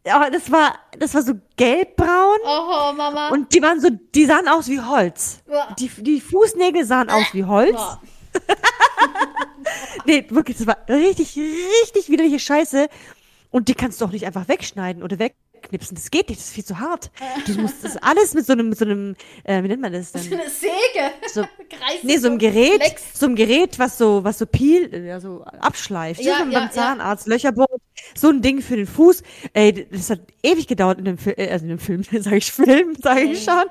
aber 0.10 0.30
das 0.30 0.52
war, 0.52 0.76
das 0.98 1.14
war 1.14 1.22
so 1.22 1.34
gelbbraun. 1.56 2.38
Oh, 2.46 2.94
Mama. 2.94 3.30
Und 3.30 3.54
die 3.54 3.62
waren 3.62 3.82
so, 3.82 3.90
die 4.16 4.26
sahen 4.26 4.48
aus 4.48 4.68
wie 4.68 4.80
Holz. 4.80 5.42
Die, 5.80 5.90
die 5.90 6.22
Fußnägel 6.22 6.86
sahen 6.86 7.10
aus 7.10 7.34
wie 7.34 7.44
Holz. 7.44 7.80
nee, 10.06 10.26
wirklich, 10.30 10.58
das 10.58 10.68
war 10.68 10.78
richtig, 10.88 11.38
richtig 11.38 12.10
widerliche 12.10 12.40
Scheiße. 12.40 12.88
Und 13.50 13.70
die 13.70 13.76
kannst 13.76 14.02
du 14.02 14.06
auch 14.06 14.12
nicht 14.12 14.26
einfach 14.26 14.48
wegschneiden 14.48 15.04
oder 15.04 15.20
weg 15.20 15.36
knipsen. 15.64 15.96
Das 15.96 16.10
geht 16.12 16.30
nicht, 16.30 16.40
das 16.40 16.48
ist 16.48 16.54
viel 16.54 16.66
zu 16.66 16.80
hart. 16.80 17.12
Du 17.46 17.54
musst 17.62 17.84
das 17.84 17.98
alles 17.98 18.34
mit 18.34 18.46
so 18.46 18.54
einem, 18.54 18.70
mit 18.70 18.78
so 18.78 18.86
einem, 18.86 19.16
äh, 19.44 19.62
wie 19.64 19.68
nennt 19.68 19.82
man 19.82 19.94
das 19.94 20.12
denn? 20.12 20.22
So 20.22 20.36
eine 20.36 20.50
Säge. 20.50 21.12
So, 21.32 21.44
nee, 22.04 22.18
so 22.18 22.30
ein 22.30 22.38
Gerät, 22.38 22.84
Flex. 22.84 23.04
so 23.14 23.26
ein 23.26 23.36
Gerät, 23.36 23.80
was 23.80 23.98
so, 23.98 24.24
was 24.24 24.38
so 24.38 24.46
peel, 24.46 24.94
ja, 25.06 25.20
so 25.20 25.44
abschleift. 25.44 26.22
Ja, 26.22 26.40
so 26.40 26.52
ja, 26.52 26.60
beim 26.60 26.72
Zahnarzt, 26.72 27.28
ja. 27.28 27.34
Löcher 27.34 27.52
bohrt. 27.52 27.82
So 28.16 28.30
ein 28.30 28.42
Ding 28.42 28.62
für 28.62 28.76
den 28.76 28.88
Fuß. 28.88 29.24
Ey, 29.54 29.88
das 29.92 30.10
hat 30.10 30.22
ewig 30.44 30.68
gedauert 30.68 31.00
in 31.00 31.06
dem, 31.06 31.18
Film, 31.18 31.36
äh, 31.38 31.50
also 31.50 31.66
in 31.66 31.70
dem 31.70 31.80
Film, 31.80 32.04
sag 32.20 32.34
ich 32.34 32.52
Film, 32.52 32.96
sag 33.02 33.18
ich 33.18 33.44
schon. 33.44 33.66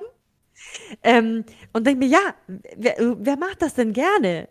Ähm, 1.03 1.45
und 1.73 1.87
denke 1.87 2.05
mir, 2.05 2.11
ja, 2.11 2.35
wer, 2.77 2.97
wer 2.99 3.37
macht 3.37 3.63
das 3.63 3.75
denn 3.75 3.93
gerne? 3.93 4.49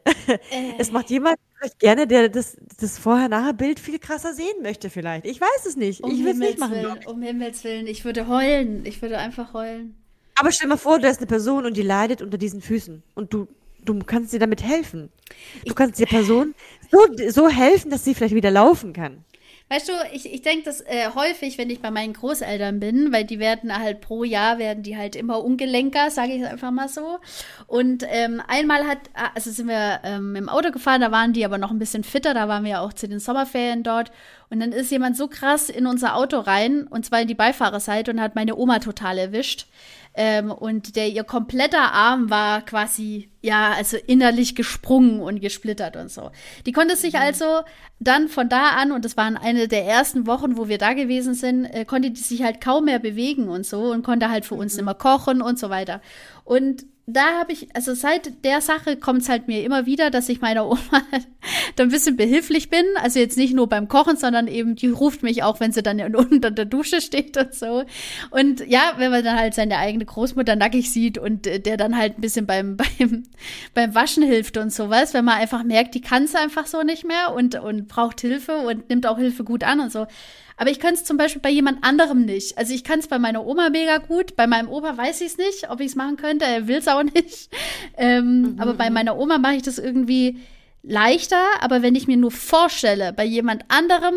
Äh. 0.52 0.74
Es 0.80 0.92
macht 0.92 1.10
jemand 1.10 1.38
vielleicht 1.58 1.80
gerne, 1.80 2.08
der 2.08 2.30
das, 2.30 2.58
das 2.80 2.98
Vorher-Nachher-Bild 3.00 3.80
viel 3.80 4.00
krasser 4.00 4.34
sehen 4.34 4.62
möchte, 4.62 4.90
vielleicht. 4.90 5.26
Ich 5.26 5.40
weiß 5.40 5.66
es 5.68 5.76
nicht. 5.76 6.04
Um 6.04 6.12
ich 6.12 6.24
will 6.24 6.32
es 6.32 6.38
nicht 6.38 6.60
machen. 6.60 6.76
Willen, 6.76 7.06
um 7.06 7.22
Himmels 7.22 7.64
Willen. 7.64 7.88
Ich 7.88 8.06
würde 8.06 8.28
heulen. 8.28 8.86
Ich 8.86 9.02
würde 9.02 9.18
einfach 9.18 9.54
heulen. 9.54 9.96
Aber 10.36 10.52
stell 10.52 10.68
dir 10.68 10.74
mal 10.74 10.78
vor, 10.78 11.00
du 11.00 11.08
hast 11.08 11.18
eine 11.20 11.28
Person 11.28 11.66
und 11.66 11.78
die 11.78 11.82
leidet 11.82 12.22
unter 12.22 12.38
diesen 12.38 12.62
Füßen. 12.62 13.04
Und 13.14 13.34
du, 13.34 13.48
du 13.84 13.98
kannst 14.00 14.34
dir 14.34 14.40
damit 14.40 14.64
helfen. 14.64 15.10
Du 15.66 15.74
kannst 15.74 16.00
der 16.00 16.08
Person 16.08 16.54
so, 16.92 17.00
so 17.30 17.50
helfen, 17.50 17.90
dass 17.90 18.04
sie 18.04 18.14
vielleicht 18.14 18.36
wieder 18.36 18.52
laufen 18.52 18.94
kann. 18.94 19.24
Weißt 19.68 19.90
du, 19.90 19.94
ich, 20.14 20.32
ich 20.32 20.44
denke 20.44 20.66
das 20.66 20.82
äh, 20.82 21.10
häufig, 21.16 21.58
wenn 21.58 21.72
ich 21.72 21.82
bei 21.82 21.90
meinen 21.90 22.14
Großeltern 22.14 22.80
bin, 22.80 23.12
weil 23.12 23.24
die 23.24 23.40
werden 23.40 23.76
halt 23.76 24.00
pro 24.00 24.24
Jahr, 24.24 24.60
werden 24.60 24.84
die 24.84 24.96
halt 24.96 25.16
immer 25.16 25.44
ungelenker, 25.44 26.12
sage 26.12 26.34
ich 26.34 26.46
einfach 26.46 26.70
mal 26.70 26.88
so. 26.88 27.18
Und 27.66 28.06
ähm, 28.08 28.44
einmal 28.48 28.86
hat, 28.86 29.00
also 29.34 29.50
sind 29.50 29.68
wir 29.68 30.02
ähm, 30.04 30.36
im 30.36 30.50
Auto 30.50 30.70
gefahren, 30.70 31.02
da 31.02 31.12
waren 31.12 31.34
die 31.34 31.44
aber 31.44 31.58
noch 31.58 31.72
ein 31.72 31.80
bisschen 31.80 32.04
fitter, 32.04 32.36
da 32.36 32.48
waren 32.48 32.64
wir 32.64 32.72
ja 32.72 32.82
auch 32.82 32.94
zu 32.94 33.08
den 33.08 33.20
Sommerferien 33.20 33.82
dort. 33.82 34.12
Und 34.52 34.60
dann 34.60 34.72
ist 34.72 34.92
jemand 34.92 35.18
so 35.18 35.28
krass 35.28 35.72
in 35.72 35.88
unser 35.88 36.16
Auto 36.16 36.38
rein, 36.38 36.86
und 36.86 37.04
zwar 37.04 37.22
in 37.22 37.28
die 37.28 37.34
Beifahrerseite, 37.34 38.12
und 38.12 38.22
hat 38.22 38.36
meine 38.36 38.56
Oma 38.56 38.78
total 38.78 39.18
erwischt. 39.18 39.66
Ähm, 40.18 40.50
und 40.52 40.96
der 40.96 41.10
ihr 41.10 41.26
kompletter 41.26 41.92
Arm 41.92 42.30
war 42.30 42.62
quasi, 42.62 43.30
ja, 43.42 43.74
also 43.74 43.98
innerlich 43.98 44.56
gesprungen 44.56 45.20
und 45.20 45.42
gesplittert 45.42 45.98
und 45.98 46.10
so. 46.10 46.32
Die 46.66 46.72
konnte 46.72 46.96
sich 46.96 47.14
mhm. 47.14 47.20
also 47.20 47.46
dann 48.00 48.30
von 48.30 48.48
da 48.48 48.70
an, 48.70 48.92
und 48.92 49.04
das 49.04 49.18
waren 49.18 49.36
eine 49.36 49.68
der 49.68 49.86
ersten 49.86 50.26
Wochen, 50.26 50.58
wo 50.58 50.70
wir 50.70 50.78
da 50.78 50.94
gewesen 50.94 51.34
sind, 51.34 51.66
äh, 51.66 51.84
konnte 51.84 52.12
die 52.12 52.22
sich 52.22 52.44
halt 52.44 52.62
kaum 52.62 52.86
mehr 52.86 53.00
bewegen 53.00 53.50
und 53.50 53.66
so 53.66 53.92
und 53.92 54.04
konnte 54.04 54.30
halt 54.30 54.46
für 54.46 54.56
uns 54.56 54.76
mhm. 54.76 54.82
immer 54.82 54.94
kochen 54.94 55.42
und 55.42 55.60
so 55.60 55.70
weiter. 55.70 56.02
Und 56.46 56.86
da 57.08 57.38
habe 57.40 57.52
ich, 57.52 57.68
also 57.76 57.94
seit 57.94 58.44
der 58.44 58.62
Sache 58.62 58.98
kommt 58.98 59.22
es 59.22 59.30
halt 59.30 59.48
mir 59.48 59.64
immer 59.64 59.86
wieder, 59.86 60.10
dass 60.10 60.28
ich 60.28 60.42
meiner 60.42 60.66
Oma 60.66 60.80
da 61.76 61.84
ein 61.84 61.90
bisschen 61.90 62.18
behilflich 62.18 62.70
bin. 62.72 62.84
Also 63.00 63.20
jetzt 63.20 63.38
nicht 63.38 63.54
nur 63.54 63.70
beim 63.70 63.88
Kochen, 63.88 64.18
sondern 64.18 64.48
eben, 64.48 64.76
die 64.76 64.88
ruft 64.88 65.22
mich 65.22 65.44
auch, 65.44 65.60
wenn 65.60 65.72
sie 65.72 65.84
dann 65.84 66.00
unter 66.16 66.50
der 66.50 66.66
Dusche 66.66 67.02
steht 67.02 67.38
und 67.38 67.54
so. 67.54 67.84
Und 68.32 68.68
ja, 68.68 68.94
wenn 68.98 69.12
man 69.12 69.24
dann 69.24 69.38
halt 69.38 69.54
seine 69.54 69.78
eigene 69.78 70.06
Großmutter 70.06 70.56
nackig 70.56 70.92
sieht 70.92 71.20
und 71.20 71.46
äh, 71.46 71.60
der 71.60 71.78
dann 71.78 71.96
halt 71.96 72.18
ein 72.18 72.22
bisschen 72.22 72.48
beim, 72.48 72.76
beim, 72.98 73.24
beim 73.76 73.94
Waschen 73.94 74.24
hilft 74.24 74.58
und 74.58 74.74
sowas, 74.74 75.14
wenn 75.14 75.26
man 75.26 75.38
einfach 75.38 75.64
merkt, 75.64 75.94
die 75.94 76.02
kann 76.02 76.24
es 76.24 76.34
einfach 76.34 76.66
so 76.66 76.82
nicht 76.82 77.06
mehr 77.06 77.36
und, 77.36 77.54
und 77.54 77.88
braucht 77.88 78.22
Hilfe 78.22 78.58
und 78.68 78.90
nimmt 78.90 79.06
auch 79.06 79.20
Hilfe 79.20 79.44
gut 79.44 79.64
an 79.64 79.80
und 79.80 79.92
so. 79.92 80.08
Aber 80.58 80.70
ich 80.70 80.80
kann 80.80 80.94
es 80.94 81.04
zum 81.04 81.18
Beispiel 81.18 81.42
bei 81.42 81.50
jemand 81.50 81.84
anderem 81.84 82.24
nicht. 82.24 82.58
Also 82.58 82.74
ich 82.74 82.84
kann 82.84 83.00
es 83.00 83.08
bei 83.08 83.20
meiner 83.20 83.46
Oma 83.46 83.70
mega 83.70 83.98
gut. 83.98 84.36
Bei 84.36 84.48
meinem 84.48 84.70
Opa 84.70 84.96
weiß 84.98 85.22
ich 85.22 85.28
es 85.28 85.38
nicht, 85.38 85.70
ob 85.70 85.82
ich 85.82 85.88
es 85.88 85.96
machen 85.96 86.16
könnte. 86.16 86.46
Er 86.46 86.68
will 86.68 86.78
es 86.78 86.88
auch 86.88 87.04
nicht. 87.16 87.50
Ähm, 87.98 88.42
mhm. 88.42 88.60
Aber 88.60 88.74
bei 88.74 88.90
meiner 88.90 89.18
Oma 89.18 89.38
mache 89.38 89.56
ich 89.56 89.64
das 89.64 89.78
irgendwie 89.78 90.40
leichter. 90.82 91.44
Aber 91.60 91.82
wenn 91.82 91.96
ich 91.96 92.08
mir 92.08 92.18
nur 92.18 92.32
vorstelle, 92.32 93.12
bei 93.12 93.26
jemand 93.26 93.66
anderem 93.68 94.16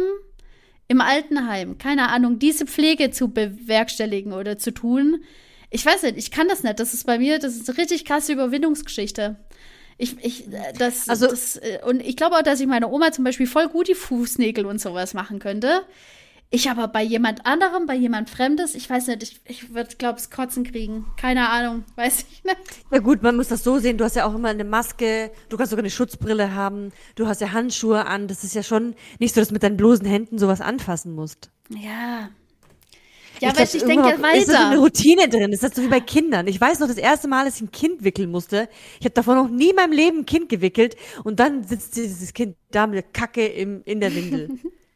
im 0.87 1.01
Altenheim, 1.01 1.77
keine 1.77 2.09
Ahnung, 2.09 2.39
diese 2.39 2.67
Pflege 2.67 3.11
zu 3.11 3.29
bewerkstelligen 3.29 4.33
oder 4.33 4.59
zu 4.59 4.73
tun, 4.73 5.23
ich 5.71 5.85
weiß 5.85 6.05
nicht, 6.05 6.17
ich 6.17 6.31
kann 6.31 6.49
das 6.49 6.63
nicht. 6.63 6.79
Das 6.79 6.95
ist 6.95 7.05
bei 7.05 7.19
mir, 7.19 7.39
das 7.41 7.57
ist 7.57 7.69
eine 7.69 7.79
richtig 7.79 8.05
krasse 8.05 8.33
Überwindungsgeschichte. 8.33 9.37
Ich, 9.99 10.17
ich, 10.25 10.47
äh, 10.53 10.73
das, 10.79 11.09
also, 11.09 11.27
das, 11.27 11.57
äh, 11.57 11.81
und 11.85 12.01
ich 12.01 12.17
glaube 12.17 12.37
auch, 12.37 12.43
dass 12.43 12.61
ich 12.61 12.69
meiner 12.69 12.91
Oma 12.93 13.11
zum 13.11 13.25
Beispiel 13.25 13.49
voll 13.49 13.69
gut 13.69 13.89
die 13.89 13.95
Fußnägel 13.95 14.65
und 14.65 14.81
sowas 14.81 15.13
machen 15.13 15.41
könnte. 15.41 15.83
Ich 16.51 16.71
aber 16.71 16.89
bei 16.89 17.03
jemand 17.03 17.45
anderem, 17.45 17.85
bei 17.87 17.95
jemand 17.95 18.31
Fremdes, 18.31 18.75
ich 18.75 18.89
weiß 18.89 19.09
nicht, 19.09 19.23
ich, 19.23 19.41
ich 19.45 19.75
würde, 19.75 19.97
glaube 19.97 20.19
ich, 20.19 20.31
Kotzen 20.31 20.65
kriegen. 20.65 21.05
Keine 21.19 21.51
Ahnung, 21.51 21.85
weiß 21.97 22.25
ich 22.31 22.43
nicht. 22.43 22.57
Ja 22.91 22.99
gut, 23.01 23.23
man 23.23 23.37
muss 23.37 23.49
das 23.49 23.63
so 23.63 23.79
sehen, 23.79 23.99
du 23.99 24.05
hast 24.05 24.17
ja 24.17 24.25
auch 24.25 24.35
immer 24.35 24.49
eine 24.49 24.65
Maske, 24.65 25.31
du 25.51 25.59
kannst 25.59 25.71
sogar 25.71 25.83
eine 25.83 25.91
Schutzbrille 25.91 26.55
haben, 26.55 26.91
du 27.17 27.27
hast 27.27 27.43
ja 27.43 27.53
Handschuhe 27.53 28.07
an, 28.07 28.29
das 28.29 28.45
ist 28.45 28.55
ja 28.55 28.63
schon 28.63 28.95
nicht 29.19 29.35
so, 29.35 29.43
dass 29.43 29.49
du 29.49 29.55
mit 29.55 29.63
deinen 29.63 29.77
bloßen 29.77 30.07
Händen 30.07 30.39
sowas 30.39 30.63
anfassen 30.63 31.15
musst. 31.15 31.51
Ja. 31.69 32.31
Ja, 33.41 33.51
aber 33.51 33.63
ich 33.63 33.71
denke 33.71 34.09
ja 34.09 34.21
weiter. 34.21 34.39
Ist 34.39 34.51
so 34.51 34.57
eine 34.57 34.79
Routine 34.79 35.29
drin. 35.29 35.53
Das 35.53 35.63
ist 35.63 35.77
so 35.77 35.83
wie 35.83 35.89
bei 35.89 36.01
Kindern. 36.01 36.49
Ich 36.49 36.61
weiß 36.61 36.81
noch, 36.81 36.89
das 36.89 36.97
erste 36.97 37.29
Mal, 37.29 37.45
dass 37.45 37.57
ich 37.57 37.63
ein 37.63 37.71
Kind 37.71 38.03
wickeln 38.03 38.33
musste. 38.33 38.69
Ich 38.99 39.05
habe 39.05 39.15
davor 39.15 39.37
noch 39.37 39.49
nie 39.49 39.71
in 39.71 39.77
meinem 39.77 39.93
Leben 39.93 40.19
ein 40.21 40.27
Kind 40.27 40.49
gewickelt. 40.49 40.97
Und 41.23 41.39
dann 41.39 41.63
sitzt 41.63 41.95
dieses 41.95 42.33
Kind 42.33 42.57
da 42.73 42.89
mit 42.89 42.97
der 42.97 43.05
Kacke 43.05 43.47
im, 43.47 43.83
in 43.85 44.01
der 44.01 44.13
Windel. 44.13 44.49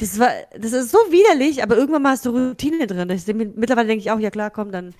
Das 0.00 0.18
war, 0.18 0.30
das 0.58 0.72
ist 0.72 0.90
so 0.90 0.98
widerlich, 1.10 1.62
aber 1.62 1.76
irgendwann 1.76 2.02
mal 2.02 2.12
hast 2.12 2.24
du 2.24 2.30
Routine 2.30 2.86
drin. 2.86 3.08
Das, 3.08 3.26
mittlerweile 3.26 3.88
denke 3.88 4.00
ich 4.02 4.10
auch, 4.10 4.18
ja 4.18 4.30
klar, 4.30 4.50
komm, 4.50 4.72
dann. 4.72 4.94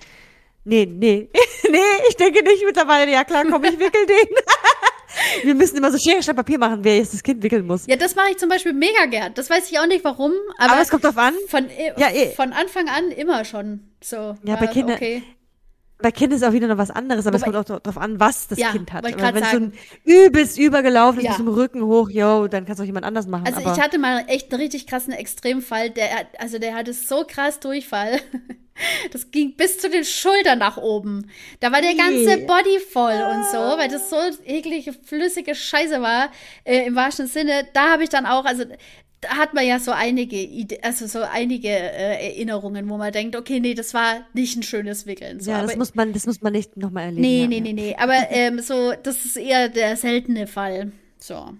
Nee, 0.63 0.85
nee. 0.85 1.27
nee, 1.69 1.77
ich 2.07 2.15
denke 2.17 2.43
nicht 2.43 2.63
mittlerweile, 2.63 3.11
ja 3.11 3.23
klar, 3.23 3.43
komm, 3.49 3.63
ich 3.63 3.79
wickel 3.79 4.05
den. 4.05 4.35
Wir 5.43 5.55
müssen 5.55 5.75
immer 5.75 5.91
so 5.91 5.97
Schere, 5.97 6.21
Stein, 6.23 6.35
Papier 6.35 6.57
machen, 6.57 6.83
wer 6.83 6.97
jetzt 6.97 7.13
das 7.13 7.23
Kind 7.23 7.43
wickeln 7.43 7.65
muss. 7.65 7.85
Ja, 7.87 7.95
das 7.97 8.15
mache 8.15 8.29
ich 8.31 8.37
zum 8.37 8.47
Beispiel 8.47 8.73
mega 8.73 9.05
gern. 9.07 9.33
Das 9.33 9.49
weiß 9.49 9.69
ich 9.69 9.79
auch 9.79 9.87
nicht 9.87 10.05
warum, 10.05 10.31
aber, 10.57 10.73
aber 10.73 10.81
es 10.81 10.89
kommt 10.89 11.03
drauf 11.03 11.17
an. 11.17 11.33
Von, 11.47 11.67
ja, 11.97 12.11
eh. 12.11 12.31
von 12.31 12.53
Anfang 12.53 12.87
an 12.87 13.11
immer 13.11 13.43
schon 13.43 13.81
so. 14.01 14.35
Ja, 14.43 14.55
bei 14.55 14.67
Kindern. 14.67 14.95
Okay 14.95 15.23
bei 16.01 16.11
Kind 16.11 16.33
ist 16.33 16.43
auch 16.43 16.51
wieder 16.51 16.67
noch 16.67 16.77
was 16.77 16.91
anderes, 16.91 17.25
aber 17.27 17.39
Wobei, 17.39 17.49
es 17.49 17.53
kommt 17.53 17.71
auch 17.71 17.79
darauf 17.79 18.01
an, 18.01 18.19
was 18.19 18.47
das 18.47 18.59
ja, 18.59 18.71
Kind 18.71 18.91
hat. 18.91 19.03
Wenn 19.03 19.35
es 19.35 19.51
so 19.51 19.57
ein 19.57 19.73
übelst 20.03 20.57
übergelaufen 20.57 21.19
ist, 21.19 21.25
ja. 21.25 21.31
mit 21.31 21.39
dem 21.39 21.47
Rücken 21.47 21.83
hoch, 21.83 22.09
yo, 22.09 22.47
dann 22.47 22.65
kannst 22.65 22.79
du 22.79 22.83
auch 22.83 22.87
jemand 22.87 23.05
anders 23.05 23.27
machen. 23.27 23.45
Also 23.45 23.59
ich 23.59 23.81
hatte 23.81 23.99
mal 23.99 24.25
echt 24.27 24.51
einen 24.51 24.61
richtig 24.61 24.87
krassen 24.87 25.13
Extremfall, 25.13 25.89
der, 25.89 26.09
also 26.39 26.59
der 26.59 26.75
hatte 26.75 26.93
so 26.93 27.23
krass 27.27 27.59
Durchfall. 27.59 28.19
Das 29.11 29.29
ging 29.29 29.55
bis 29.55 29.77
zu 29.77 29.89
den 29.89 30.05
Schultern 30.05 30.57
nach 30.57 30.77
oben. 30.77 31.29
Da 31.59 31.71
war 31.71 31.81
der 31.81 31.93
ganze 31.93 32.37
Body 32.47 32.79
voll 32.79 33.11
ah. 33.11 33.35
und 33.35 33.45
so, 33.45 33.57
weil 33.57 33.89
das 33.89 34.09
so 34.09 34.15
eklige, 34.45 34.93
flüssige 34.93 35.53
Scheiße 35.53 36.01
war, 36.01 36.31
äh, 36.63 36.85
im 36.87 36.95
wahrsten 36.95 37.27
Sinne. 37.27 37.67
Da 37.73 37.91
habe 37.91 38.03
ich 38.03 38.09
dann 38.09 38.25
auch, 38.25 38.45
also 38.45 38.63
da 39.21 39.37
hat 39.37 39.53
man 39.53 39.65
ja 39.65 39.79
so 39.79 39.91
einige, 39.91 40.47
also 40.81 41.05
so 41.05 41.21
einige 41.21 41.69
äh, 41.69 42.29
Erinnerungen, 42.29 42.89
wo 42.89 42.97
man 42.97 43.11
denkt, 43.11 43.35
okay, 43.35 43.59
nee, 43.59 43.75
das 43.75 43.93
war 43.93 44.25
nicht 44.33 44.57
ein 44.57 44.63
schönes 44.63 45.05
Wickeln. 45.05 45.39
So, 45.39 45.51
ja, 45.51 45.61
das 45.61 45.75
muss 45.75 45.93
man, 45.93 46.11
das 46.11 46.25
muss 46.25 46.41
man 46.41 46.53
nicht 46.53 46.75
nochmal 46.75 47.05
erleben. 47.05 47.21
Nee, 47.21 47.47
nee, 47.47 47.59
nee, 47.61 47.73
nee. 47.73 47.95
Aber 47.99 48.15
ähm, 48.31 48.59
so, 48.59 48.93
das 49.03 49.23
ist 49.23 49.37
eher 49.37 49.69
der 49.69 49.95
seltene 49.95 50.47
Fall. 50.47 50.91
So. 51.19 51.53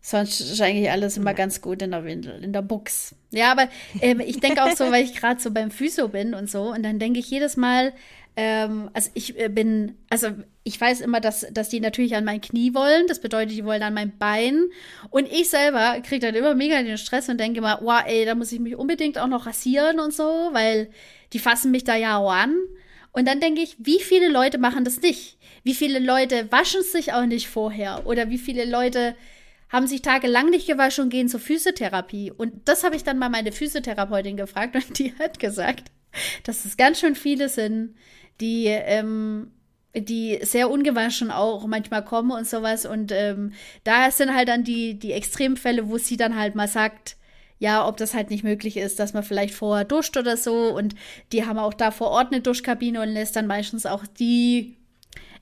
Sonst 0.00 0.40
ist 0.40 0.60
eigentlich 0.60 0.90
alles 0.90 1.16
immer 1.16 1.32
ganz 1.32 1.60
gut 1.60 1.80
in 1.80 1.92
der 1.92 2.04
Windel, 2.04 2.42
in 2.42 2.52
der 2.52 2.62
Buchs. 2.62 3.14
Ja, 3.30 3.52
aber 3.52 3.68
ähm, 4.00 4.18
ich 4.18 4.40
denke 4.40 4.64
auch 4.64 4.72
so, 4.72 4.90
weil 4.90 5.04
ich 5.04 5.14
gerade 5.14 5.40
so 5.40 5.52
beim 5.52 5.70
Physio 5.70 6.08
bin 6.08 6.34
und 6.34 6.50
so, 6.50 6.72
und 6.72 6.82
dann 6.82 6.98
denke 6.98 7.20
ich 7.20 7.30
jedes 7.30 7.56
Mal, 7.56 7.92
Ähm, 8.34 8.90
also 8.94 9.10
ich 9.14 9.38
äh, 9.38 9.48
bin, 9.48 9.96
also 10.08 10.28
ich 10.64 10.80
weiß 10.80 11.00
immer, 11.00 11.20
dass, 11.20 11.46
dass 11.52 11.68
die 11.68 11.80
natürlich 11.80 12.14
an 12.14 12.24
mein 12.24 12.40
Knie 12.40 12.74
wollen. 12.74 13.06
Das 13.06 13.20
bedeutet, 13.20 13.56
die 13.56 13.64
wollen 13.64 13.82
an 13.82 13.94
mein 13.94 14.16
Bein. 14.16 14.64
Und 15.10 15.30
ich 15.30 15.50
selber 15.50 16.00
kriege 16.00 16.26
dann 16.26 16.34
immer 16.34 16.54
mega 16.54 16.82
den 16.82 16.98
Stress 16.98 17.28
und 17.28 17.38
denke 17.38 17.58
immer, 17.58 17.80
wow, 17.82 18.02
ey, 18.06 18.24
da 18.24 18.34
muss 18.34 18.52
ich 18.52 18.60
mich 18.60 18.76
unbedingt 18.76 19.18
auch 19.18 19.26
noch 19.26 19.46
rasieren 19.46 20.00
und 20.00 20.14
so, 20.14 20.24
weil 20.52 20.90
die 21.32 21.38
fassen 21.38 21.70
mich 21.70 21.84
da 21.84 21.96
ja 21.96 22.18
auch 22.18 22.32
an. 22.32 22.56
Und 23.12 23.28
dann 23.28 23.40
denke 23.40 23.60
ich, 23.60 23.76
wie 23.78 24.00
viele 24.00 24.28
Leute 24.28 24.58
machen 24.58 24.84
das 24.84 25.00
nicht? 25.02 25.36
Wie 25.62 25.74
viele 25.74 25.98
Leute 25.98 26.50
waschen 26.50 26.82
sich 26.82 27.12
auch 27.12 27.26
nicht 27.26 27.48
vorher? 27.48 28.06
Oder 28.06 28.30
wie 28.30 28.38
viele 28.38 28.64
Leute 28.64 29.14
haben 29.68 29.86
sich 29.86 30.02
tagelang 30.02 30.48
nicht 30.50 30.66
gewaschen 30.66 31.04
und 31.04 31.10
gehen 31.10 31.28
zur 31.28 31.40
Physiotherapie? 31.40 32.30
Und 32.30 32.66
das 32.66 32.84
habe 32.84 32.96
ich 32.96 33.04
dann 33.04 33.18
mal 33.18 33.28
meine 33.28 33.52
Physiotherapeutin 33.52 34.38
gefragt 34.38 34.74
und 34.88 34.98
die 34.98 35.12
hat 35.18 35.38
gesagt, 35.38 35.90
dass 36.44 36.64
es 36.64 36.76
ganz 36.76 37.00
schön 37.00 37.14
viele 37.14 37.48
sind, 37.48 37.94
die, 38.40 38.66
ähm, 38.66 39.50
die 39.94 40.38
sehr 40.42 40.70
ungewaschen 40.70 41.30
auch 41.30 41.66
manchmal 41.66 42.04
kommen 42.04 42.32
und 42.32 42.46
sowas. 42.46 42.86
Und 42.86 43.12
ähm, 43.12 43.52
da 43.84 44.10
sind 44.10 44.34
halt 44.34 44.48
dann 44.48 44.64
die, 44.64 44.98
die 44.98 45.12
Extremfälle, 45.12 45.88
wo 45.88 45.98
sie 45.98 46.16
dann 46.16 46.36
halt 46.36 46.54
mal 46.54 46.68
sagt, 46.68 47.16
ja, 47.58 47.86
ob 47.86 47.96
das 47.96 48.12
halt 48.14 48.30
nicht 48.30 48.42
möglich 48.42 48.76
ist, 48.76 48.98
dass 48.98 49.12
man 49.12 49.22
vielleicht 49.22 49.54
vorher 49.54 49.84
duscht 49.84 50.16
oder 50.16 50.36
so. 50.36 50.74
Und 50.74 50.96
die 51.30 51.46
haben 51.46 51.58
auch 51.58 51.74
da 51.74 51.90
vor 51.92 52.10
Ort 52.10 52.32
eine 52.32 52.40
Duschkabine 52.40 53.00
und 53.00 53.08
lässt 53.10 53.36
dann 53.36 53.46
meistens 53.46 53.86
auch 53.86 54.04
die 54.18 54.76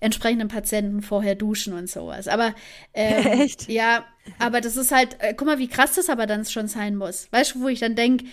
entsprechenden 0.01 0.49
Patienten 0.49 1.03
vorher 1.03 1.35
duschen 1.35 1.73
und 1.73 1.89
sowas. 1.89 2.29
Aber 2.29 2.55
ähm, 2.93 3.27
Echt? 3.41 3.71
ja, 3.71 4.05
aber 4.39 4.61
das 4.61 4.77
ist 4.77 4.93
halt, 4.93 5.17
äh, 5.21 5.35
guck 5.35 5.47
mal, 5.47 5.59
wie 5.59 5.69
krass 5.69 5.95
das 5.95 6.09
aber 6.11 6.27
dann 6.27 6.45
schon 6.45 6.69
sein 6.69 6.97
muss. 6.97 7.29
Weißt 7.31 7.55
du, 7.55 7.61
wo 7.61 7.69
ich 7.69 7.81
dann 7.81 7.95
denke, 7.95 8.25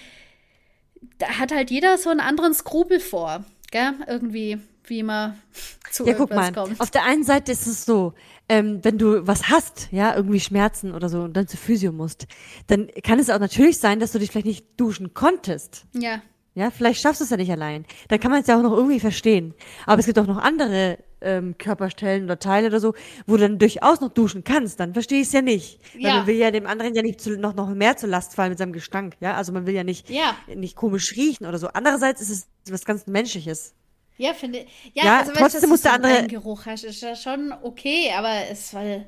da 1.20 1.40
hat 1.40 1.54
halt 1.54 1.72
jeder 1.72 1.98
so 1.98 2.10
einen 2.10 2.20
anderen 2.20 2.54
Skrupel 2.54 3.00
vor, 3.00 3.46
gell? 3.72 3.94
Irgendwie, 4.08 4.60
wie 4.86 5.04
man 5.04 5.40
zu 5.92 6.06
ja, 6.06 6.14
guck 6.14 6.30
mal. 6.34 6.52
kommt. 6.54 6.80
Auf 6.80 6.92
der 6.92 7.04
einen 7.04 7.24
Seite 7.24 7.52
ist 7.52 7.68
es 7.68 7.86
so, 7.86 8.14
ähm, 8.50 8.80
wenn 8.84 8.98
du 8.98 9.28
was 9.28 9.50
hast, 9.50 9.90
ja, 9.92 10.16
irgendwie 10.16 10.40
Schmerzen 10.40 10.94
oder 10.94 11.10
so 11.10 11.22
und 11.22 11.34
dann 11.34 11.48
zur 11.48 11.60
Physio 11.60 11.92
musst, 11.92 12.28
dann 12.68 12.88
kann 13.04 13.20
es 13.20 13.30
auch 13.30 13.40
natürlich 13.40 13.80
sein, 13.80 14.00
dass 14.00 14.12
du 14.12 14.20
dich 14.20 14.32
vielleicht 14.32 14.48
nicht 14.48 14.80
duschen 14.80 15.14
konntest. 15.14 15.86
Ja. 15.94 16.22
Ja, 16.56 16.72
vielleicht 16.72 17.02
schaffst 17.02 17.22
du 17.22 17.24
es 17.24 17.30
ja 17.30 17.38
nicht 17.38 17.52
allein. 17.52 17.86
Dann 18.08 18.20
kann 18.20 18.32
man 18.32 18.42
es 18.42 18.48
ja 18.48 18.58
auch 18.58 18.64
noch 18.64 18.76
irgendwie 18.76 19.00
verstehen. 19.00 19.54
Aber 19.86 20.00
es 20.00 20.08
gibt 20.08 20.18
auch 20.18 20.26
noch 20.26 20.40
andere 20.40 20.98
ähm, 21.22 21.58
Körperstellen 21.58 22.26
oder 22.26 22.40
Teile 22.40 22.68
oder 22.68 22.80
so, 22.80 22.94
wo 23.26 23.38
du 23.38 23.42
dann 23.42 23.60
durchaus 23.60 24.02
noch 24.02 24.10
duschen 24.10 24.44
kannst. 24.44 24.80
Dann 24.80 24.94
verstehe 24.94 25.22
ich 25.22 25.28
es 25.28 25.34
ja 25.34 25.42
nicht. 25.42 25.80
Ja. 25.98 26.10
Weil 26.10 26.18
man 26.18 26.28
will 26.28 26.36
ja 26.36 26.52
dem 26.52 26.68
anderen 26.68 26.94
ja 26.96 27.02
nicht 27.02 27.22
zu, 27.22 27.38
noch, 27.38 27.56
noch 27.56 27.70
mehr 27.70 27.98
zur 27.98 28.10
Last 28.10 28.36
fallen 28.36 28.50
mit 28.50 28.60
seinem 28.60 28.74
Gestank. 28.74 29.16
Ja, 29.20 29.36
also 29.36 29.52
man 29.52 29.66
will 29.66 29.74
ja 29.74 29.84
nicht, 29.84 30.10
ja. 30.10 30.36
nicht 30.54 30.76
komisch 30.76 31.14
riechen 31.16 31.46
oder 31.46 31.58
so. 31.58 31.68
Andererseits 31.68 32.22
ist 32.22 32.30
es 32.30 32.48
was 32.72 32.86
ganz 32.86 33.08
Menschliches. 33.08 33.74
Ja, 34.18 34.34
finde 34.34 34.66
Ja, 34.94 35.06
ja 35.06 35.20
also, 35.20 35.32
trotzdem 35.34 35.62
du, 35.62 35.68
muss 35.68 35.82
der 35.82 35.94
andere. 35.94 36.28
Geruch 36.28 36.66
hast, 36.66 36.84
ist 36.84 37.02
ja 37.02 37.16
schon 37.16 37.54
okay, 37.62 38.12
aber 38.18 38.50
es 38.50 38.72
soll 38.72 39.06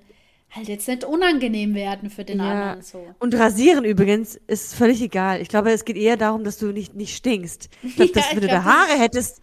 halt 0.52 0.68
jetzt 0.68 0.88
nicht 0.88 1.04
unangenehm 1.04 1.76
werden 1.76 2.10
für 2.10 2.24
den 2.24 2.40
ja. 2.40 2.52
anderen 2.52 2.82
so. 2.82 3.06
Und 3.20 3.36
rasieren 3.36 3.86
übrigens 3.86 4.36
ist 4.48 4.76
völlig 4.76 5.02
egal. 5.02 5.42
Ich 5.42 5.50
glaube, 5.50 5.72
es 5.72 5.86
geht 5.86 5.98
eher 5.98 6.18
darum, 6.18 6.44
dass 6.44 6.58
du 6.58 6.68
nicht, 6.68 6.96
nicht 6.96 7.16
stinkst. 7.16 7.70
Ich 7.84 7.96
glaube, 7.96 8.20
ja, 8.20 8.26
wenn 8.32 8.42
du 8.42 8.48
da 8.48 8.64
Haare 8.64 9.00
hättest, 9.00 9.42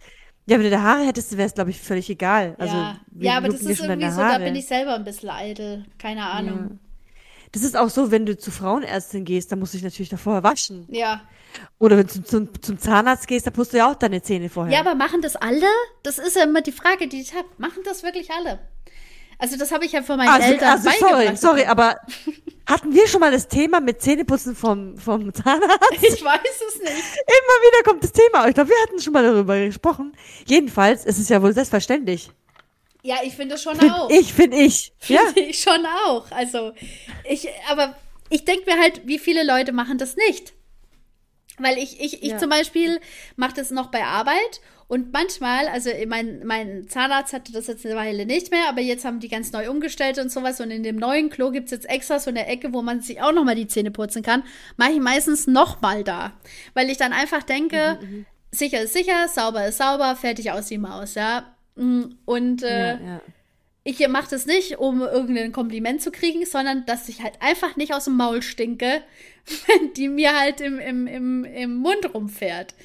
ja, 0.49 0.57
wenn 0.57 0.63
du 0.63 0.69
da 0.69 0.81
Haare 0.81 1.05
hättest, 1.05 1.35
wäre 1.35 1.47
es, 1.47 1.53
glaube 1.53 1.71
ich, 1.71 1.79
völlig 1.79 2.09
egal. 2.09 2.55
Also, 2.57 2.75
ja, 2.75 2.97
ja 3.19 3.37
aber 3.37 3.49
das 3.49 3.61
ist 3.61 3.81
irgendwie 3.81 4.09
so, 4.09 4.21
da 4.21 4.37
bin 4.37 4.55
ich 4.55 4.65
selber 4.65 4.95
ein 4.95 5.03
bisschen 5.03 5.29
eitel. 5.29 5.85
Keine 5.97 6.23
Ahnung. 6.23 6.57
Ja. 6.69 6.77
Das 7.51 7.63
ist 7.63 7.75
auch 7.75 7.89
so, 7.89 8.11
wenn 8.11 8.25
du 8.25 8.37
zu 8.37 8.51
Frauenärztin 8.51 9.25
gehst, 9.25 9.51
dann 9.51 9.59
musst 9.59 9.73
du 9.73 9.77
dich 9.77 9.83
natürlich 9.83 10.09
davor 10.09 10.43
waschen. 10.43 10.85
Ja. 10.89 11.21
Oder 11.79 11.97
wenn 11.97 12.07
du 12.07 12.13
zum, 12.13 12.25
zum, 12.25 12.61
zum 12.61 12.77
Zahnarzt 12.77 13.27
gehst, 13.27 13.45
dann 13.45 13.53
putzt 13.53 13.73
du 13.73 13.77
ja 13.77 13.91
auch 13.91 13.95
deine 13.95 14.21
Zähne 14.21 14.49
vorher. 14.49 14.73
Ja, 14.73 14.79
aber 14.79 14.95
machen 14.95 15.21
das 15.21 15.35
alle? 15.35 15.67
Das 16.03 16.17
ist 16.17 16.35
ja 16.35 16.43
immer 16.43 16.61
die 16.61 16.71
Frage, 16.71 17.07
die 17.07 17.19
ich 17.19 17.33
habe. 17.33 17.47
Machen 17.57 17.83
das 17.83 18.03
wirklich 18.03 18.31
alle? 18.31 18.59
Also 19.39 19.57
das 19.57 19.71
habe 19.71 19.85
ich 19.85 19.91
ja 19.91 20.01
von 20.01 20.17
meinen 20.17 20.29
also, 20.29 20.47
Eltern 20.47 20.69
also, 20.69 20.89
sorry, 20.99 21.35
sorry, 21.35 21.65
aber 21.65 21.99
hatten 22.67 22.93
wir 22.93 23.07
schon 23.07 23.19
mal 23.19 23.31
das 23.31 23.47
Thema 23.47 23.79
mit 23.79 24.01
Zähneputzen 24.01 24.55
vom, 24.55 24.97
vom 24.97 25.33
Zahnarzt? 25.33 25.93
Ich 26.01 26.23
weiß 26.23 26.61
es 26.67 26.79
nicht. 26.79 26.91
Immer 26.91 27.57
wieder 27.61 27.83
kommt 27.83 28.03
das 28.03 28.11
Thema. 28.11 28.47
Ich 28.47 28.55
glaube, 28.55 28.69
wir 28.69 28.81
hatten 28.83 28.99
schon 28.99 29.13
mal 29.13 29.23
darüber 29.23 29.57
gesprochen. 29.59 30.15
Jedenfalls 30.45 31.05
ist 31.05 31.19
es 31.19 31.29
ja 31.29 31.41
wohl 31.41 31.53
selbstverständlich. 31.53 32.29
Ja, 33.03 33.17
ich 33.23 33.35
finde 33.35 33.57
schon 33.57 33.77
find 33.79 33.93
auch. 33.93 34.09
Ich 34.09 34.33
finde 34.33 34.57
ich. 34.57 34.91
Finde 34.97 35.21
ja. 35.35 35.47
ich 35.47 35.61
schon 35.61 35.85
auch. 36.07 36.29
Also, 36.31 36.73
ich, 37.23 37.47
aber 37.69 37.95
ich 38.29 38.43
denke 38.43 38.69
mir 38.69 38.81
halt, 38.81 39.01
wie 39.05 39.19
viele 39.19 39.45
Leute 39.45 39.71
machen 39.71 39.97
das 39.97 40.15
nicht? 40.15 40.53
Weil 41.57 41.77
ich, 41.77 41.99
ich, 41.99 42.21
ich 42.23 42.31
ja. 42.31 42.37
zum 42.37 42.49
Beispiel 42.49 42.99
mache 43.35 43.53
das 43.55 43.71
noch 43.71 43.87
bei 43.87 44.03
Arbeit 44.03 44.61
und 44.89 45.11
manchmal, 45.11 45.67
also 45.67 45.89
mein, 46.07 46.45
mein 46.45 46.87
Zahnarzt 46.87 47.33
hatte 47.33 47.51
das 47.51 47.67
jetzt 47.67 47.85
eine 47.85 47.95
Weile 47.95 48.25
nicht 48.25 48.51
mehr, 48.51 48.69
aber 48.69 48.79
jetzt 48.79 49.03
haben 49.03 49.19
die 49.19 49.27
ganz 49.27 49.51
neu 49.51 49.69
umgestellt 49.69 50.17
und 50.17 50.31
sowas. 50.31 50.61
Und 50.61 50.71
in 50.71 50.81
dem 50.81 50.95
neuen 50.95 51.29
Klo 51.29 51.51
gibt 51.51 51.65
es 51.65 51.71
jetzt 51.71 51.89
extra 51.89 52.19
so 52.19 52.29
eine 52.29 52.47
Ecke, 52.47 52.71
wo 52.71 52.81
man 52.81 53.01
sich 53.01 53.21
auch 53.21 53.33
nochmal 53.33 53.55
die 53.55 53.67
Zähne 53.67 53.91
putzen 53.91 54.23
kann. 54.23 54.43
Mache 54.77 54.93
ich 54.93 55.01
meistens 55.01 55.45
nochmal 55.45 56.05
da. 56.05 56.31
Weil 56.73 56.89
ich 56.89 56.97
dann 56.97 57.11
einfach 57.11 57.43
denke, 57.43 57.99
mhm, 58.01 58.07
mhm, 58.07 58.25
sicher 58.51 58.81
ist 58.81 58.93
sicher, 58.93 59.27
sauber 59.27 59.67
ist 59.67 59.77
sauber, 59.77 60.15
fertig 60.15 60.51
aus 60.51 60.67
die 60.67 60.77
Maus, 60.77 61.15
ja. 61.15 61.53
Mm, 61.75 62.03
und 62.23 62.63
äh, 62.63 62.93
ja, 62.93 62.99
ja. 62.99 63.21
Ich 63.87 64.05
mache 64.09 64.29
das 64.31 64.45
nicht, 64.45 64.79
um 64.79 65.01
irgendein 65.01 65.53
Kompliment 65.53 66.01
zu 66.01 66.11
kriegen, 66.11 66.45
sondern 66.45 66.85
dass 66.85 67.07
ich 67.07 67.23
halt 67.23 67.41
einfach 67.41 67.77
nicht 67.77 67.93
aus 67.93 68.03
dem 68.03 68.17
Maul 68.17 68.41
stinke, 68.41 69.01
wenn 69.67 69.93
die 69.93 70.09
mir 70.09 70.37
halt 70.37 70.59
im, 70.59 70.77
im, 70.77 71.07
im, 71.07 71.45
im 71.45 71.75
Mund 71.77 72.13
rumfährt. 72.13 72.75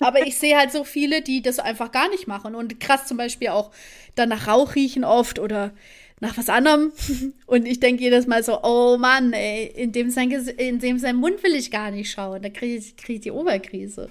Aber 0.00 0.26
ich 0.26 0.36
sehe 0.36 0.56
halt 0.56 0.72
so 0.72 0.82
viele, 0.82 1.22
die 1.22 1.40
das 1.40 1.60
einfach 1.60 1.92
gar 1.92 2.08
nicht 2.10 2.26
machen. 2.26 2.56
Und 2.56 2.80
krass 2.80 3.06
zum 3.06 3.16
Beispiel 3.16 3.48
auch 3.48 3.70
dann 4.16 4.28
nach 4.28 4.48
Rauch 4.48 4.74
riechen 4.74 5.04
oft 5.04 5.38
oder 5.38 5.72
nach 6.20 6.36
was 6.36 6.48
anderem. 6.48 6.92
Und 7.46 7.66
ich 7.66 7.78
denke 7.78 8.02
jedes 8.02 8.26
Mal 8.26 8.42
so, 8.42 8.60
oh 8.64 8.96
Mann, 8.98 9.32
ey, 9.32 9.66
in 9.66 9.92
dem 9.92 10.10
sein, 10.10 10.30
in 10.32 10.80
dem 10.80 10.98
sein 10.98 11.14
Mund 11.14 11.44
will 11.44 11.54
ich 11.54 11.70
gar 11.70 11.92
nicht 11.92 12.10
schauen. 12.10 12.42
Da 12.42 12.48
kriege 12.48 12.74
ich, 12.74 12.96
krieg 12.96 13.16
ich 13.16 13.22
die 13.22 13.30
Oberkrise. 13.30 14.10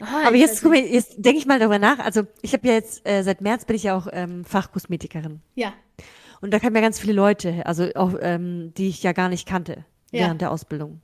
Oh, 0.00 0.26
Aber 0.26 0.36
jetzt, 0.36 0.62
guck 0.62 0.72
mal, 0.72 0.80
jetzt 0.80 1.16
denke 1.18 1.38
ich 1.38 1.46
mal 1.46 1.58
darüber 1.58 1.78
nach. 1.78 1.98
Also 1.98 2.22
ich 2.42 2.52
habe 2.52 2.66
ja 2.68 2.74
jetzt, 2.74 3.06
äh, 3.06 3.22
seit 3.22 3.40
März 3.40 3.64
bin 3.64 3.76
ich 3.76 3.84
ja 3.84 3.96
auch 3.96 4.08
ähm, 4.12 4.44
Fachkosmetikerin. 4.44 5.40
Ja. 5.54 5.72
Und 6.40 6.52
da 6.52 6.58
kamen 6.58 6.74
ja 6.74 6.80
ganz 6.80 6.98
viele 6.98 7.12
Leute, 7.12 7.66
also 7.66 7.88
auch, 7.94 8.14
ähm, 8.20 8.72
die 8.76 8.88
ich 8.88 9.02
ja 9.02 9.12
gar 9.12 9.28
nicht 9.28 9.46
kannte 9.46 9.84
ja. 10.10 10.20
während 10.20 10.40
der 10.40 10.50
Ausbildung. 10.50 11.00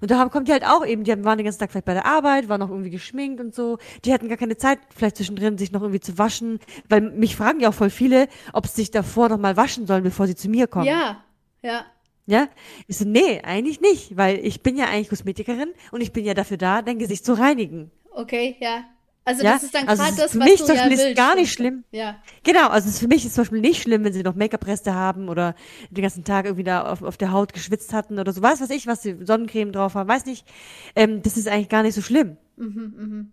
Und 0.00 0.10
da 0.10 0.28
kommt 0.28 0.48
die 0.48 0.52
halt 0.52 0.66
auch 0.66 0.84
eben, 0.84 1.04
die 1.04 1.24
waren 1.24 1.38
den 1.38 1.44
ganzen 1.44 1.58
Tag 1.58 1.70
vielleicht 1.70 1.86
bei 1.86 1.94
der 1.94 2.04
Arbeit, 2.04 2.48
waren 2.50 2.60
noch 2.60 2.70
irgendwie 2.70 2.90
geschminkt 2.90 3.40
und 3.40 3.54
so. 3.54 3.78
Die 4.04 4.12
hatten 4.12 4.28
gar 4.28 4.36
keine 4.36 4.58
Zeit, 4.58 4.78
vielleicht 4.94 5.16
zwischendrin 5.16 5.56
sich 5.56 5.72
noch 5.72 5.80
irgendwie 5.80 6.00
zu 6.00 6.18
waschen. 6.18 6.60
Weil 6.88 7.00
mich 7.00 7.36
fragen 7.36 7.60
ja 7.60 7.70
auch 7.70 7.74
voll 7.74 7.90
viele, 7.90 8.28
ob 8.52 8.66
sie 8.66 8.76
sich 8.76 8.90
davor 8.90 9.30
noch 9.30 9.38
mal 9.38 9.56
waschen 9.56 9.86
sollen, 9.86 10.02
bevor 10.02 10.26
sie 10.26 10.34
zu 10.34 10.48
mir 10.48 10.66
kommen. 10.66 10.86
Ja, 10.86 11.24
ja. 11.62 11.86
Ja? 12.26 12.48
Ich 12.88 12.98
so, 12.98 13.04
nee, 13.04 13.40
eigentlich 13.42 13.80
nicht, 13.80 14.16
weil 14.16 14.44
ich 14.44 14.62
bin 14.62 14.76
ja 14.76 14.86
eigentlich 14.86 15.08
Kosmetikerin 15.08 15.72
und 15.92 16.00
ich 16.00 16.12
bin 16.12 16.24
ja 16.24 16.34
dafür 16.34 16.56
da, 16.56 16.82
dein 16.82 16.98
Gesicht 16.98 17.24
zu 17.24 17.34
reinigen. 17.34 17.92
Okay, 18.16 18.56
ja. 18.60 18.84
Also 19.26 19.42
ja? 19.42 19.54
das 19.54 19.64
ist 19.64 19.74
dann 19.74 19.88
also 19.88 20.02
gerade 20.02 20.16
das, 20.16 20.38
was 20.38 20.48
mich 20.48 20.62
du 20.62 20.72
ja 20.72 20.88
willst. 20.88 21.04
ist 21.04 21.16
gar 21.16 21.34
nicht 21.34 21.52
schlimm. 21.52 21.84
Ja. 21.90 22.16
Genau, 22.44 22.68
also 22.68 22.90
für 22.90 23.08
mich 23.08 23.26
ist 23.26 23.34
zum 23.34 23.42
Beispiel 23.42 23.60
nicht 23.60 23.82
schlimm, 23.82 24.04
wenn 24.04 24.12
sie 24.12 24.22
noch 24.22 24.36
Make-up-Reste 24.36 24.94
haben 24.94 25.28
oder 25.28 25.54
den 25.90 26.02
ganzen 26.02 26.24
Tag 26.24 26.44
irgendwie 26.46 26.64
da 26.64 26.90
auf, 26.90 27.02
auf 27.02 27.16
der 27.16 27.32
Haut 27.32 27.52
geschwitzt 27.52 27.92
hatten 27.92 28.18
oder 28.18 28.32
so. 28.32 28.40
Weiß 28.40 28.60
was 28.60 28.70
ich, 28.70 28.86
was 28.86 29.02
sie 29.02 29.16
Sonnencreme 29.24 29.72
drauf 29.72 29.96
haben, 29.96 30.08
weiß 30.08 30.26
nicht. 30.26 30.46
Ähm, 30.94 31.22
das 31.22 31.36
ist 31.36 31.48
eigentlich 31.48 31.68
gar 31.68 31.82
nicht 31.82 31.94
so 31.94 32.02
schlimm. 32.02 32.36
Mhm, 32.56 32.94
mhm. 32.96 33.32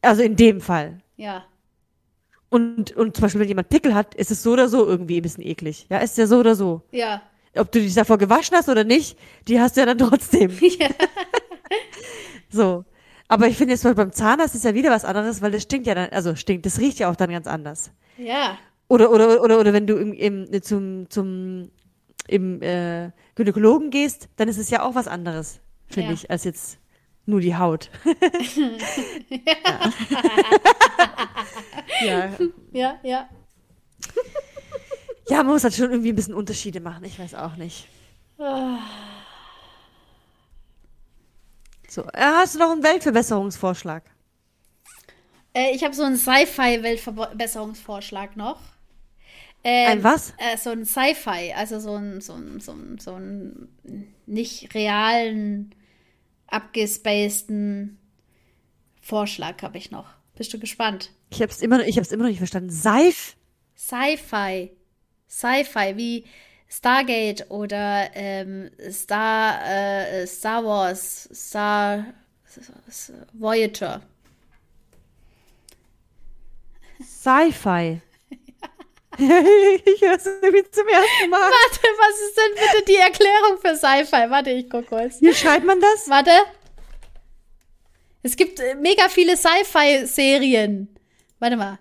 Also 0.00 0.22
in 0.22 0.36
dem 0.36 0.60
Fall. 0.60 1.02
Ja. 1.16 1.44
Und, 2.48 2.92
und 2.96 3.14
zum 3.14 3.22
Beispiel, 3.22 3.42
wenn 3.42 3.48
jemand 3.48 3.68
Pickel 3.68 3.94
hat, 3.94 4.14
ist 4.14 4.30
es 4.30 4.42
so 4.42 4.52
oder 4.52 4.68
so 4.68 4.86
irgendwie 4.86 5.18
ein 5.18 5.22
bisschen 5.22 5.46
eklig. 5.46 5.86
Ja, 5.90 5.98
ist 5.98 6.18
ja 6.18 6.26
so 6.26 6.38
oder 6.38 6.56
so. 6.56 6.82
Ja. 6.90 7.22
Ob 7.56 7.70
du 7.70 7.78
dich 7.78 7.94
davor 7.94 8.16
gewaschen 8.16 8.56
hast 8.56 8.70
oder 8.70 8.84
nicht, 8.84 9.18
die 9.46 9.60
hast 9.60 9.76
du 9.76 9.80
ja 9.80 9.86
dann 9.86 9.98
trotzdem. 9.98 10.50
Ja. 10.60 10.88
so. 12.50 12.84
Aber 13.30 13.46
ich 13.46 13.56
finde 13.56 13.74
jetzt 13.74 13.84
mal 13.84 13.94
beim 13.94 14.10
Zahnarzt 14.10 14.56
ist 14.56 14.64
ja 14.64 14.74
wieder 14.74 14.90
was 14.90 15.04
anderes, 15.04 15.40
weil 15.40 15.52
das 15.52 15.62
stinkt 15.62 15.86
ja 15.86 15.94
dann, 15.94 16.08
also 16.10 16.34
stinkt, 16.34 16.66
das 16.66 16.80
riecht 16.80 16.98
ja 16.98 17.08
auch 17.08 17.14
dann 17.14 17.30
ganz 17.30 17.46
anders. 17.46 17.92
Ja. 18.18 18.58
Oder, 18.88 19.12
oder, 19.12 19.40
oder, 19.40 19.60
oder 19.60 19.72
wenn 19.72 19.86
du 19.86 19.94
im, 19.94 20.12
im, 20.14 20.62
zum, 20.62 21.08
zum, 21.10 21.70
im 22.26 22.60
äh, 22.60 23.12
Gynäkologen 23.36 23.90
gehst, 23.90 24.28
dann 24.34 24.48
ist 24.48 24.58
es 24.58 24.68
ja 24.70 24.82
auch 24.82 24.96
was 24.96 25.06
anderes, 25.06 25.60
finde 25.86 26.08
ja. 26.08 26.14
ich, 26.14 26.28
als 26.28 26.42
jetzt 26.42 26.80
nur 27.24 27.40
die 27.40 27.54
Haut. 27.54 27.88
ja. 32.04 32.30
ja, 32.72 32.98
ja. 33.04 33.28
Ja, 35.28 35.36
man 35.36 35.52
muss 35.52 35.62
halt 35.62 35.74
schon 35.74 35.92
irgendwie 35.92 36.08
ein 36.08 36.16
bisschen 36.16 36.34
Unterschiede 36.34 36.80
machen, 36.80 37.04
ich 37.04 37.16
weiß 37.16 37.36
auch 37.36 37.54
nicht. 37.54 37.86
So, 41.90 42.02
äh, 42.02 42.20
hast 42.20 42.54
du 42.54 42.60
noch 42.60 42.70
einen 42.70 42.84
Weltverbesserungsvorschlag? 42.84 44.04
Äh, 45.52 45.74
ich 45.74 45.82
habe 45.82 45.92
so 45.92 46.04
einen 46.04 46.16
Sci-Fi-Weltverbesserungsvorschlag 46.16 48.36
noch. 48.36 48.60
Ähm, 49.64 49.90
ein 49.90 50.04
was? 50.04 50.32
Äh, 50.38 50.56
so 50.56 50.70
ein 50.70 50.84
Sci-Fi, 50.84 51.52
also 51.56 51.80
so 51.80 51.96
ein, 51.96 52.20
so 52.20 52.34
ein, 52.34 52.60
so 52.60 52.70
ein, 52.70 53.00
so 53.00 53.14
ein 53.14 53.68
nicht 54.26 54.72
realen, 54.72 55.74
abgespaceden 56.46 57.98
Vorschlag 59.00 59.60
habe 59.62 59.76
ich 59.76 59.90
noch. 59.90 60.06
Bist 60.36 60.52
du 60.52 60.60
gespannt? 60.60 61.10
Ich 61.30 61.42
hab's 61.42 61.60
immer, 61.60 61.84
ich 61.84 61.98
hab's 61.98 62.12
immer 62.12 62.22
noch 62.22 62.30
nicht 62.30 62.38
verstanden. 62.38 62.70
Seif? 62.70 63.34
Sci-Fi. 63.76 64.70
Sci-Fi, 65.28 65.96
wie 65.96 66.24
Stargate 66.72 67.50
oder 67.50 68.10
ähm, 68.14 68.70
Star, 68.90 69.60
äh, 69.66 70.26
Star 70.26 70.64
Wars, 70.64 71.28
Star 71.34 72.04
Voyager. 73.32 74.00
Sci-Fi. 77.02 78.00
ich 79.18 80.00
höre 80.00 80.16
es 80.16 80.26
irgendwie 80.26 80.70
zum 80.70 80.86
ersten 80.86 81.30
Mal. 81.30 81.40
Warte, 81.40 81.80
was 81.98 82.20
ist 82.20 82.36
denn 82.36 82.54
bitte 82.54 82.84
die 82.86 82.96
Erklärung 82.96 83.58
für 83.60 83.76
Sci-Fi? 83.76 84.30
Warte, 84.30 84.50
ich 84.50 84.70
gucke 84.70 84.86
kurz. 84.86 85.20
Wie 85.20 85.34
schreibt 85.34 85.66
man 85.66 85.80
das? 85.80 86.08
Warte. 86.08 86.30
Es 88.22 88.36
gibt 88.36 88.60
äh, 88.60 88.74
mega 88.76 89.08
viele 89.08 89.36
Sci-Fi-Serien. 89.36 90.88
Warte 91.40 91.56
mal. 91.56 91.78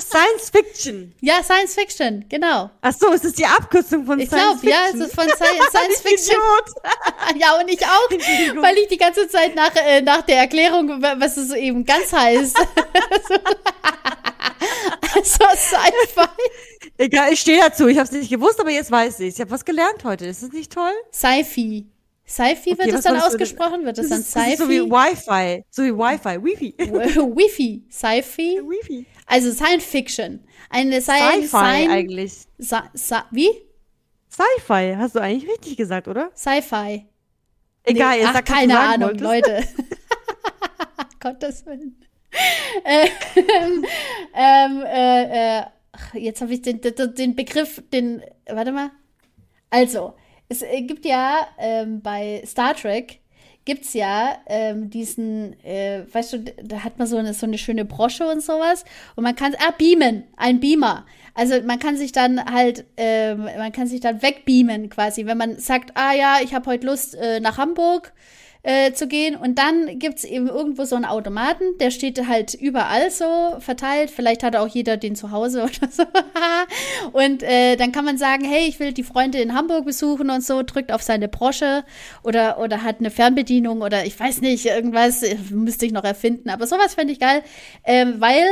Science 0.00 0.50
Fiction. 0.50 1.14
Ja, 1.20 1.42
Science 1.42 1.74
Fiction, 1.74 2.24
genau. 2.28 2.70
Ach 2.80 2.92
so, 2.92 3.10
ist 3.12 3.24
das 3.24 3.32
die 3.34 3.46
Abkürzung 3.46 4.04
von 4.04 4.18
Ich 4.20 4.28
Science 4.28 4.60
glaube, 4.60 4.70
ja, 4.70 4.82
Fiction? 4.84 5.00
es 5.02 5.08
ist 5.08 5.14
von 5.14 5.28
Sci 5.28 5.34
Science 5.70 5.96
Ich 5.96 6.02
Fiction. 6.10 6.36
Idiot. 6.36 7.36
Ja, 7.40 7.56
und 7.58 7.68
ich 7.68 7.84
auch, 7.86 8.10
Entschuldigung. 8.10 8.62
weil 8.62 8.76
ich 8.78 8.88
die 8.88 8.96
ganze 8.98 9.28
Zeit 9.28 9.54
nach, 9.54 9.74
äh, 9.76 10.00
nach 10.02 10.22
der 10.22 10.38
Erklärung, 10.38 11.00
was 11.00 11.36
es 11.36 11.52
eben 11.52 11.84
ganz 11.84 12.12
heißt. 12.12 12.56
also 15.14 15.44
Sci-Fi. 15.54 16.28
Egal, 16.98 17.32
ich 17.32 17.40
stehe 17.40 17.60
dazu. 17.60 17.86
Ich 17.86 17.96
habe 17.98 18.06
es 18.06 18.12
nicht 18.12 18.30
gewusst, 18.30 18.60
aber 18.60 18.70
jetzt 18.70 18.90
weiß 18.90 19.20
ich. 19.20 19.34
Ich 19.34 19.40
habe 19.40 19.50
was 19.50 19.64
gelernt 19.64 20.04
heute. 20.04 20.26
Ist 20.26 20.42
das 20.42 20.52
nicht 20.52 20.72
toll? 20.72 20.92
Sci-Fi. 21.12 21.86
Sci-Fi 22.24 22.70
wird 22.70 22.80
Okay, 22.80 22.88
es 22.90 22.94
was 22.96 23.02
dann 23.04 23.20
ausgesprochen? 23.20 23.84
Wird 23.84 23.98
es 23.98 24.08
dann 24.08 24.20
ist 24.20 24.32
so 24.32 24.68
wie 24.68 24.78
Sci-Fi? 24.78 24.90
Wi-Fi. 24.90 25.64
So 25.70 25.82
wie 25.82 25.92
Wi-Fi. 25.92 26.42
Wi-Fi. 26.42 26.74
Wi-Fi. 27.36 27.84
Sci-Fi? 27.90 28.60
Wi-Fi. 28.62 29.06
Also 29.26 29.52
Science 29.52 29.84
Fiction. 29.84 30.40
Eine 30.70 31.00
Sci-Fi 31.00 31.88
eigentlich. 31.88 32.44
Sa 32.58 32.84
Sa 32.94 33.26
wie? 33.30 33.50
Sci-Fi, 34.30 34.96
hast 34.96 35.14
du 35.14 35.20
eigentlich 35.20 35.50
richtig 35.50 35.76
gesagt, 35.76 36.08
oder? 36.08 36.30
Sci-Fi. 36.34 37.06
Egal, 37.84 38.16
Nee, 38.16 38.22
ihr 38.22 38.28
ach, 38.32 38.44
keine 38.44 38.78
Ahnung, 38.78 39.20
wolltest. 39.20 39.22
Leute. 39.22 39.64
Gottes 41.20 41.66
Willen. 41.66 41.96
ähm, 42.84 43.84
ähm, 44.34 44.82
äh, 44.86 45.58
äh, 45.58 45.62
jetzt 46.14 46.40
habe 46.40 46.54
ich 46.54 46.62
den, 46.62 46.80
den 46.80 47.36
Begriff, 47.36 47.82
den, 47.92 48.22
warte 48.46 48.72
mal. 48.72 48.90
Also, 49.68 50.14
es 50.52 50.62
äh, 50.62 50.82
gibt 50.82 51.04
ja 51.04 51.46
ähm, 51.58 52.02
bei 52.02 52.42
Star 52.46 52.74
Trek 52.74 53.20
gibt's 53.64 53.94
ja 53.94 54.36
ähm, 54.46 54.90
diesen, 54.90 55.58
äh, 55.64 56.02
weißt 56.12 56.32
du, 56.32 56.38
da 56.40 56.82
hat 56.82 56.98
man 56.98 57.06
so 57.06 57.16
eine, 57.16 57.32
so 57.32 57.46
eine 57.46 57.58
schöne 57.58 57.84
Brosche 57.84 58.26
und 58.28 58.42
sowas 58.42 58.84
und 59.14 59.22
man 59.22 59.36
kann, 59.36 59.54
ah, 59.58 59.72
beamen, 59.78 60.24
ein 60.36 60.60
Beamer. 60.60 61.06
Also 61.34 61.62
man 61.62 61.78
kann 61.78 61.96
sich 61.96 62.12
dann 62.12 62.44
halt, 62.44 62.84
ähm, 62.96 63.44
man 63.44 63.72
kann 63.72 63.86
sich 63.86 64.00
dann 64.00 64.20
wegbeamen 64.20 64.90
quasi, 64.90 65.26
wenn 65.26 65.38
man 65.38 65.58
sagt, 65.58 65.92
ah 65.94 66.12
ja, 66.12 66.38
ich 66.42 66.54
habe 66.54 66.70
heute 66.70 66.86
Lust 66.86 67.14
äh, 67.14 67.40
nach 67.40 67.56
Hamburg 67.56 68.12
äh, 68.62 68.92
zu 68.92 69.08
gehen. 69.08 69.36
Und 69.36 69.58
dann 69.58 69.98
gibt's 69.98 70.24
eben 70.24 70.48
irgendwo 70.48 70.84
so 70.84 70.96
einen 70.96 71.04
Automaten, 71.04 71.64
der 71.78 71.90
steht 71.90 72.26
halt 72.26 72.54
überall 72.54 73.10
so 73.10 73.56
verteilt, 73.58 74.10
vielleicht 74.10 74.42
hat 74.42 74.56
auch 74.56 74.68
jeder 74.68 74.96
den 74.96 75.16
zu 75.16 75.30
Hause 75.30 75.62
oder 75.64 75.90
so. 75.90 76.04
Und 77.12 77.42
äh, 77.42 77.76
dann 77.76 77.92
kann 77.92 78.04
man 78.04 78.18
sagen, 78.18 78.44
hey, 78.44 78.66
ich 78.68 78.78
will 78.80 78.92
die 78.92 79.02
Freunde 79.02 79.38
in 79.38 79.54
Hamburg 79.54 79.84
besuchen 79.84 80.30
und 80.30 80.44
so, 80.44 80.62
drückt 80.62 80.92
auf 80.92 81.02
seine 81.02 81.28
Brosche 81.28 81.84
oder, 82.22 82.58
oder 82.58 82.82
hat 82.82 83.00
eine 83.00 83.10
Fernbedienung 83.10 83.82
oder 83.82 84.04
ich 84.04 84.18
weiß 84.18 84.40
nicht, 84.40 84.66
irgendwas 84.66 85.22
äh, 85.22 85.36
müsste 85.50 85.86
ich 85.86 85.92
noch 85.92 86.04
erfinden, 86.04 86.50
aber 86.50 86.66
sowas 86.66 86.94
fände 86.94 87.12
ich 87.12 87.20
geil, 87.20 87.42
ähm, 87.84 88.16
weil 88.18 88.44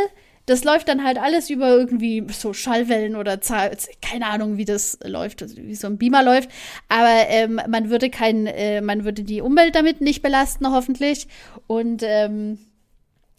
das 0.51 0.65
läuft 0.65 0.89
dann 0.89 1.05
halt 1.05 1.17
alles 1.17 1.49
über 1.49 1.69
irgendwie 1.69 2.27
so 2.33 2.53
Schallwellen 2.53 3.15
oder 3.15 3.41
Zahl, 3.41 3.71
keine 4.03 4.27
Ahnung, 4.27 4.57
wie 4.57 4.65
das 4.65 4.99
läuft, 5.05 5.43
also 5.43 5.57
wie 5.57 5.77
so 5.77 5.87
ein 5.87 5.97
Beamer 5.97 6.25
läuft. 6.25 6.51
Aber 6.89 7.29
ähm, 7.29 7.61
man 7.69 7.89
würde 7.89 8.11
kein, 8.11 8.47
äh, 8.47 8.81
man 8.81 9.05
würde 9.05 9.23
die 9.23 9.43
Umwelt 9.43 9.77
damit 9.77 10.01
nicht 10.01 10.23
belasten, 10.23 10.71
hoffentlich. 10.73 11.29
Und 11.69 12.03
ähm, 12.05 12.59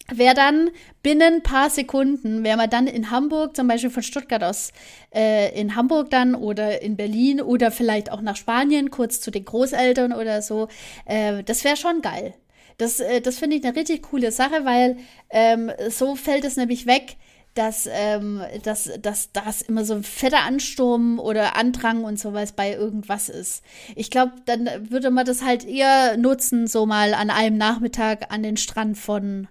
wäre 0.10 0.36
dann 0.36 0.70
binnen 1.04 1.36
ein 1.36 1.44
paar 1.44 1.70
Sekunden, 1.70 2.46
wäre 2.46 2.56
man 2.56 2.70
dann 2.70 2.88
in 2.88 3.12
Hamburg, 3.12 3.58
zum 3.58 3.68
Beispiel 3.68 3.90
von 3.90 4.04
Stuttgart 4.04 4.44
aus 4.44 4.72
äh, 5.14 5.60
in 5.60 5.76
Hamburg 5.76 6.10
dann 6.12 6.34
oder 6.34 6.82
in 6.82 6.96
Berlin 6.96 7.42
oder 7.42 7.72
vielleicht 7.72 8.10
auch 8.10 8.22
nach 8.22 8.38
Spanien, 8.38 8.90
kurz 8.90 9.20
zu 9.20 9.32
den 9.32 9.44
Großeltern 9.44 10.14
oder 10.14 10.42
so. 10.42 10.70
Äh, 11.06 11.44
das 11.44 11.66
wäre 11.66 11.76
schon 11.76 12.02
geil. 12.02 12.36
Das, 12.82 13.00
äh, 13.00 13.22
das 13.22 13.38
finde 13.38 13.58
ich 13.58 13.64
eine 13.64 13.76
richtig 13.76 14.02
coole 14.02 14.32
Sache, 14.32 14.66
weil 14.66 14.98
ähm, 15.30 15.72
so 15.90 16.16
fällt 16.16 16.44
es 16.46 16.58
nämlich 16.58 16.88
weg, 16.88 17.16
dass, 17.54 17.88
ähm, 17.92 18.42
dass, 18.64 18.90
dass 19.00 19.32
das 19.34 19.62
immer 19.62 19.86
so 19.86 19.94
ein 19.94 20.04
fetter 20.04 20.40
Ansturm 20.40 21.20
oder 21.20 21.56
Andrang 21.56 22.04
und 22.04 22.18
sowas 22.18 22.54
bei 22.54 22.74
irgendwas 22.74 23.30
ist. 23.30 23.64
Ich 23.96 24.10
glaube, 24.10 24.32
dann 24.46 24.68
würde 24.90 25.12
man 25.12 25.28
das 25.28 25.44
halt 25.44 25.64
eher 25.64 26.18
nutzen, 26.18 26.66
so 26.66 26.88
mal 26.88 27.14
an 27.14 27.30
einem 27.30 27.56
Nachmittag 27.56 28.34
an 28.34 28.42
den 28.42 28.58
Strand 28.58 28.98
von, 28.98 29.48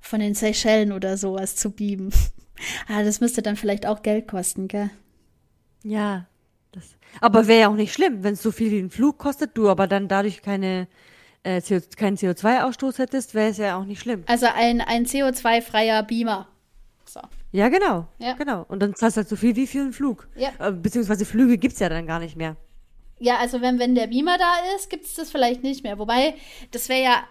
von 0.00 0.18
den 0.18 0.34
Seychellen 0.34 0.90
oder 0.90 1.16
sowas 1.18 1.54
zu 1.54 1.70
beamen. 1.70 2.12
ah, 2.88 3.04
das 3.04 3.20
müsste 3.20 3.42
dann 3.42 3.54
vielleicht 3.54 3.86
auch 3.86 4.02
Geld 4.02 4.26
kosten, 4.26 4.66
gell? 4.66 4.90
Ja. 5.84 6.26
Das, 6.72 6.96
aber 7.20 7.46
wäre 7.46 7.60
ja 7.60 7.68
auch 7.68 7.76
nicht 7.76 7.94
schlimm, 7.94 8.24
wenn 8.24 8.34
es 8.34 8.42
so 8.42 8.50
viel 8.50 8.72
wie 8.72 8.80
ein 8.80 8.90
Flug 8.90 9.18
kostet, 9.18 9.56
du 9.56 9.68
aber 9.68 9.86
dann 9.86 10.08
dadurch 10.08 10.42
keine, 10.42 10.88
äh, 11.46 11.62
CO, 11.62 11.80
keinen 11.96 12.16
CO2-Ausstoß 12.16 12.98
hättest, 12.98 13.34
wäre 13.34 13.50
es 13.50 13.58
ja 13.58 13.78
auch 13.78 13.84
nicht 13.84 14.00
schlimm. 14.00 14.24
Also 14.26 14.46
ein, 14.52 14.80
ein 14.80 15.06
CO2-freier 15.06 16.02
Beamer. 16.02 16.48
So. 17.04 17.20
Ja, 17.52 17.68
genau. 17.68 18.08
Ja. 18.18 18.32
Genau. 18.34 18.64
Und 18.68 18.80
dann 18.80 18.94
zahlst 18.94 19.16
du 19.16 19.20
halt 19.20 19.28
so 19.28 19.36
viel 19.36 19.54
wie 19.54 19.66
für 19.66 19.78
einen 19.78 19.92
Flug. 19.92 20.28
Ja. 20.34 20.50
Äh, 20.58 20.72
beziehungsweise 20.72 21.24
Flüge 21.24 21.56
gibt's 21.56 21.78
ja 21.78 21.88
dann 21.88 22.06
gar 22.06 22.18
nicht 22.18 22.36
mehr. 22.36 22.56
Ja, 23.18 23.38
also 23.38 23.62
wenn, 23.62 23.78
wenn 23.78 23.94
der 23.94 24.08
Beamer 24.08 24.36
da 24.36 24.76
ist, 24.76 24.90
gibt 24.90 25.06
es 25.06 25.14
das 25.14 25.30
vielleicht 25.30 25.62
nicht 25.62 25.82
mehr. 25.84 25.98
Wobei, 25.98 26.34
das 26.72 26.88
wäre 26.88 27.02
ja, 27.02 27.24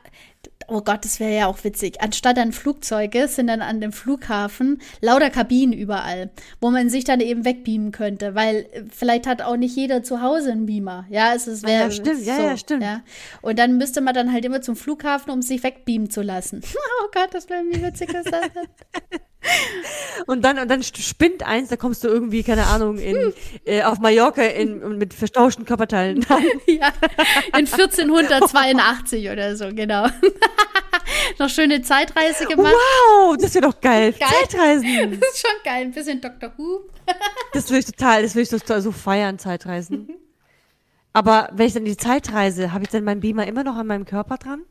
oh 0.68 0.82
Gott, 0.82 1.05
das 1.05 1.20
wäre 1.20 1.36
ja 1.36 1.47
auch 1.47 1.63
witzig. 1.63 2.01
Anstatt 2.01 2.38
an 2.38 2.51
Flugzeuge 2.51 3.28
sind 3.28 3.47
dann 3.47 3.61
an 3.61 3.82
dem 3.82 3.91
Flughafen 3.91 4.82
lauter 5.01 5.30
Kabinen 5.30 5.74
überall, 5.74 6.30
wo 6.61 6.72
man 6.72 6.89
sich 6.89 7.03
dann 7.03 7.20
eben 7.20 7.45
wegbeamen 7.45 7.91
könnte, 7.91 8.36
weil 8.36 8.68
äh, 8.72 8.84
vielleicht 8.89 9.28
hat 9.28 9.41
auch 9.41 9.57
nicht 9.57 9.76
jeder 9.76 10.03
zu 10.03 10.22
Hause 10.22 10.51
einen 10.51 10.66
Beamer. 10.66 11.05
Ja, 11.09 11.30
also 11.30 11.51
es 11.51 11.63
wäre 11.63 11.86
ja, 11.86 11.91
stimmt. 11.91 12.26
Ja, 12.26 12.36
so, 12.36 12.41
ja, 12.41 12.57
stimmt. 12.57 12.84
Ja. 12.84 13.01
Und 13.41 13.59
dann 13.59 13.78
müsste 13.78 14.01
man 14.01 14.13
dann 14.13 14.32
halt 14.32 14.45
immer 14.45 14.61
zum 14.61 14.76
Flughafen, 14.76 15.32
um 15.32 15.41
sich 15.41 15.63
wegbeamen 15.63 16.09
zu 16.09 16.22
lassen. 16.22 16.61
oh 17.03 17.07
Gott, 17.13 17.30
das 17.34 17.49
wäre 17.49 17.63
wie 17.63 17.82
witzig 17.82 18.13
ist 18.13 18.32
das 18.32 18.41
denn? 18.53 19.20
Und 20.28 20.43
dann, 20.43 20.58
und 20.58 20.70
dann 20.70 20.82
spinnt 20.82 21.43
eins, 21.43 21.70
da 21.70 21.76
kommst 21.76 22.04
du 22.04 22.08
irgendwie, 22.08 22.43
keine 22.43 22.66
Ahnung, 22.66 22.98
in, 22.98 23.34
äh, 23.66 23.84
auf 23.84 24.00
Mallorca 24.00 24.41
in, 24.41 24.98
mit 24.98 25.14
vertauschten 25.14 25.66
Körperteilen. 25.66 26.26
Ja, 26.68 26.91
in 27.58 27.68
1482 27.68 29.30
oder 29.30 29.56
so, 29.56 29.70
genau. 29.70 30.08
Noch 31.39 31.50
schöne 31.50 31.82
Zeitreise 31.82 32.46
gemacht. 32.46 32.74
wow, 32.74 33.38
das 33.38 33.54
wäre 33.54 33.68
doch 33.68 33.80
geil. 33.80 34.14
Geil. 34.14 34.30
Zeitreisen. 34.30 34.86
Das 35.20 35.30
ist 35.34 35.41
schon 35.41 35.64
geil. 35.64 35.84
Ein 35.84 35.91
bisschen 35.91 36.22
Dr. 36.22 36.52
Who. 36.58 36.89
Das 37.54 37.70
will 37.70 37.80
ich 37.80 37.86
total, 37.86 38.24
das 38.24 38.36
will 38.36 38.43
ich 38.43 38.50
total 38.50 38.82
so 38.82 38.91
feiern, 38.91 39.38
Zeitreisen. 39.38 40.10
Aber 41.14 41.50
wenn 41.54 41.68
ich 41.68 41.74
dann 41.74 41.86
die 41.86 41.98
Zeitreise, 41.98 42.74
habe 42.74 42.84
ich 42.84 42.89
dann 42.89 43.04
meinen 43.04 43.22
Beamer 43.22 43.48
immer 43.48 43.64
noch 43.64 43.76
an 43.76 43.88
meinem 43.88 44.06
Körper 44.06 44.38
dran? 44.38 44.64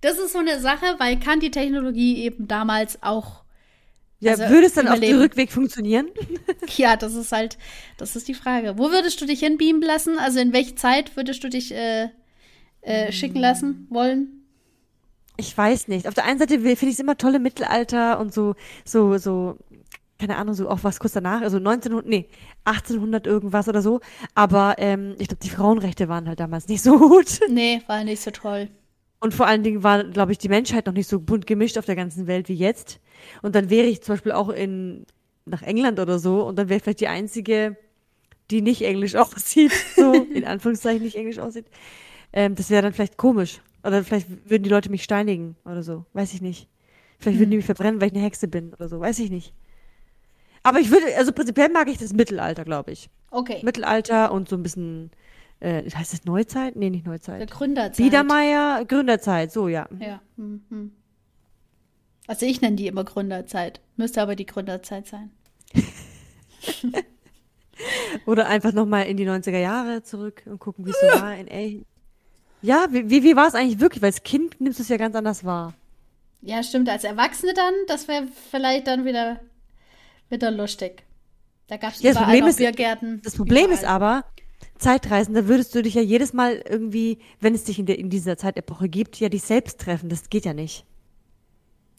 Das 0.00 0.18
ist 0.18 0.32
so 0.32 0.38
eine 0.38 0.60
Sache, 0.60 0.96
weil 0.98 1.18
kann 1.20 1.40
die 1.40 1.50
Technologie 1.50 2.24
eben 2.24 2.48
damals 2.48 3.02
auch. 3.02 3.44
Ja, 4.20 4.32
Also, 4.32 4.48
würde 4.48 4.66
es 4.66 4.74
dann 4.74 4.88
auf 4.88 4.94
dem 4.94 5.02
überleben. 5.04 5.20
Rückweg 5.20 5.52
funktionieren? 5.52 6.08
Ja, 6.76 6.96
das 6.96 7.14
ist 7.14 7.32
halt, 7.32 7.56
das 7.96 8.16
ist 8.16 8.28
die 8.28 8.34
Frage. 8.34 8.74
Wo 8.78 8.90
würdest 8.90 9.20
du 9.20 9.26
dich 9.26 9.40
hinbeamen 9.40 9.82
lassen? 9.82 10.18
Also 10.18 10.38
in 10.40 10.52
welche 10.52 10.74
Zeit 10.74 11.16
würdest 11.16 11.42
du 11.44 11.48
dich 11.48 11.72
äh, 11.72 12.08
äh, 12.82 13.12
schicken 13.12 13.38
lassen 13.38 13.86
wollen? 13.90 14.44
Ich 15.36 15.56
weiß 15.56 15.88
nicht. 15.88 16.08
Auf 16.08 16.14
der 16.14 16.24
einen 16.24 16.38
Seite 16.38 16.58
finde 16.58 16.72
ich 16.86 16.94
es 16.94 16.98
immer 16.98 17.16
toll 17.16 17.36
im 17.36 17.42
Mittelalter 17.42 18.18
und 18.18 18.34
so, 18.34 18.54
so, 18.84 19.18
so, 19.18 19.56
keine 20.18 20.36
Ahnung, 20.36 20.54
so 20.54 20.68
auch 20.68 20.80
was 20.82 20.98
kurz 20.98 21.12
danach, 21.12 21.42
also 21.42 21.58
1900, 21.58 22.06
nee, 22.08 22.28
1800 22.64 23.26
irgendwas 23.26 23.68
oder 23.68 23.82
so. 23.82 24.00
Aber 24.34 24.74
ähm, 24.78 25.14
ich 25.20 25.28
glaube, 25.28 25.42
die 25.42 25.50
Frauenrechte 25.50 26.08
waren 26.08 26.26
halt 26.28 26.40
damals 26.40 26.66
nicht 26.68 26.82
so 26.82 26.98
gut. 27.08 27.40
Nee, 27.48 27.82
war 27.86 28.02
nicht 28.04 28.20
so 28.22 28.30
toll. 28.32 28.68
Und 29.20 29.34
vor 29.34 29.46
allen 29.46 29.62
Dingen 29.62 29.82
war, 29.82 30.04
glaube 30.04 30.32
ich, 30.32 30.38
die 30.38 30.48
Menschheit 30.48 30.86
noch 30.86 30.92
nicht 30.92 31.08
so 31.08 31.20
bunt 31.20 31.46
gemischt 31.46 31.76
auf 31.76 31.86
der 31.86 31.96
ganzen 31.96 32.26
Welt 32.26 32.48
wie 32.48 32.54
jetzt. 32.54 33.00
Und 33.42 33.54
dann 33.54 33.68
wäre 33.68 33.86
ich 33.86 34.02
zum 34.02 34.14
Beispiel 34.14 34.32
auch 34.32 34.48
in, 34.48 35.06
nach 35.44 35.62
England 35.62 35.98
oder 35.98 36.18
so 36.18 36.46
und 36.46 36.56
dann 36.56 36.68
wäre 36.68 36.76
ich 36.78 36.82
vielleicht 36.84 37.00
die 37.00 37.08
einzige, 37.08 37.76
die 38.50 38.62
nicht 38.62 38.82
englisch 38.82 39.16
aussieht, 39.16 39.72
so, 39.96 40.12
in 40.12 40.44
Anführungszeichen 40.46 41.02
nicht 41.02 41.16
englisch 41.16 41.38
aussieht. 41.38 41.66
Ähm, 42.32 42.54
das 42.54 42.70
wäre 42.70 42.82
dann 42.82 42.92
vielleicht 42.92 43.16
komisch. 43.16 43.60
Oder 43.84 44.04
vielleicht 44.04 44.50
würden 44.50 44.62
die 44.62 44.70
Leute 44.70 44.90
mich 44.90 45.02
steinigen 45.02 45.56
oder 45.64 45.82
so. 45.82 46.04
Weiß 46.12 46.34
ich 46.34 46.42
nicht. 46.42 46.68
Vielleicht 47.18 47.38
würden 47.38 47.50
die 47.50 47.56
mich 47.56 47.66
verbrennen, 47.66 48.00
weil 48.00 48.08
ich 48.08 48.14
eine 48.14 48.24
Hexe 48.24 48.46
bin 48.48 48.72
oder 48.74 48.88
so. 48.88 49.00
Weiß 49.00 49.18
ich 49.18 49.30
nicht. 49.30 49.52
Aber 50.62 50.80
ich 50.80 50.90
würde, 50.90 51.06
also 51.16 51.32
prinzipiell 51.32 51.68
mag 51.70 51.88
ich 51.88 51.98
das 51.98 52.12
Mittelalter, 52.12 52.64
glaube 52.64 52.92
ich. 52.92 53.08
Okay. 53.30 53.60
Mittelalter 53.62 54.32
und 54.32 54.48
so 54.48 54.56
ein 54.56 54.62
bisschen, 54.62 55.10
äh, 55.60 55.88
heißt 55.90 56.12
das 56.12 56.24
Neuzeit? 56.24 56.76
Nee, 56.76 56.90
nicht 56.90 57.04
Der 57.06 57.12
Neuzeit. 57.12 57.50
Gründerzeit. 57.50 57.96
Biedermeier, 57.96 58.84
Gründerzeit, 58.84 59.52
so 59.52 59.68
ja. 59.68 59.88
Ja. 59.98 60.20
Mhm. 60.36 60.92
Also 62.26 62.46
ich 62.46 62.60
nenne 62.60 62.76
die 62.76 62.86
immer 62.86 63.04
Gründerzeit. 63.04 63.80
Müsste 63.96 64.20
aber 64.22 64.36
die 64.36 64.46
Gründerzeit 64.46 65.06
sein. 65.06 65.30
Oder 68.26 68.46
einfach 68.48 68.72
nochmal 68.72 69.06
in 69.06 69.16
die 69.16 69.26
90er 69.28 69.58
Jahre 69.58 70.02
zurück 70.02 70.42
und 70.46 70.58
gucken, 70.58 70.84
wie 70.86 70.90
es 70.90 70.96
so 71.00 71.20
war 71.20 71.34
in. 71.36 71.84
Ja, 72.60 72.86
wie, 72.90 73.08
wie, 73.08 73.22
wie 73.22 73.36
war 73.36 73.46
es 73.46 73.54
eigentlich 73.54 73.78
wirklich? 73.78 74.02
Weil 74.02 74.08
als 74.10 74.22
Kind 74.24 74.60
nimmst 74.60 74.78
du 74.80 74.82
es 74.82 74.88
ja 74.88 74.96
ganz 74.96 75.14
anders 75.14 75.44
wahr. 75.44 75.74
Ja, 76.42 76.62
stimmt. 76.62 76.88
Als 76.88 77.04
Erwachsene 77.04 77.54
dann, 77.54 77.72
das 77.86 78.08
wäre 78.08 78.26
vielleicht 78.50 78.88
dann 78.88 79.04
wieder, 79.04 79.40
wieder 80.28 80.50
lustig. 80.50 81.04
Da 81.68 81.76
gab 81.76 81.92
es 81.92 82.02
Ja, 82.02 82.10
das 82.10 82.16
überall 82.16 82.24
Problem 82.26 82.40
noch 82.40 82.48
ist- 82.48 82.56
Biergärten. 82.58 83.20
Das 83.22 83.36
Problem 83.36 83.64
überall. 83.66 83.74
ist 83.78 83.84
aber, 83.84 84.24
Zeitreisen, 84.78 85.34
da 85.34 85.46
würdest 85.48 85.74
du 85.74 85.82
dich 85.82 85.94
ja 85.94 86.02
jedes 86.02 86.32
Mal 86.32 86.62
irgendwie, 86.68 87.18
wenn 87.40 87.54
es 87.54 87.64
dich 87.64 87.78
in, 87.78 87.86
der, 87.86 87.98
in 87.98 88.10
dieser 88.10 88.36
Zeitepoche 88.38 88.88
gibt, 88.88 89.18
ja 89.20 89.28
dich 89.28 89.42
selbst 89.42 89.80
treffen. 89.80 90.08
Das 90.08 90.30
geht 90.30 90.44
ja 90.44 90.54
nicht. 90.54 90.84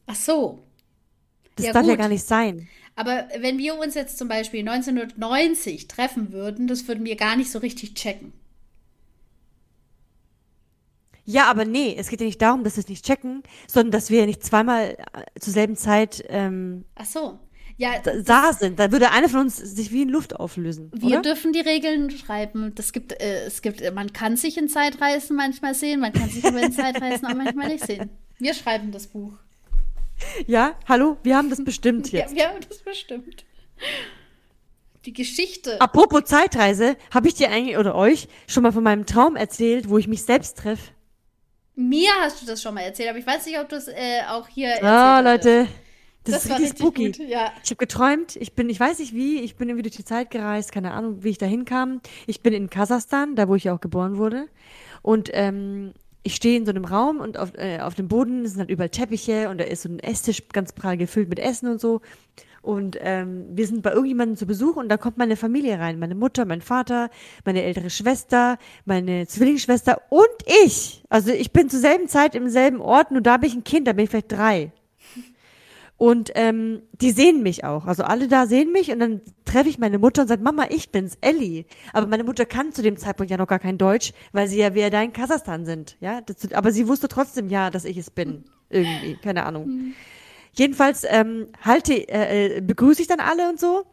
Ach 0.08 0.16
so. 0.16 0.60
Das 1.56 1.66
Ja, 1.66 1.74
darf 1.74 1.86
ja 1.88 1.96
gut. 1.96 1.98
gar 1.98 2.10
nicht 2.10 2.24
sein. 2.26 2.70
Aber 2.96 3.28
wenn 3.40 3.58
wir 3.58 3.80
uns 3.80 3.96
jetzt 3.96 4.18
zum 4.20 4.28
Beispiel 4.28 4.60
1990 4.68 5.88
treffen 5.88 6.32
würden, 6.34 6.68
das 6.68 6.88
würden 6.88 7.04
wir 7.06 7.16
gar 7.16 7.36
nicht 7.36 7.52
so 7.52 7.60
richtig 7.60 7.96
checken. 7.96 8.34
Ja, 11.26 11.46
aber 11.50 11.64
nee, 11.66 11.96
es 11.98 12.10
geht 12.10 12.22
ja 12.22 12.26
nicht 12.26 12.42
darum, 12.42 12.64
dass 12.64 12.76
wir 12.76 12.82
es 12.82 12.88
nicht 12.90 13.06
checken, 13.06 13.44
sondern 13.68 13.92
dass 13.92 14.10
wir 14.10 14.22
ja 14.22 14.26
nicht 14.26 14.44
zweimal 14.44 14.98
äh, 15.14 15.40
zur 15.40 15.54
selben 15.54 15.76
Zeit 15.76 16.24
ähm, 16.30 16.86
Ach 16.96 17.06
so. 17.06 17.40
Ja, 17.80 17.92
da, 18.04 18.52
sind. 18.52 18.78
Da 18.78 18.92
würde 18.92 19.10
einer 19.12 19.30
von 19.30 19.40
uns 19.40 19.56
sich 19.56 19.92
wie 19.94 20.02
in 20.02 20.10
Luft 20.10 20.36
auflösen. 20.36 20.92
wir 20.94 21.08
oder? 21.20 21.22
dürfen 21.22 21.54
die 21.54 21.62
Regeln 21.62 22.12
schreiben. 22.12 22.74
Das 22.76 22.92
gibt, 22.92 23.14
äh, 23.14 23.46
es 23.46 23.62
gibt, 23.62 23.80
äh, 23.80 23.92
man 23.92 24.12
kann 24.12 24.36
sich 24.36 24.58
in 24.58 24.68
Zeitreisen 24.68 25.38
manchmal 25.38 25.74
sehen, 25.74 26.02
man 26.02 26.12
kann 26.12 26.30
sich 26.30 26.44
aber 26.46 26.62
in 26.62 26.74
Zeitreisen 26.74 27.26
auch 27.26 27.34
manchmal 27.36 27.70
nicht 27.70 27.86
sehen. 27.86 28.10
Wir 28.38 28.54
schreiben 28.54 28.92
das 28.92 29.08
Buch. 29.08 29.32
Ja, 30.46 30.76
hallo, 30.90 31.16
wir 31.24 31.38
haben 31.38 31.50
das 31.50 31.64
bestimmt 31.64 32.12
Ja, 32.12 32.20
jetzt. 32.20 32.36
wir 32.36 32.50
haben 32.50 32.60
das 32.68 32.80
bestimmt. 32.80 33.46
Die 35.06 35.14
Geschichte. 35.14 35.80
Apropos 35.80 36.26
Zeitreise, 36.26 36.98
habe 37.14 37.30
ich 37.30 37.36
dir 37.36 37.50
eigentlich 37.50 37.78
oder 37.78 37.96
euch 37.96 38.28
schon 38.48 38.64
mal 38.64 38.74
von 38.74 38.84
meinem 38.84 39.06
Traum 39.06 39.38
erzählt, 39.38 39.90
wo 39.90 39.98
ich 39.98 40.10
mich 40.10 40.24
selbst 40.24 40.58
treffe? 40.58 40.92
Mir 41.76 42.12
hast 42.20 42.42
du 42.42 42.46
das 42.46 42.62
schon 42.62 42.74
mal 42.74 42.82
erzählt, 42.82 43.08
aber 43.10 43.20
ich 43.20 43.26
weiß 43.26 43.46
nicht, 43.46 43.58
ob 43.58 43.70
du 43.70 43.78
es 43.78 43.88
äh, 43.88 44.24
auch 44.30 44.50
hier 44.50 44.84
Ah, 44.84 45.24
hattest. 45.24 45.46
Leute, 45.46 45.68
das, 46.32 46.44
Das 46.44 46.46
ist 46.46 46.50
war 46.52 46.58
richtig 46.60 46.80
richtig 46.80 46.80
spooky. 46.80 47.06
gut, 47.12 47.18
ja. 47.30 47.52
Ich 47.64 47.70
habe 47.72 47.78
geträumt, 47.78 48.36
ich 48.36 48.54
bin, 48.54 48.70
ich 48.70 48.80
weiß 48.80 49.00
nicht 49.00 49.14
wie, 49.14 49.40
ich 49.42 49.56
bin 49.56 49.70
irgendwie 49.70 49.84
durch 49.84 49.96
die 49.96 50.06
Zeit 50.06 50.32
gereist, 50.32 50.72
keine 50.72 50.92
Ahnung, 50.92 51.24
wie 51.24 51.30
ich 51.30 51.38
da 51.38 51.46
hinkam. 51.46 52.02
Ich 52.28 52.42
bin 52.42 52.54
in 52.54 52.70
Kasachstan, 52.70 53.36
da 53.36 53.48
wo 53.48 53.56
ich 53.56 53.70
auch 53.70 53.82
geboren 53.82 54.18
wurde. 54.18 54.48
Und 55.02 55.30
ähm, 55.34 55.94
ich 56.24 56.36
stehe 56.36 56.58
in 56.58 56.66
so 56.66 56.72
einem 56.72 56.86
Raum 56.86 57.20
und 57.20 57.38
auf, 57.38 57.54
äh, 57.56 57.80
auf 57.80 57.96
dem 57.96 58.08
Boden 58.08 58.46
sind 58.46 58.60
halt 58.60 58.70
überall 58.70 58.90
Teppiche 58.90 59.50
und 59.50 59.60
da 59.60 59.64
ist 59.64 59.84
so 59.84 59.90
ein 59.90 60.00
Esstisch 60.00 60.48
ganz 60.50 60.74
prall 60.74 60.98
gefüllt 60.98 61.30
mit 61.30 61.40
Essen 61.40 61.70
und 61.70 61.80
so. 61.80 62.02
Und 62.62 62.98
ähm, 63.00 63.46
wir 63.52 63.66
sind 63.66 63.82
bei 63.84 63.92
irgendjemandem 63.92 64.36
zu 64.36 64.46
Besuch 64.46 64.76
und 64.76 64.90
da 64.90 64.98
kommt 64.98 65.18
meine 65.18 65.38
Familie 65.38 65.80
rein. 65.80 65.98
Meine 65.98 66.14
Mutter, 66.14 66.44
mein 66.44 66.62
Vater, 66.62 67.10
meine 67.46 67.64
ältere 67.64 67.90
Schwester, 67.90 68.58
meine 68.84 69.26
Zwillingsschwester 69.28 70.02
und 70.10 70.28
ich. 70.66 71.02
Also 71.08 71.32
ich 71.32 71.54
bin 71.54 71.70
zur 71.70 71.80
selben 71.80 72.10
Zeit 72.10 72.36
im 72.36 72.50
selben 72.50 72.82
Ort, 72.82 73.12
nur 73.12 73.22
da 73.22 73.38
bin 73.38 73.50
ich 73.50 73.56
ein 73.56 73.64
Kind, 73.64 73.88
da 73.88 73.94
bin 73.94 74.04
ich 74.04 74.10
vielleicht 74.10 74.32
drei. 74.34 74.74
Und 76.00 76.32
ähm, 76.36 76.82
die 76.94 77.12
sehen 77.12 77.44
mich 77.44 77.66
auch. 77.66 77.86
Also 77.86 78.04
alle 78.04 78.30
da 78.30 78.48
sehen 78.48 78.72
mich 78.72 78.90
und 78.90 79.00
dann 79.00 79.20
treffe 79.44 79.68
ich 79.68 79.80
meine 79.80 80.00
Mutter 80.00 80.22
und 80.22 80.30
sage, 80.30 80.42
Mama, 80.42 80.68
ich 80.70 80.92
bin's, 80.92 81.18
Ellie. 81.20 81.66
Aber 81.92 82.08
meine 82.08 82.24
Mutter 82.24 82.46
kann 82.46 82.72
zu 82.72 82.82
dem 82.82 82.96
Zeitpunkt 82.96 83.30
ja 83.30 83.36
noch 83.36 83.48
gar 83.48 83.60
kein 83.60 83.78
Deutsch, 83.78 84.14
weil 84.32 84.48
sie 84.48 84.60
ja 84.60 84.74
wieder 84.74 84.90
da 84.90 85.02
in 85.02 85.12
Kasachstan 85.12 85.66
sind. 85.66 85.98
Ja, 86.00 86.22
das, 86.22 86.54
aber 86.54 86.72
sie 86.72 86.88
wusste 86.88 87.10
trotzdem 87.10 87.50
ja, 87.50 87.70
dass 87.70 87.84
ich 87.84 87.98
es 87.98 88.12
bin. 88.12 88.46
Irgendwie, 88.70 89.18
keine 89.22 89.46
Ahnung. 89.46 89.94
Jedenfalls 90.54 91.04
ähm, 91.06 91.48
halte, 91.66 91.94
äh, 91.94 92.60
äh, 92.60 92.62
begrüße 92.62 93.02
ich 93.02 93.10
dann 93.10 93.20
alle 93.20 93.50
und 93.50 93.60
so. 93.60 93.84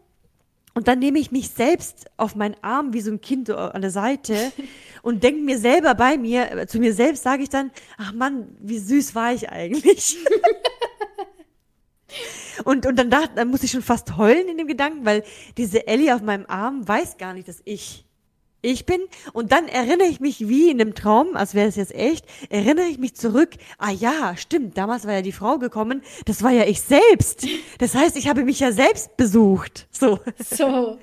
Und 0.74 0.86
dann 0.86 1.00
nehme 1.00 1.18
ich 1.18 1.32
mich 1.32 1.50
selbst 1.50 2.06
auf 2.18 2.36
meinen 2.36 2.54
Arm 2.62 2.92
wie 2.92 3.00
so 3.00 3.10
ein 3.10 3.20
Kind 3.20 3.50
an 3.50 3.82
der 3.82 3.90
Seite 3.90 4.52
und 5.02 5.24
denke 5.24 5.40
mir 5.40 5.58
selber 5.58 5.96
bei 5.96 6.18
mir, 6.18 6.52
äh, 6.52 6.66
zu 6.68 6.78
mir 6.78 6.94
selbst 6.94 7.24
sage 7.24 7.42
ich 7.42 7.48
dann, 7.48 7.72
ach 7.98 8.12
Mann, 8.12 8.46
wie 8.60 8.78
süß 8.78 9.16
war 9.16 9.32
ich 9.32 9.50
eigentlich. 9.50 10.18
Und, 12.64 12.86
und 12.86 12.96
dann, 12.96 13.10
dachte, 13.10 13.32
dann 13.36 13.48
muss 13.48 13.62
ich 13.62 13.70
schon 13.70 13.82
fast 13.82 14.16
heulen 14.16 14.48
in 14.48 14.58
dem 14.58 14.66
Gedanken, 14.66 15.04
weil 15.04 15.24
diese 15.56 15.86
Ellie 15.86 16.14
auf 16.14 16.22
meinem 16.22 16.46
Arm 16.46 16.86
weiß 16.86 17.16
gar 17.18 17.34
nicht, 17.34 17.48
dass 17.48 17.60
ich 17.64 18.06
ich 18.62 18.86
bin. 18.86 19.00
Und 19.32 19.52
dann 19.52 19.68
erinnere 19.68 20.08
ich 20.08 20.20
mich 20.20 20.48
wie 20.48 20.70
in 20.70 20.80
einem 20.80 20.94
Traum, 20.94 21.36
als 21.36 21.54
wäre 21.54 21.68
es 21.68 21.76
jetzt 21.76 21.94
echt, 21.94 22.26
erinnere 22.50 22.86
ich 22.86 22.98
mich 22.98 23.14
zurück. 23.14 23.50
Ah 23.78 23.90
ja, 23.90 24.36
stimmt, 24.36 24.76
damals 24.76 25.06
war 25.06 25.14
ja 25.14 25.22
die 25.22 25.32
Frau 25.32 25.58
gekommen. 25.58 26.02
Das 26.24 26.42
war 26.42 26.50
ja 26.50 26.64
ich 26.64 26.80
selbst. 26.80 27.46
Das 27.78 27.94
heißt, 27.94 28.16
ich 28.16 28.28
habe 28.28 28.44
mich 28.44 28.60
ja 28.60 28.72
selbst 28.72 29.16
besucht. 29.16 29.86
So. 29.90 30.18
So. 30.38 30.98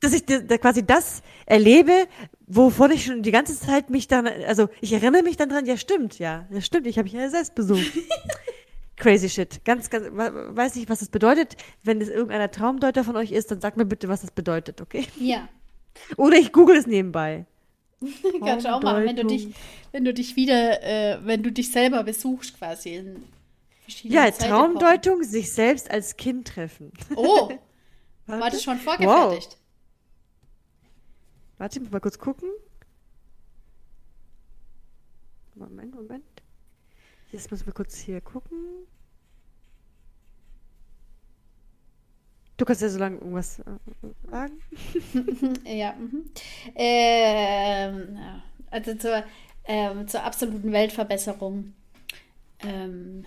Dass 0.00 0.12
ich 0.12 0.24
da, 0.24 0.58
quasi 0.58 0.84
das 0.84 1.22
erlebe, 1.46 2.08
wovon 2.46 2.90
ich 2.90 3.04
schon 3.04 3.22
die 3.22 3.30
ganze 3.30 3.58
Zeit 3.58 3.88
mich 3.88 4.08
dann, 4.08 4.26
also 4.26 4.68
ich 4.80 4.92
erinnere 4.92 5.22
mich 5.22 5.36
dann 5.36 5.48
dran, 5.48 5.64
ja 5.64 5.76
stimmt, 5.76 6.18
ja, 6.18 6.46
das 6.50 6.66
stimmt, 6.66 6.86
ich 6.88 6.98
habe 6.98 7.04
mich 7.04 7.12
ja 7.12 7.28
selbst 7.30 7.54
besucht. 7.54 7.92
Crazy 9.02 9.28
shit. 9.28 9.64
Ganz, 9.64 9.90
ganz, 9.90 10.06
we- 10.06 10.56
weiß 10.56 10.76
nicht, 10.76 10.88
was 10.88 11.00
das 11.00 11.08
bedeutet. 11.08 11.56
Wenn 11.82 12.00
es 12.00 12.08
irgendeiner 12.08 12.50
Traumdeuter 12.50 13.02
von 13.02 13.16
euch 13.16 13.32
ist, 13.32 13.50
dann 13.50 13.60
sagt 13.60 13.76
mir 13.76 13.84
bitte, 13.84 14.08
was 14.08 14.20
das 14.20 14.30
bedeutet, 14.30 14.80
okay? 14.80 15.06
Ja. 15.18 15.48
Oder 16.16 16.36
ich 16.36 16.52
google 16.52 16.76
es 16.76 16.86
nebenbei. 16.86 17.46
Kannst 18.44 18.64
du 18.66 18.72
auch 18.74 18.82
machen, 18.82 19.04
wenn 19.04 19.16
du 19.16 19.24
dich, 19.26 19.48
wenn 19.92 20.04
du 20.04 20.14
dich 20.14 20.36
wieder, 20.36 20.82
äh, 20.82 21.18
wenn 21.24 21.42
du 21.42 21.50
dich 21.52 21.70
selber 21.72 22.02
besuchst 22.04 22.56
quasi 22.58 22.94
in 22.96 23.24
verschiedenen 23.82 24.14
Ja, 24.24 24.32
Zeitepochen. 24.32 24.48
Traumdeutung, 24.78 25.22
sich 25.24 25.52
selbst 25.52 25.90
als 25.90 26.16
Kind 26.16 26.46
treffen. 26.48 26.92
Oh, 27.16 27.50
war 28.26 28.50
das 28.50 28.62
schon 28.62 28.78
vorgefertigt? 28.78 29.58
Warte, 31.58 31.78
ich 31.78 31.82
muss 31.82 31.92
mal 31.92 32.00
kurz 32.00 32.18
gucken. 32.18 32.48
Moment, 35.54 35.94
Moment. 35.94 36.24
Jetzt 37.30 37.50
müssen 37.50 37.66
wir 37.66 37.72
kurz 37.72 37.96
hier 37.98 38.20
gucken. 38.20 38.58
Du 42.62 42.66
kannst 42.66 42.80
ja 42.80 42.88
so 42.90 43.00
lange 43.00 43.16
irgendwas 43.16 43.58
äh, 43.58 44.30
sagen. 44.30 44.60
Ja. 45.66 45.94
Mhm. 45.94 46.30
Ähm, 46.76 48.18
also 48.70 48.94
zur, 48.94 49.24
ähm, 49.64 50.06
zur 50.06 50.22
absoluten 50.22 50.70
Weltverbesserung. 50.70 51.72
Ähm, 52.60 53.26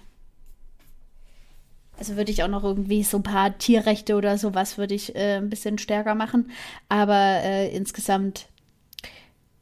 also 2.00 2.16
würde 2.16 2.32
ich 2.32 2.44
auch 2.44 2.48
noch 2.48 2.64
irgendwie 2.64 3.04
so 3.04 3.18
ein 3.18 3.24
paar 3.24 3.58
Tierrechte 3.58 4.16
oder 4.16 4.38
sowas 4.38 4.78
würde 4.78 4.96
ich 4.96 5.14
äh, 5.16 5.36
ein 5.36 5.50
bisschen 5.50 5.80
stärker 5.80 6.16
machen. 6.16 6.50
Aber 6.88 7.42
äh, 7.44 7.76
insgesamt 7.76 8.48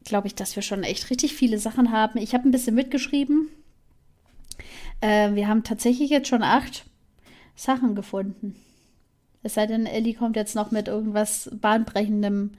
glaube 0.04 0.28
ich, 0.28 0.36
dass 0.36 0.56
wir 0.56 0.62
schon 0.62 0.84
echt 0.84 1.10
richtig 1.10 1.34
viele 1.34 1.58
Sachen 1.58 1.92
haben. 1.92 2.20
Ich 2.20 2.36
habe 2.36 2.48
ein 2.48 2.52
bisschen 2.52 2.76
mitgeschrieben. 2.76 3.50
Äh, 5.02 5.34
wir 5.34 5.48
haben 5.48 5.64
tatsächlich 5.64 6.12
jetzt 6.12 6.28
schon 6.28 6.44
acht 6.44 6.86
Sachen 7.56 7.96
gefunden. 7.96 8.56
Es 9.46 9.56
sei 9.56 9.68
denn, 9.68 9.86
Ellie 9.86 10.14
kommt 10.14 10.38
jetzt 10.38 10.56
noch 10.56 10.72
mit 10.72 10.88
irgendwas 10.88 11.50
Bahnbrechendem 11.54 12.52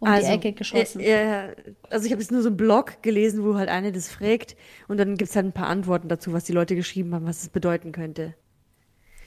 um 0.00 0.14
die 0.14 0.24
Ecke 0.24 0.52
geschossen. 0.52 1.00
Äh, 1.00 1.50
äh, 1.50 1.54
also 1.88 2.04
ich 2.04 2.10
habe 2.10 2.20
jetzt 2.20 2.32
nur 2.32 2.42
so 2.42 2.48
einen 2.48 2.56
Blog 2.56 3.00
gelesen, 3.02 3.44
wo 3.44 3.54
halt 3.54 3.68
eine 3.68 3.92
das 3.92 4.08
fragt 4.08 4.56
und 4.88 4.98
dann 4.98 5.16
gibt's 5.16 5.36
halt 5.36 5.46
ein 5.46 5.52
paar 5.52 5.68
Antworten 5.68 6.08
dazu, 6.08 6.32
was 6.32 6.42
die 6.42 6.52
Leute 6.52 6.74
geschrieben 6.74 7.14
haben, 7.14 7.26
was 7.26 7.42
es 7.42 7.48
bedeuten 7.48 7.92
könnte. 7.92 8.34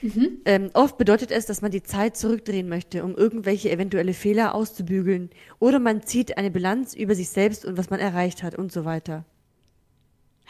Mhm. 0.02 0.40
Ähm, 0.44 0.70
oft 0.74 0.98
bedeutet 0.98 1.30
es, 1.30 1.46
dass 1.46 1.62
man 1.62 1.70
die 1.70 1.82
Zeit 1.82 2.18
zurückdrehen 2.18 2.68
möchte, 2.68 3.02
um 3.02 3.14
irgendwelche 3.16 3.70
eventuelle 3.70 4.12
Fehler 4.12 4.54
auszubügeln. 4.54 5.30
Oder 5.58 5.78
man 5.78 6.02
zieht 6.02 6.36
eine 6.36 6.50
Bilanz 6.50 6.92
über 6.92 7.14
sich 7.14 7.30
selbst 7.30 7.64
und 7.64 7.78
was 7.78 7.88
man 7.88 7.98
erreicht 7.98 8.42
hat 8.42 8.56
und 8.56 8.70
so 8.70 8.84
weiter. 8.84 9.24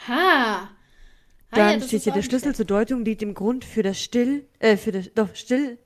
Ha! 0.05 0.69
Ah, 1.49 1.55
Dann 1.55 1.79
ja, 1.79 1.85
steht 1.87 2.03
hier, 2.03 2.11
der 2.11 2.23
Schlüssel 2.23 2.53
zur 2.53 2.65
Deutung 2.65 3.05
liegt 3.05 3.21
im 3.21 3.33
Grund 3.33 3.63
für 3.63 3.83
das 3.83 4.01
Still, 4.01 4.45
äh, 4.59 4.75
für 4.75 4.91
das, 4.91 5.13
doch, 5.15 5.33
still 5.33 5.77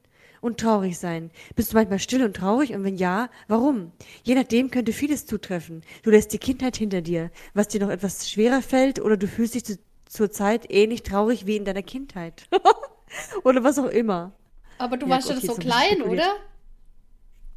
und 0.42 0.60
traurig 0.60 0.98
sein. 1.00 1.32
Bist 1.56 1.72
du 1.72 1.78
manchmal 1.78 2.00
still 2.00 2.24
und 2.24 2.36
traurig? 2.36 2.74
Und 2.74 2.84
wenn 2.84 2.96
ja, 2.98 3.30
warum? 3.48 3.92
Je 4.24 4.36
nachdem 4.36 4.72
könnte 4.72 4.92
vieles 4.94 5.26
zutreffen. 5.26 5.84
Du 6.04 6.10
lässt 6.12 6.34
die 6.34 6.40
Kindheit 6.40 6.76
hinter 6.78 7.02
dir, 7.02 7.32
was 7.54 7.68
dir 7.70 7.80
noch 7.82 7.90
etwas 7.90 8.30
schwerer 8.30 8.62
fällt, 8.62 9.00
oder 9.00 9.18
du 9.18 9.28
fühlst 9.28 9.56
dich 9.56 9.66
zu, 9.66 9.78
zur 10.06 10.32
Zeit 10.32 10.66
ähnlich 10.70 11.04
traurig 11.04 11.46
wie 11.46 11.56
in 11.58 11.66
deiner 11.66 11.84
Kindheit. 11.84 12.48
oder 13.44 13.64
was 13.64 13.80
auch 13.80 13.86
immer. 13.88 14.34
Aber 14.78 14.98
du 14.98 15.06
Ja, 15.06 15.12
warst 15.16 15.30
ja 15.30 15.36
okay, 15.38 15.46
so 15.48 15.54
ich 15.54 15.60
klein, 15.60 16.02
oder? 16.02 16.36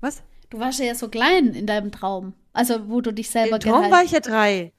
Was? 0.00 0.22
Du 0.50 0.58
warst 0.58 0.80
ja 0.80 0.94
so 0.94 1.08
klein 1.08 1.54
in 1.54 1.66
deinem 1.66 1.90
Traum. 1.92 2.34
Also, 2.52 2.88
wo 2.88 3.00
du 3.00 3.12
dich 3.12 3.30
selber 3.30 3.56
Im 3.56 3.60
Traum 3.60 3.90
war 3.90 4.04
ich 4.04 4.12
ja 4.12 4.20
drei. 4.20 4.72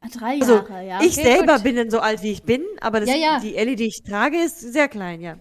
Ah, 0.00 0.08
Drei 0.12 0.38
Also, 0.40 0.54
Jahre, 0.54 0.86
ja. 0.86 1.00
ich 1.00 1.12
Okay, 1.12 1.22
selber 1.22 1.54
gut. 1.54 1.62
bin 1.62 1.76
dann 1.76 1.90
so 1.90 2.00
alt, 2.00 2.22
wie 2.22 2.32
ich 2.32 2.42
bin, 2.44 2.64
aber 2.80 3.00
das, 3.00 3.10
Ja, 3.10 3.16
ja. 3.16 3.40
die 3.40 3.56
Ellie, 3.56 3.76
die 3.76 3.86
ich 3.86 4.02
trage, 4.02 4.36
ist 4.38 4.60
sehr 4.60 4.88
klein, 4.88 5.20
ja. 5.20 5.38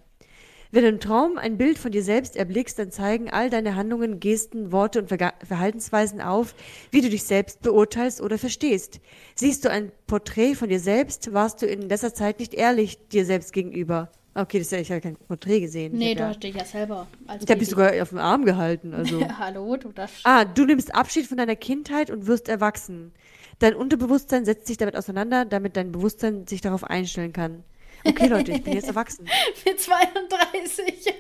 Wenn 0.74 0.84
du 0.84 0.90
im 0.90 1.00
Traum 1.02 1.38
ein 1.38 1.58
Bild 1.58 1.78
von 1.78 1.92
dir 1.92 2.02
selbst 2.02 2.38
erblickst, 2.38 2.80
dann 2.80 2.92
zeigen 2.92 3.30
all 3.30 3.50
deine 3.50 3.76
Handlungen, 3.76 4.22
Gesten, 4.22 4.72
Worte 4.72 5.00
und 5.00 5.10
Verhaltensweisen 5.10 6.22
auf, 6.22 6.56
wie 6.92 7.02
du 7.02 7.10
dich 7.10 7.24
selbst 7.24 7.62
beurteilst 7.62 8.22
oder 8.22 8.38
verstehst. 8.38 9.02
Siehst 9.36 9.66
du 9.66 9.70
ein 9.70 9.92
Porträt 10.08 10.56
von 10.56 10.70
dir 10.70 10.80
selbst, 10.80 11.34
warst 11.34 11.62
du 11.62 11.66
in 11.66 11.90
letzter 11.90 12.14
Zeit 12.14 12.40
nicht 12.40 12.54
ehrlich 12.54 13.06
dir 13.10 13.26
selbst 13.26 13.52
gegenüber. 13.52 14.10
Okay, 14.34 14.60
das 14.60 14.68
ist 14.68 14.72
ja, 14.72 14.80
ich 14.80 14.90
habe 14.92 15.02
kein 15.02 15.18
Porträt 15.18 15.60
gesehen. 15.60 15.94
Nee, 15.94 16.16
du 16.16 16.22
ja, 16.22 16.30
hast 16.30 16.42
dich 16.42 16.56
ja 16.56 16.64
selber 16.64 17.06
als 17.28 17.44
Ich 17.44 17.50
habe 17.50 17.60
dich 17.60 17.68
sogar 17.68 18.02
auf 18.02 18.10
den 18.10 18.20
Arm 18.20 18.46
gehalten, 18.46 18.94
also. 18.94 19.28
Hallo, 19.40 19.76
du 19.76 19.92
das. 19.92 20.10
ah, 20.24 20.46
du 20.46 20.64
nimmst 20.64 20.96
Abschied 20.96 21.28
von 21.28 21.36
deiner 21.36 21.58
Kindheit 21.58 22.10
und 22.10 22.28
wirst 22.28 22.48
erwachsen. 22.48 23.12
Dein 23.60 23.76
Unterbewusstsein 23.76 24.46
setzt 24.46 24.68
sich 24.68 24.78
damit 24.78 24.96
auseinander, 24.96 25.44
damit 25.44 25.76
dein 25.76 25.92
Bewusstsein 25.92 26.48
sich 26.48 26.62
darauf 26.62 26.86
einstellen 26.86 27.34
kann. 27.34 27.66
Okay, 28.04 28.28
Leute, 28.28 28.52
ich 28.52 28.64
bin 28.64 28.74
jetzt 28.74 28.88
erwachsen. 28.88 29.28
Mit 29.66 29.80
32. 29.80 31.14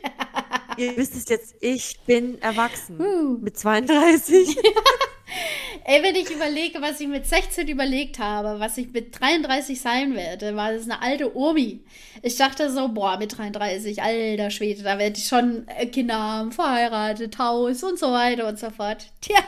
Ihr 0.77 0.97
wisst 0.97 1.15
es 1.15 1.29
jetzt, 1.29 1.55
ich 1.59 1.99
bin 2.05 2.41
erwachsen. 2.41 2.99
Uh. 2.99 3.37
Mit 3.37 3.57
32. 3.57 4.57
Ey, 5.83 6.03
wenn 6.03 6.15
ich 6.15 6.29
überlege, 6.29 6.81
was 6.81 6.99
ich 6.99 7.07
mit 7.07 7.25
16 7.25 7.67
überlegt 7.67 8.19
habe, 8.19 8.59
was 8.59 8.77
ich 8.77 8.91
mit 8.91 9.19
33 9.19 9.79
sein 9.79 10.13
werde, 10.15 10.55
war 10.55 10.73
das 10.73 10.83
eine 10.83 11.01
alte 11.01 11.35
Omi. 11.35 11.81
Ich 12.21 12.35
dachte 12.35 12.69
so, 12.69 12.89
boah, 12.89 13.17
mit 13.17 13.37
33, 13.37 14.01
alter 14.01 14.51
Schwede, 14.51 14.83
da 14.83 14.99
werde 14.99 15.17
ich 15.17 15.27
schon 15.27 15.67
äh, 15.67 15.85
Kinder 15.85 16.19
haben, 16.19 16.51
verheiratet, 16.51 17.37
Haus 17.37 17.83
und 17.83 17.97
so 17.97 18.11
weiter 18.11 18.47
und 18.47 18.59
so 18.59 18.69
fort. 18.69 19.07
Tja, 19.21 19.39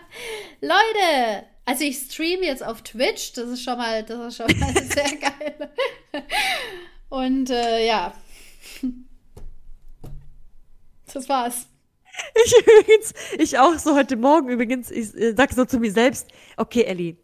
Leute, 0.60 1.44
also 1.64 1.84
ich 1.84 1.96
streame 1.98 2.44
jetzt 2.44 2.64
auf 2.64 2.82
Twitch, 2.82 3.32
das 3.32 3.48
ist 3.48 3.62
schon 3.62 3.78
mal, 3.78 4.02
das 4.02 4.18
ist 4.28 4.36
schon 4.36 4.58
mal 4.58 4.74
sehr 4.82 5.16
geil. 5.16 5.70
Und 7.08 7.50
äh, 7.50 7.86
ja. 7.86 8.14
Das 11.12 11.28
war's. 11.28 11.66
Ich 12.44 12.54
übrigens, 12.58 13.14
ich 13.38 13.58
auch 13.58 13.78
so 13.78 13.96
heute 13.96 14.16
Morgen 14.16 14.48
übrigens, 14.48 14.90
ich 14.90 15.14
äh, 15.14 15.34
sag 15.36 15.52
so 15.52 15.64
zu 15.64 15.78
mir 15.78 15.92
selbst, 15.92 16.28
okay, 16.56 16.82
Ellie, 16.82 17.16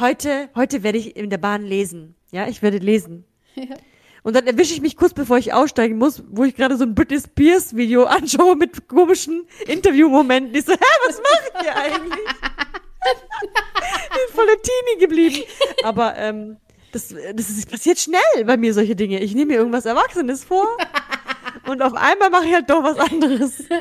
heute, 0.00 0.48
heute 0.54 0.82
werde 0.82 0.98
ich 0.98 1.16
in 1.16 1.30
der 1.30 1.38
Bahn 1.38 1.64
lesen. 1.64 2.14
Ja, 2.30 2.48
ich 2.48 2.62
werde 2.62 2.78
lesen. 2.78 3.24
Ja. 3.54 3.76
Und 4.22 4.36
dann 4.36 4.46
erwische 4.46 4.72
ich 4.72 4.80
mich 4.80 4.96
kurz, 4.96 5.14
bevor 5.14 5.36
ich 5.36 5.52
aussteigen 5.52 5.98
muss, 5.98 6.22
wo 6.30 6.44
ich 6.44 6.54
gerade 6.54 6.76
so 6.76 6.84
ein 6.84 6.94
Britney 6.94 7.20
Spears 7.20 7.74
Video 7.74 8.04
anschaue 8.06 8.56
mit 8.56 8.88
komischen 8.88 9.46
Interviewmomenten. 9.66 10.54
Ich 10.54 10.64
so, 10.64 10.72
hä, 10.72 10.78
was 11.06 11.20
macht 11.20 11.64
ihr 11.64 11.76
eigentlich? 11.76 12.18
bin 13.02 14.34
voll 14.34 14.46
Teenie 14.46 15.00
geblieben. 15.00 15.42
Aber 15.82 16.16
ähm, 16.16 16.56
das, 16.92 17.08
das 17.08 17.50
ist, 17.50 17.70
passiert 17.70 17.98
schnell 17.98 18.44
bei 18.44 18.56
mir 18.56 18.74
solche 18.74 18.94
Dinge. 18.94 19.20
Ich 19.20 19.34
nehme 19.34 19.52
mir 19.52 19.58
irgendwas 19.58 19.86
Erwachsenes 19.86 20.44
vor 20.44 20.76
und 21.66 21.80
auf 21.80 21.94
einmal 21.94 22.30
mache 22.30 22.46
ich 22.46 22.54
halt 22.54 22.68
doch 22.68 22.82
was 22.82 22.98
anderes. 22.98 23.64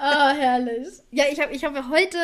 Oh, 0.00 0.28
herrlich. 0.28 0.86
Ja, 1.10 1.24
ich 1.28 1.40
habe 1.40 1.52
ich 1.52 1.64
hab 1.64 1.74
heute, 1.88 2.18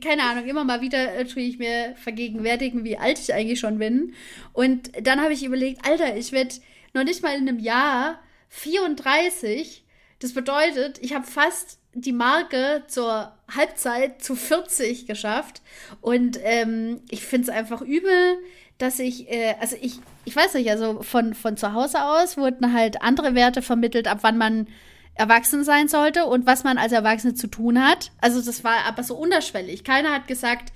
keine 0.00 0.22
Ahnung, 0.22 0.44
immer 0.44 0.62
mal 0.62 0.80
wieder 0.80 1.16
äh, 1.16 1.24
tue 1.24 1.42
ich 1.42 1.58
mir 1.58 1.96
vergegenwärtigen, 1.96 2.84
wie 2.84 2.96
alt 2.96 3.18
ich 3.18 3.34
eigentlich 3.34 3.58
schon 3.58 3.78
bin. 3.78 4.14
Und 4.52 4.92
dann 5.04 5.20
habe 5.20 5.32
ich 5.32 5.42
überlegt, 5.42 5.84
Alter, 5.84 6.16
ich 6.16 6.30
werde 6.30 6.54
noch 6.94 7.02
nicht 7.02 7.24
mal 7.24 7.34
in 7.34 7.48
einem 7.48 7.58
Jahr 7.58 8.20
34. 8.50 9.84
Das 10.20 10.32
bedeutet, 10.32 10.98
ich 11.00 11.12
habe 11.12 11.26
fast 11.26 11.77
die 11.94 12.12
Marke 12.12 12.84
zur 12.86 13.32
Halbzeit 13.54 14.22
zu 14.22 14.36
40 14.36 15.06
geschafft. 15.06 15.62
Und 16.00 16.38
ähm, 16.42 17.00
ich 17.10 17.24
finde 17.24 17.50
es 17.50 17.56
einfach 17.56 17.80
übel, 17.80 18.38
dass 18.78 18.98
ich, 18.98 19.30
äh, 19.30 19.54
also 19.60 19.76
ich, 19.80 20.00
ich 20.24 20.36
weiß 20.36 20.54
nicht, 20.54 20.70
also 20.70 21.02
von, 21.02 21.34
von 21.34 21.56
zu 21.56 21.72
Hause 21.72 22.02
aus 22.02 22.36
wurden 22.36 22.72
halt 22.72 23.02
andere 23.02 23.34
Werte 23.34 23.62
vermittelt, 23.62 24.06
ab 24.06 24.18
wann 24.22 24.38
man 24.38 24.68
erwachsen 25.14 25.64
sein 25.64 25.88
sollte 25.88 26.26
und 26.26 26.46
was 26.46 26.62
man 26.62 26.78
als 26.78 26.92
Erwachsene 26.92 27.34
zu 27.34 27.48
tun 27.48 27.84
hat. 27.84 28.12
Also 28.20 28.40
das 28.40 28.62
war 28.62 28.84
aber 28.86 29.02
so 29.02 29.16
unterschwellig. 29.16 29.82
Keiner 29.82 30.12
hat 30.12 30.28
gesagt, 30.28 30.72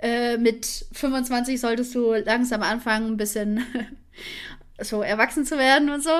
äh, 0.00 0.36
mit 0.36 0.86
25 0.92 1.58
solltest 1.58 1.94
du 1.94 2.12
langsam 2.12 2.62
anfangen, 2.62 3.12
ein 3.12 3.16
bisschen 3.16 3.64
so 4.80 5.02
erwachsen 5.02 5.46
zu 5.46 5.56
werden 5.56 5.88
und 5.88 6.04
so. 6.04 6.10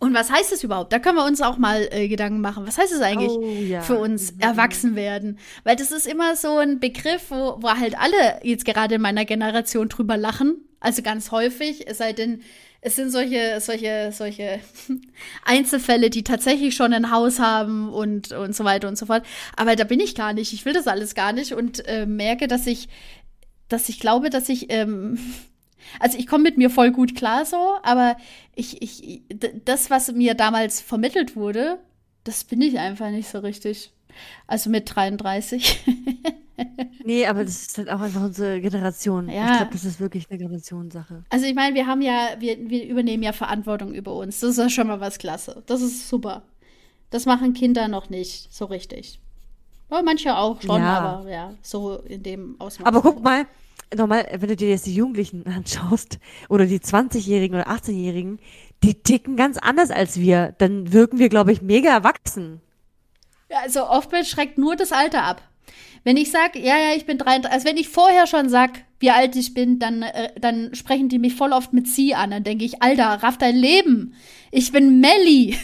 Und 0.00 0.14
was 0.14 0.30
heißt 0.30 0.52
das 0.52 0.62
überhaupt? 0.62 0.92
Da 0.92 0.98
können 0.98 1.16
wir 1.16 1.24
uns 1.24 1.40
auch 1.40 1.58
mal 1.58 1.88
äh, 1.90 2.08
Gedanken 2.08 2.40
machen. 2.40 2.66
Was 2.66 2.78
heißt 2.78 2.92
es 2.92 3.00
eigentlich 3.00 3.30
oh, 3.30 3.42
ja. 3.42 3.80
für 3.80 3.98
uns 3.98 4.32
mhm. 4.32 4.40
erwachsen 4.40 4.96
werden? 4.96 5.38
Weil 5.64 5.76
das 5.76 5.90
ist 5.90 6.06
immer 6.06 6.36
so 6.36 6.58
ein 6.58 6.78
Begriff, 6.78 7.30
wo, 7.30 7.56
wo 7.60 7.68
halt 7.68 7.98
alle 7.98 8.40
jetzt 8.42 8.64
gerade 8.64 8.96
in 8.96 9.00
meiner 9.00 9.24
Generation 9.24 9.88
drüber 9.88 10.16
lachen. 10.16 10.56
Also 10.80 11.02
ganz 11.02 11.32
häufig, 11.32 11.88
es 11.88 11.98
sei 11.98 12.12
denn, 12.12 12.42
es 12.80 12.94
sind 12.94 13.10
solche, 13.10 13.60
solche, 13.60 14.10
solche 14.12 14.60
Einzelfälle, 15.44 16.10
die 16.10 16.22
tatsächlich 16.22 16.76
schon 16.76 16.92
ein 16.92 17.10
Haus 17.10 17.40
haben 17.40 17.92
und, 17.92 18.30
und 18.30 18.54
so 18.54 18.64
weiter 18.64 18.86
und 18.86 18.96
so 18.96 19.06
fort. 19.06 19.24
Aber 19.56 19.74
da 19.74 19.82
bin 19.82 19.98
ich 19.98 20.14
gar 20.14 20.32
nicht. 20.32 20.52
Ich 20.52 20.64
will 20.64 20.74
das 20.74 20.86
alles 20.86 21.16
gar 21.16 21.32
nicht 21.32 21.54
und 21.54 21.84
äh, 21.88 22.06
merke, 22.06 22.46
dass 22.46 22.68
ich, 22.68 22.88
dass 23.68 23.88
ich 23.88 23.98
glaube, 23.98 24.30
dass 24.30 24.48
ich 24.48 24.72
ähm, 24.72 25.18
also 26.00 26.18
ich 26.18 26.26
komme 26.26 26.44
mit 26.44 26.58
mir 26.58 26.70
voll 26.70 26.90
gut 26.90 27.14
klar 27.14 27.44
so, 27.44 27.76
aber 27.82 28.16
ich, 28.54 28.82
ich, 28.82 29.22
das, 29.64 29.90
was 29.90 30.12
mir 30.12 30.34
damals 30.34 30.80
vermittelt 30.80 31.36
wurde, 31.36 31.78
das 32.24 32.44
bin 32.44 32.60
ich 32.60 32.78
einfach 32.78 33.10
nicht 33.10 33.28
so 33.28 33.38
richtig. 33.38 33.92
Also 34.46 34.70
mit 34.70 34.94
33. 34.94 35.84
nee, 37.04 37.26
aber 37.26 37.44
das 37.44 37.62
ist 37.62 37.78
halt 37.78 37.90
auch 37.90 38.00
einfach 38.00 38.22
unsere 38.22 38.60
Generation. 38.60 39.28
Ja. 39.28 39.52
Ich 39.52 39.56
glaube, 39.58 39.72
das 39.72 39.84
ist 39.84 40.00
wirklich 40.00 40.28
eine 40.28 40.38
Generationssache. 40.38 41.24
Also 41.30 41.46
ich 41.46 41.54
meine, 41.54 41.74
wir 41.74 41.86
haben 41.86 42.02
ja, 42.02 42.30
wir, 42.38 42.58
wir 42.68 42.86
übernehmen 42.86 43.22
ja 43.22 43.32
Verantwortung 43.32 43.94
über 43.94 44.14
uns. 44.14 44.40
Das 44.40 44.50
ist 44.50 44.58
ja 44.58 44.68
schon 44.68 44.88
mal 44.88 45.00
was 45.00 45.18
klasse. 45.18 45.62
Das 45.66 45.80
ist 45.80 46.08
super. 46.08 46.42
Das 47.10 47.26
machen 47.26 47.54
Kinder 47.54 47.88
noch 47.88 48.10
nicht 48.10 48.52
so 48.52 48.66
richtig. 48.66 49.20
Ja, 49.90 50.02
manche 50.02 50.36
auch 50.36 50.60
schon, 50.60 50.82
ja. 50.82 50.98
aber 50.98 51.30
ja, 51.30 51.54
so 51.62 51.96
in 52.00 52.22
dem 52.22 52.56
Ausmaß. 52.58 52.86
Aber 52.86 53.00
guck 53.00 53.22
mal, 53.22 53.46
normal, 53.96 54.26
wenn 54.38 54.48
du 54.48 54.56
dir 54.56 54.68
jetzt 54.68 54.86
die 54.86 54.94
Jugendlichen 54.94 55.46
anschaust 55.56 56.18
oder 56.48 56.66
die 56.66 56.80
20-Jährigen 56.80 57.56
oder 57.56 57.68
18-Jährigen, 57.68 58.38
die 58.82 58.94
ticken 59.02 59.36
ganz 59.36 59.58
anders 59.58 59.90
als 59.90 60.20
wir. 60.20 60.54
Dann 60.58 60.92
wirken 60.92 61.18
wir, 61.18 61.28
glaube 61.28 61.52
ich, 61.52 61.62
mega 61.62 61.90
erwachsen. 61.90 62.60
Ja, 63.50 63.60
also 63.62 63.88
oftmals 63.88 64.28
schreckt 64.28 64.58
nur 64.58 64.76
das 64.76 64.92
Alter 64.92 65.24
ab. 65.24 65.42
Wenn 66.04 66.16
ich 66.16 66.30
sage, 66.30 66.58
ja, 66.58 66.76
ja, 66.76 66.94
ich 66.96 67.06
bin 67.06 67.18
33, 67.18 67.52
also 67.52 67.66
wenn 67.66 67.76
ich 67.76 67.88
vorher 67.88 68.26
schon 68.26 68.48
sag, 68.48 68.84
wie 69.00 69.10
alt 69.10 69.36
ich 69.36 69.54
bin, 69.54 69.78
dann, 69.78 70.02
äh, 70.02 70.32
dann 70.40 70.74
sprechen 70.74 71.08
die 71.08 71.18
mich 71.18 71.34
voll 71.34 71.52
oft 71.52 71.72
mit 71.72 71.86
sie 71.86 72.14
an. 72.14 72.30
Dann 72.30 72.42
denke 72.42 72.64
ich, 72.64 72.82
Alter, 72.82 73.22
raff 73.22 73.38
dein 73.38 73.56
Leben. 73.56 74.14
Ich 74.50 74.72
bin 74.72 75.00
Melli. 75.00 75.56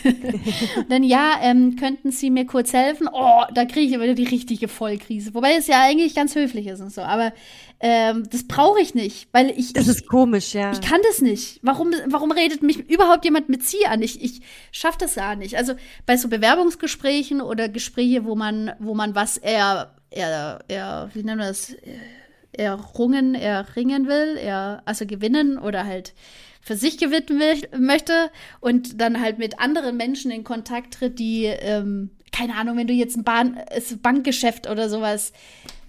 dann 0.88 1.02
ja, 1.02 1.38
ähm, 1.42 1.76
könnten 1.76 2.12
Sie 2.12 2.30
mir 2.30 2.46
kurz 2.46 2.72
helfen? 2.72 3.08
Oh, 3.10 3.42
da 3.52 3.64
kriege 3.64 3.94
ich 3.94 4.00
wieder 4.00 4.14
die 4.14 4.24
richtige 4.24 4.68
Vollkrise. 4.68 5.34
Wobei 5.34 5.54
es 5.54 5.66
ja 5.66 5.82
eigentlich 5.82 6.14
ganz 6.14 6.34
höflich 6.34 6.66
ist 6.66 6.80
und 6.80 6.92
so. 6.92 7.00
Aber 7.00 7.32
ähm, 7.80 8.24
das 8.30 8.46
brauche 8.46 8.80
ich 8.80 8.94
nicht, 8.94 9.28
weil 9.32 9.50
ich. 9.50 9.72
Das 9.72 9.88
ist 9.88 10.06
komisch, 10.06 10.54
ja. 10.54 10.72
Ich 10.72 10.80
kann 10.80 11.00
das 11.02 11.20
nicht. 11.20 11.58
Warum, 11.62 11.92
warum 12.06 12.30
redet 12.30 12.62
mich 12.62 12.88
überhaupt 12.88 13.24
jemand 13.24 13.48
mit 13.48 13.64
Sie 13.64 13.86
an? 13.86 14.00
Ich, 14.02 14.22
ich 14.22 14.42
schaffe 14.70 14.98
das 15.00 15.16
ja 15.16 15.34
nicht. 15.34 15.56
Also 15.56 15.74
bei 16.06 16.16
so 16.16 16.28
Bewerbungsgesprächen 16.28 17.40
oder 17.40 17.68
Gespräche, 17.68 18.24
wo 18.24 18.36
man, 18.36 18.72
wo 18.78 18.94
man 18.94 19.14
was 19.14 19.38
eher, 19.38 19.94
eher, 20.10 20.60
eher, 20.68 21.10
wie 21.14 21.22
nennen 21.24 21.40
wir 21.40 21.48
das? 21.48 21.74
Errungen, 22.58 23.34
erringen 23.34 24.06
will, 24.06 24.36
er 24.36 24.82
also 24.84 25.06
gewinnen 25.06 25.58
oder 25.58 25.84
halt 25.84 26.14
für 26.60 26.76
sich 26.76 26.98
gewinnen 26.98 27.40
will, 27.40 27.68
möchte 27.78 28.30
und 28.60 29.00
dann 29.00 29.20
halt 29.20 29.38
mit 29.38 29.60
anderen 29.60 29.96
Menschen 29.96 30.30
in 30.30 30.44
Kontakt 30.44 30.94
tritt, 30.94 31.18
die, 31.18 31.44
ähm, 31.44 32.10
keine 32.32 32.56
Ahnung, 32.56 32.76
wenn 32.76 32.86
du 32.86 32.94
jetzt 32.94 33.16
ein 33.16 33.24
Bahn, 33.24 33.58
Bankgeschäft 34.02 34.68
oder 34.68 34.88
sowas 34.88 35.32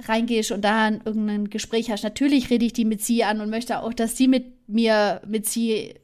reingehst 0.07 0.51
und 0.51 0.63
da 0.63 0.89
irgendein 0.89 1.49
Gespräch 1.49 1.89
hast, 1.89 2.03
natürlich 2.03 2.49
rede 2.49 2.65
ich 2.65 2.73
die 2.73 2.85
mit 2.85 3.01
sie 3.01 3.23
an 3.23 3.39
und 3.39 3.49
möchte 3.49 3.79
auch, 3.79 3.93
dass 3.93 4.17
sie 4.17 4.27
mit 4.27 4.67
mir, 4.67 5.21
mit 5.25 5.45
sie 5.45 5.95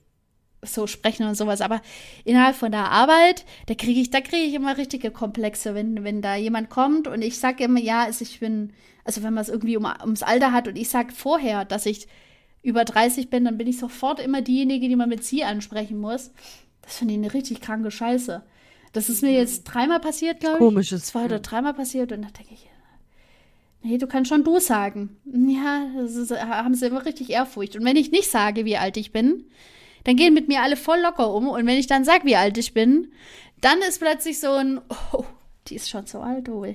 so 0.62 0.88
sprechen 0.88 1.28
und 1.28 1.36
sowas. 1.36 1.62
Aber 1.62 1.82
innerhalb 2.24 2.55
von 2.55 2.72
der 2.72 2.91
Arbeit, 2.91 3.45
da 3.68 3.74
kriege 3.74 3.99
ich, 3.99 4.09
da 4.09 4.22
kriege 4.22 4.43
ich 4.43 4.53
immer 4.53 4.78
richtige 4.78 5.12
Komplexe, 5.12 5.76
wenn, 5.76 6.03
wenn 6.03 6.22
da 6.22 6.36
jemand 6.36 6.70
kommt 6.70 7.07
und 7.07 7.22
ich 7.22 7.39
sage 7.39 7.64
immer, 7.64 7.80
ja, 7.80 8.03
also 8.03 8.24
ich 8.24 8.39
bin, 8.39 8.72
also 9.03 9.24
wenn 9.24 9.34
man 9.34 9.41
es 9.41 9.49
irgendwie 9.49 9.78
um, 9.78 9.86
ums 9.86 10.24
Alter 10.24 10.51
hat 10.51 10.68
und 10.68 10.78
ich 10.78 10.89
sage 10.89 11.12
vorher, 11.12 11.66
dass 11.66 11.86
ich 11.86 12.07
über 12.64 12.86
30 12.86 13.30
bin, 13.30 13.45
dann 13.45 13.57
bin 13.57 13.68
ich 13.68 13.80
sofort 13.80 14.20
immer 14.20 14.41
diejenige, 14.41 14.88
die 14.88 14.95
man 14.95 15.09
mit 15.09 15.24
sie 15.24 15.43
ansprechen 15.43 15.99
muss. 15.99 16.32
Das 16.84 16.97
finde 16.97 17.14
ich 17.14 17.20
eine 17.20 17.34
richtig 17.34 17.62
kranke 17.62 17.89
Scheiße. 17.89 18.43
Das 18.93 19.09
ist 19.09 19.24
mir 19.24 19.32
jetzt 19.32 19.64
dreimal 19.64 19.99
passiert, 19.99 20.41
glaube 20.41 20.57
ich. 20.57 20.59
Komisches. 20.59 21.05
Zwei 21.05 21.26
oder 21.26 21.39
dreimal 21.39 21.74
passiert 21.74 22.12
und 22.12 22.22
da 22.22 22.28
denke 22.30 22.53
ich, 22.53 22.70
nee, 23.84 23.97
du 23.97 24.07
kannst 24.07 24.30
schon 24.30 24.43
du 24.43 24.59
sagen. 24.59 25.18
Ja, 25.26 25.88
das 25.97 26.16
ist, 26.16 26.32
haben 26.32 26.76
sie 26.76 26.88
immer 26.88 27.05
richtig 27.05 27.30
Ehrfurcht. 27.30 27.76
Und 27.76 27.86
wenn 27.86 27.95
ich 27.95 28.12
nicht 28.12 28.30
sage, 28.30 28.66
wie 28.66 28.78
alt 28.78 28.97
ich 28.97 29.12
bin, 29.12 29.45
dann 30.04 30.16
gehen 30.16 30.34
mit 30.34 30.47
mir 30.47 30.62
alle 30.62 30.78
voll 30.78 30.99
locker 31.02 31.34
um. 31.34 31.49
Und 31.49 31.66
wenn 31.66 31.78
ich 31.78 31.88
dann 31.88 32.04
sage, 32.04 32.26
wie 32.26 32.36
alt 32.36 32.58
ich 32.58 32.74
bin, 32.74 33.12
dann 33.62 33.80
ist 33.80 33.99
plötzlich 33.99 34.39
so 34.39 34.52
ein, 34.54 34.82
oh, 35.14 35.26
die 35.68 35.76
ist 35.76 35.89
schon 35.89 36.06
so 36.06 36.20
alt, 36.20 36.49
oh. 36.49 36.66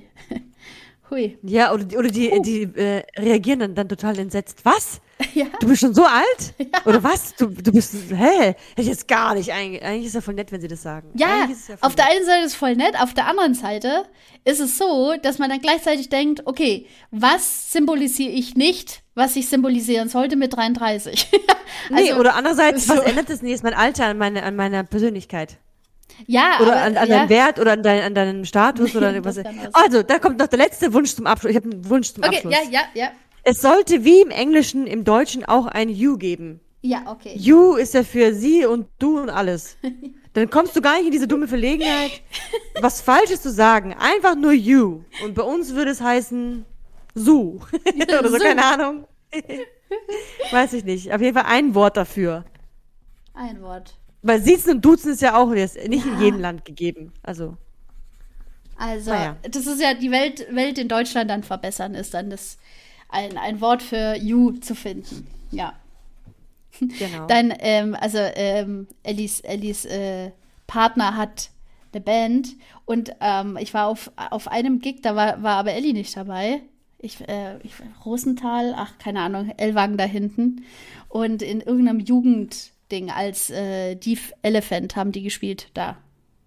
Hui. 1.09 1.37
Ja, 1.43 1.73
oder, 1.73 1.85
oder 1.97 2.09
die, 2.09 2.31
uh. 2.31 2.41
die 2.41 2.63
äh, 2.63 3.03
reagieren 3.17 3.59
dann, 3.59 3.75
dann 3.75 3.89
total 3.89 4.19
entsetzt. 4.19 4.65
Was? 4.65 5.01
Ja. 5.33 5.45
Du 5.59 5.67
bist 5.67 5.81
schon 5.81 5.93
so 5.93 6.03
alt? 6.03 6.53
Ja. 6.59 6.85
Oder 6.85 7.03
was? 7.03 7.35
Du, 7.35 7.47
du 7.47 7.71
bist, 7.71 7.93
hä? 8.09 8.47
Hätte 8.47 8.81
ich 8.81 8.87
jetzt 8.87 9.07
gar 9.07 9.35
nicht 9.35 9.51
eigentlich. 9.53 9.83
Eigentlich 9.83 10.07
ist 10.07 10.15
ja 10.15 10.21
voll 10.21 10.33
nett, 10.33 10.51
wenn 10.51 10.61
sie 10.61 10.67
das 10.67 10.81
sagen. 10.81 11.11
Ja, 11.15 11.27
ja 11.27 11.75
auf 11.81 11.95
nett. 11.95 11.99
der 11.99 12.05
einen 12.09 12.25
Seite 12.25 12.45
ist 12.45 12.51
es 12.51 12.55
voll 12.55 12.75
nett, 12.75 12.99
auf 12.99 13.13
der 13.13 13.27
anderen 13.27 13.53
Seite 13.53 14.05
ist 14.43 14.59
es 14.59 14.77
so, 14.77 15.15
dass 15.21 15.39
man 15.39 15.49
dann 15.49 15.59
gleichzeitig 15.59 16.09
denkt, 16.09 16.45
okay, 16.45 16.87
was 17.11 17.71
symbolisiere 17.71 18.31
ich 18.31 18.55
nicht, 18.55 19.01
was 19.15 19.35
ich 19.35 19.47
symbolisieren 19.49 20.09
sollte 20.09 20.35
mit 20.35 20.55
33? 20.55 21.29
also, 21.89 22.03
nee, 22.03 22.13
oder 22.13 22.35
andererseits, 22.35 22.87
so. 22.87 22.95
was 22.95 23.03
ändert 23.03 23.29
das 23.29 23.41
nicht? 23.41 23.53
Ist 23.53 23.63
mein 23.63 23.73
Alter 23.73 24.07
an, 24.07 24.17
meine, 24.17 24.43
an 24.43 24.55
meiner 24.55 24.83
Persönlichkeit? 24.83 25.57
Ja, 26.25 26.59
oder 26.61 26.71
aber, 26.71 26.81
an, 26.81 26.97
an 26.97 27.07
ja. 27.07 27.17
deinen 27.17 27.29
Wert 27.29 27.59
oder 27.59 27.73
an, 27.73 27.83
dein, 27.83 28.01
an 28.01 28.15
deinen 28.15 28.45
Status 28.45 28.95
oder 28.95 29.23
was. 29.23 29.37
Also, 29.73 30.01
da 30.01 30.17
kommt 30.19 30.39
noch 30.39 30.47
der 30.47 30.57
letzte 30.57 30.91
Wunsch 30.93 31.13
zum 31.13 31.27
Abschluss. 31.27 31.51
Ich 31.51 31.57
habe 31.57 31.69
einen 31.69 31.89
Wunsch 31.89 32.11
zum 32.13 32.23
okay, 32.23 32.37
Abschluss. 32.37 32.53
Ja, 32.53 32.59
ja, 32.71 32.81
ja. 32.93 33.11
Es 33.49 33.61
sollte 33.61 34.03
wie 34.03 34.19
im 34.19 34.29
Englischen, 34.29 34.85
im 34.87 35.05
Deutschen 35.05 35.45
auch 35.45 35.67
ein 35.67 35.87
You 35.87 36.17
geben. 36.17 36.59
Ja, 36.81 37.03
okay. 37.05 37.31
You 37.33 37.75
ist 37.75 37.93
ja 37.93 38.03
für 38.03 38.33
sie 38.33 38.65
und 38.65 38.89
du 38.99 39.21
und 39.21 39.29
alles. 39.29 39.77
Dann 40.33 40.49
kommst 40.49 40.75
du 40.75 40.81
gar 40.81 40.97
nicht 40.97 41.05
in 41.05 41.13
diese 41.13 41.29
dumme 41.29 41.47
Verlegenheit, 41.47 42.21
was 42.81 42.99
Falsches 42.99 43.41
zu 43.41 43.49
sagen. 43.49 43.95
Einfach 43.97 44.35
nur 44.35 44.51
you. 44.51 44.99
Und 45.23 45.33
bei 45.33 45.43
uns 45.43 45.73
würde 45.73 45.91
es 45.91 46.01
heißen 46.01 46.65
Su. 47.15 47.61
Oder 48.19 48.29
so, 48.29 48.37
keine 48.37 48.65
Ahnung. 48.65 49.07
Weiß 50.51 50.73
ich 50.73 50.83
nicht. 50.83 51.13
Auf 51.13 51.21
jeden 51.21 51.33
Fall 51.33 51.45
ein 51.47 51.73
Wort 51.73 51.95
dafür. 51.95 52.43
Ein 53.33 53.61
Wort. 53.61 53.95
Weil 54.23 54.41
Siezen 54.41 54.73
und 54.73 54.83
Duzen 54.83 55.13
ist 55.13 55.21
ja 55.21 55.37
auch 55.37 55.51
nicht 55.51 55.73
ja. 55.77 55.87
in 55.87 56.19
jedem 56.19 56.41
Land 56.41 56.65
gegeben. 56.65 57.13
Also. 57.23 57.55
Also, 58.75 59.11
naja. 59.11 59.37
das 59.49 59.65
ist 59.65 59.81
ja 59.81 59.93
die 59.93 60.11
Welt, 60.11 60.45
Welt 60.53 60.77
in 60.77 60.89
Deutschland 60.89 61.31
dann 61.31 61.43
verbessern, 61.43 61.95
ist 61.95 62.13
dann 62.13 62.29
das 62.29 62.57
ein, 63.09 63.37
ein 63.37 63.61
Wort 63.61 63.81
für 63.83 64.15
you 64.17 64.51
zu 64.53 64.75
finden. 64.75 65.27
Ja. 65.51 65.73
Genau. 66.79 67.25
Dann, 67.27 67.53
ähm, 67.59 67.95
also 67.99 68.19
ähm, 68.19 68.87
Ellis, 69.03 69.39
Ellis 69.41 69.85
äh, 69.85 70.31
Partner 70.67 71.15
hat 71.15 71.49
eine 71.93 72.01
Band 72.01 72.49
und 72.85 73.11
ähm, 73.21 73.57
ich 73.59 73.73
war 73.73 73.87
auf, 73.87 74.11
auf 74.15 74.47
einem 74.47 74.79
Gig, 74.79 75.01
da 75.01 75.15
war, 75.15 75.41
war 75.41 75.55
aber 75.55 75.73
Ellie 75.73 75.93
nicht 75.93 76.15
dabei. 76.15 76.61
Ich, 76.99 77.27
äh, 77.27 77.57
ich 77.59 77.73
Rosenthal, 78.05 78.73
ach, 78.75 78.97
keine 78.97 79.21
Ahnung, 79.21 79.51
Ellwagen 79.57 79.97
da 79.97 80.03
hinten. 80.03 80.65
Und 81.09 81.41
in 81.41 81.61
irgendeinem 81.61 81.99
Jugendding 81.99 83.11
als 83.11 83.49
äh, 83.49 83.95
Deaf 83.95 84.33
Elephant 84.41 84.95
haben 84.95 85.11
die 85.11 85.23
gespielt 85.23 85.69
da. 85.73 85.97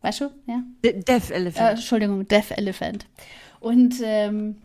Weißt 0.03 0.23
du? 0.23 0.31
Ja. 0.47 0.63
De 0.85 1.03
Deaf 1.03 1.31
Elephant. 1.31 1.69
Äh, 1.69 1.71
Entschuldigung, 1.73 2.27
Deaf 2.27 2.51
Elephant. 2.51 3.07
Und 3.61 3.97
ähm, 4.03 4.57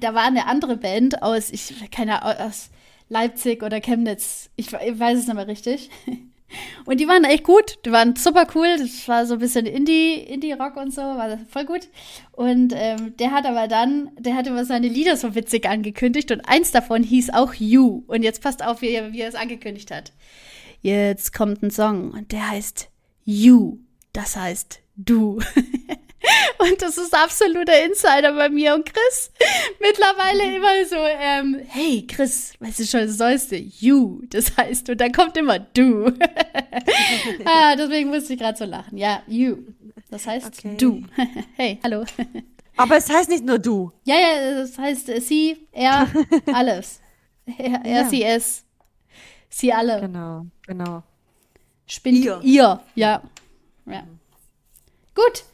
da 0.00 0.14
war 0.14 0.22
eine 0.22 0.46
andere 0.46 0.76
Band 0.76 1.22
aus, 1.22 1.50
ich 1.50 1.90
keine 1.90 2.24
aus 2.44 2.70
Leipzig 3.08 3.62
oder 3.62 3.80
Chemnitz. 3.80 4.50
Ich, 4.56 4.72
ich 4.72 4.98
weiß 4.98 5.18
es 5.18 5.26
nicht 5.26 5.36
mehr 5.36 5.48
richtig. 5.48 5.90
Und 6.84 7.00
die 7.00 7.08
waren 7.08 7.24
echt 7.24 7.44
gut. 7.44 7.78
Die 7.84 7.92
waren 7.92 8.16
super 8.16 8.46
cool. 8.54 8.76
Das 8.78 9.08
war 9.08 9.26
so 9.26 9.34
ein 9.34 9.40
bisschen 9.40 9.66
Indie, 9.66 10.14
Indie-Rock 10.14 10.76
und 10.76 10.92
so. 10.92 11.00
War 11.00 11.38
voll 11.48 11.64
gut. 11.64 11.88
Und 12.32 12.72
ähm, 12.76 13.16
der 13.16 13.32
hat 13.32 13.46
aber 13.46 13.66
dann, 13.66 14.10
der 14.18 14.34
hat 14.34 14.46
immer 14.46 14.64
seine 14.64 14.88
Lieder 14.88 15.16
so 15.16 15.34
witzig 15.34 15.68
angekündigt. 15.68 16.30
Und 16.30 16.42
eins 16.42 16.70
davon 16.70 17.02
hieß 17.02 17.30
auch 17.30 17.54
You. 17.54 18.04
Und 18.06 18.22
jetzt 18.22 18.42
passt 18.42 18.64
auf, 18.64 18.82
wie, 18.82 19.00
wie 19.12 19.20
er 19.20 19.28
es 19.28 19.34
angekündigt 19.34 19.90
hat. 19.90 20.12
Jetzt 20.80 21.32
kommt 21.32 21.62
ein 21.62 21.70
Song 21.70 22.10
und 22.12 22.32
der 22.32 22.50
heißt 22.50 22.88
You. 23.24 23.78
Das 24.12 24.36
heißt 24.36 24.80
du. 24.96 25.40
Und 26.58 26.80
das 26.80 26.96
ist 26.98 27.14
absoluter 27.14 27.84
Insider 27.84 28.32
bei 28.32 28.48
mir 28.48 28.74
und 28.74 28.86
Chris. 28.86 29.30
Mittlerweile 29.80 30.56
immer 30.56 30.84
so, 30.88 30.96
ähm, 30.96 31.60
hey 31.68 32.06
Chris, 32.06 32.54
weißt 32.60 32.78
du 32.78 32.86
schon 32.86 33.00
das 33.00 33.18
Neueste? 33.18 33.56
You, 33.56 34.22
das 34.30 34.56
heißt, 34.56 34.88
und 34.90 35.00
dann 35.00 35.12
kommt 35.12 35.36
immer 35.36 35.58
du. 35.58 36.06
ah, 37.44 37.76
deswegen 37.76 38.10
musste 38.10 38.34
ich 38.34 38.38
gerade 38.38 38.56
so 38.56 38.64
lachen. 38.64 38.96
Ja, 38.96 39.22
you. 39.26 39.58
Das 40.10 40.26
heißt 40.26 40.46
okay. 40.46 40.76
du. 40.76 41.02
hey, 41.56 41.80
hallo. 41.82 42.04
Aber 42.76 42.96
es 42.96 43.08
heißt 43.08 43.28
nicht 43.28 43.44
nur 43.44 43.58
du. 43.58 43.92
Ja, 44.04 44.16
ja, 44.16 44.54
das 44.60 44.78
heißt 44.78 45.08
äh, 45.08 45.20
sie, 45.20 45.66
er, 45.72 46.08
alles. 46.52 47.00
Er, 47.58 47.84
er 47.84 48.02
ja. 48.02 48.08
sie, 48.08 48.24
es. 48.24 48.64
Sie 49.48 49.72
alle. 49.72 50.00
Genau, 50.00 50.46
genau. 50.66 51.02
Spinnt 51.86 52.24
ihr. 52.24 52.40
ihr. 52.42 52.80
Ja. 52.94 53.22
ja. 53.86 54.04
Gut. 55.14 55.44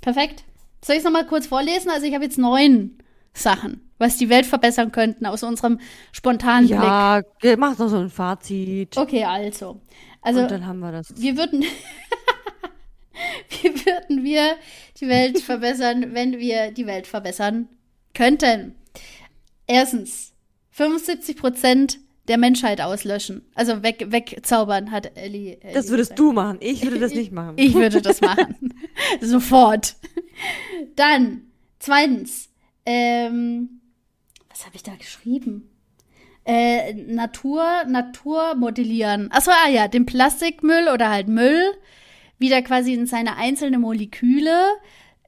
Perfekt. 0.00 0.44
Soll 0.84 0.96
ich 0.96 1.00
es 1.00 1.04
nochmal 1.04 1.26
kurz 1.26 1.46
vorlesen? 1.46 1.90
Also 1.90 2.06
ich 2.06 2.14
habe 2.14 2.24
jetzt 2.24 2.38
neun 2.38 2.98
Sachen, 3.34 3.90
was 3.98 4.16
die 4.16 4.28
Welt 4.28 4.46
verbessern 4.46 4.92
könnten 4.92 5.26
aus 5.26 5.42
unserem 5.42 5.78
spontanen 6.12 6.68
ja, 6.68 7.20
Blick. 7.20 7.50
Ja, 7.50 7.56
mach 7.56 7.76
doch 7.76 7.88
so 7.88 7.98
ein 7.98 8.10
Fazit. 8.10 8.96
Okay, 8.96 9.24
also. 9.24 9.80
Also, 10.22 10.40
Und 10.40 10.50
dann 10.50 10.66
haben 10.66 10.80
wir 10.80 10.92
das. 10.92 11.14
Wir 11.16 11.36
würden, 11.36 11.62
wie 13.48 13.86
würden 13.86 14.24
wir 14.24 14.56
die 15.00 15.08
Welt 15.08 15.40
verbessern, 15.42 16.14
wenn 16.14 16.38
wir 16.38 16.70
die 16.72 16.86
Welt 16.86 17.06
verbessern 17.06 17.68
könnten? 18.14 18.74
Erstens, 19.66 20.32
75 20.70 21.36
Prozent 21.36 22.00
der 22.30 22.38
Menschheit 22.38 22.80
auslöschen. 22.80 23.42
Also 23.54 23.82
weg, 23.82 24.06
wegzaubern, 24.08 24.90
hat 24.92 25.16
Ellie. 25.16 25.58
Ellie 25.60 25.74
das 25.74 25.88
würdest 25.88 26.10
gesagt. 26.10 26.18
du 26.20 26.32
machen. 26.32 26.58
Ich 26.60 26.82
würde 26.82 27.00
das 27.00 27.12
nicht 27.12 27.32
machen. 27.32 27.54
ich 27.56 27.74
würde 27.74 28.00
das 28.00 28.20
machen. 28.22 28.72
Sofort. 29.20 29.96
Dann, 30.94 31.42
zweitens, 31.80 32.48
ähm, 32.86 33.80
was 34.48 34.64
habe 34.64 34.76
ich 34.76 34.84
da 34.84 34.94
geschrieben? 34.94 35.68
Äh, 36.44 36.94
Natur, 36.94 37.64
Natur 37.86 38.54
modellieren. 38.54 39.30
Achso, 39.32 39.50
ah 39.50 39.68
ja, 39.68 39.88
den 39.88 40.06
Plastikmüll 40.06 40.88
oder 40.94 41.10
halt 41.10 41.28
Müll 41.28 41.74
wieder 42.38 42.62
quasi 42.62 42.94
in 42.94 43.06
seine 43.06 43.36
einzelnen 43.36 43.80
Moleküle 43.80 44.76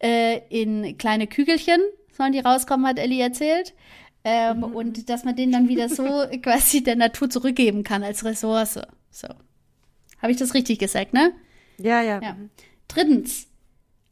äh, 0.01 0.39
in 0.49 0.97
kleine 0.99 1.27
Kügelchen 1.27 1.81
sollen 2.13 2.33
die 2.33 2.41
rauskommen, 2.41 2.87
hat 2.87 2.99
Ellie 2.99 3.23
erzählt. 3.23 3.75
Ähm, 4.25 4.59
mhm. 4.59 4.65
Und 4.65 5.09
dass 5.11 5.25
man 5.25 5.37
den 5.37 5.53
dann 5.53 5.69
wieder 5.69 5.89
so 5.89 6.05
quasi 6.43 6.83
der 6.83 6.97
Natur 6.97 7.29
zurückgeben 7.29 7.83
kann 7.83 8.03
als 8.03 8.25
Ressource. 8.25 8.79
So. 9.11 9.29
Habe 10.21 10.33
ich 10.33 10.39
das 10.39 10.55
richtig 10.55 10.79
gesagt, 10.79 11.13
ne? 11.13 11.33
Ja, 11.79 12.01
ja. 12.01 12.21
ja. 12.23 12.37
Drittens. 12.89 13.49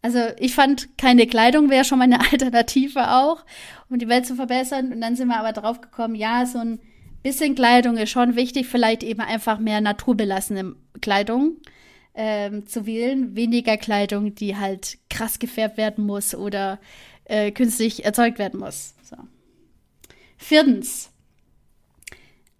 Also 0.02 0.18
ich 0.38 0.54
fand, 0.54 0.96
keine 0.96 1.26
Kleidung 1.26 1.70
wäre 1.70 1.84
schon 1.84 1.98
mal 1.98 2.04
eine 2.04 2.20
Alternative 2.32 3.12
auch, 3.12 3.44
um 3.88 3.98
die 3.98 4.08
Welt 4.08 4.26
zu 4.26 4.34
verbessern. 4.34 4.92
Und 4.92 5.00
dann 5.00 5.14
sind 5.14 5.28
wir 5.28 5.38
aber 5.38 5.52
drauf 5.52 5.80
gekommen, 5.80 6.14
ja, 6.14 6.46
so 6.46 6.58
ein 6.58 6.80
bisschen 7.22 7.54
Kleidung 7.54 7.96
ist 7.96 8.10
schon 8.10 8.34
wichtig, 8.34 8.66
vielleicht 8.66 9.02
eben 9.02 9.20
einfach 9.20 9.58
mehr 9.58 9.80
naturbelassene 9.80 10.74
Kleidung 11.00 11.56
ähm, 12.14 12.66
zu 12.66 12.86
wählen. 12.86 13.36
Weniger 13.36 13.76
Kleidung, 13.76 14.34
die 14.34 14.56
halt 14.56 14.98
krass 15.10 15.38
gefärbt 15.38 15.76
werden 15.76 16.04
muss 16.06 16.34
oder 16.34 16.80
äh, 17.24 17.52
künstlich 17.52 18.04
erzeugt 18.04 18.38
werden 18.38 18.58
muss. 18.58 18.94
So. 19.02 19.16
Viertens, 20.42 21.10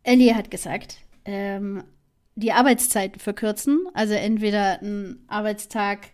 Ellie 0.02 0.34
hat 0.34 0.50
gesagt, 0.50 0.98
ähm, 1.24 1.82
die 2.34 2.52
Arbeitszeiten 2.52 3.18
verkürzen. 3.18 3.86
Also 3.94 4.12
entweder 4.14 4.80
ein 4.82 5.24
Arbeitstag 5.28 6.08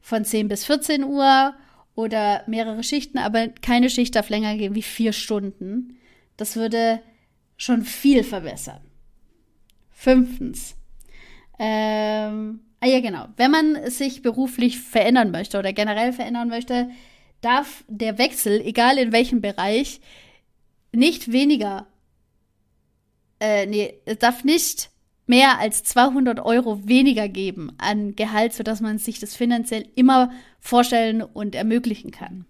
von 0.00 0.24
10 0.24 0.48
bis 0.48 0.64
14 0.64 1.04
Uhr 1.04 1.54
oder 1.94 2.42
mehrere 2.46 2.82
Schichten, 2.82 3.18
aber 3.18 3.48
keine 3.48 3.90
Schicht 3.90 4.16
darf 4.16 4.30
länger 4.30 4.56
gehen 4.56 4.74
wie 4.74 4.82
vier 4.82 5.12
Stunden. 5.12 5.98
Das 6.38 6.56
würde 6.56 7.00
schon 7.58 7.82
viel 7.82 8.24
verbessern. 8.24 8.80
Fünftens. 9.90 10.74
Ähm, 11.58 12.60
ah 12.80 12.86
ja, 12.86 13.00
genau. 13.00 13.26
Wenn 13.36 13.50
man 13.50 13.90
sich 13.90 14.22
beruflich 14.22 14.80
verändern 14.80 15.30
möchte 15.30 15.58
oder 15.58 15.74
generell 15.74 16.14
verändern 16.14 16.48
möchte, 16.48 16.88
darf 17.42 17.84
der 17.88 18.16
Wechsel, 18.16 18.62
egal 18.62 18.96
in 18.96 19.12
welchem 19.12 19.42
Bereich, 19.42 20.00
nicht 20.92 21.32
weniger, 21.32 21.86
äh, 23.40 23.66
nee, 23.66 23.94
es 24.04 24.18
darf 24.18 24.44
nicht 24.44 24.90
mehr 25.26 25.58
als 25.60 25.84
200 25.84 26.40
Euro 26.40 26.86
weniger 26.88 27.28
geben 27.28 27.72
an 27.78 28.16
Gehalt, 28.16 28.52
sodass 28.52 28.80
man 28.80 28.98
sich 28.98 29.20
das 29.20 29.36
finanziell 29.36 29.86
immer 29.94 30.32
vorstellen 30.58 31.22
und 31.22 31.54
ermöglichen 31.54 32.10
kann. 32.10 32.46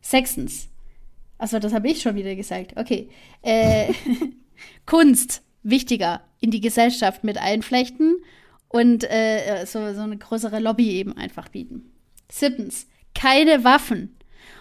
Sechstens, 0.00 0.68
achso, 1.38 1.58
das 1.58 1.72
habe 1.72 1.88
ich 1.88 2.00
schon 2.00 2.14
wieder 2.14 2.36
gesagt, 2.36 2.76
okay, 2.76 3.10
äh, 3.42 3.92
Kunst 4.86 5.42
wichtiger 5.64 6.22
in 6.40 6.50
die 6.50 6.60
Gesellschaft 6.60 7.24
mit 7.24 7.38
einflechten 7.38 8.16
und 8.68 9.04
äh, 9.04 9.64
so, 9.66 9.92
so 9.92 10.00
eine 10.02 10.16
größere 10.16 10.60
Lobby 10.60 10.90
eben 10.90 11.16
einfach 11.16 11.48
bieten. 11.48 11.92
Siebtens, 12.30 12.86
keine 13.14 13.64
Waffen. 13.64 14.16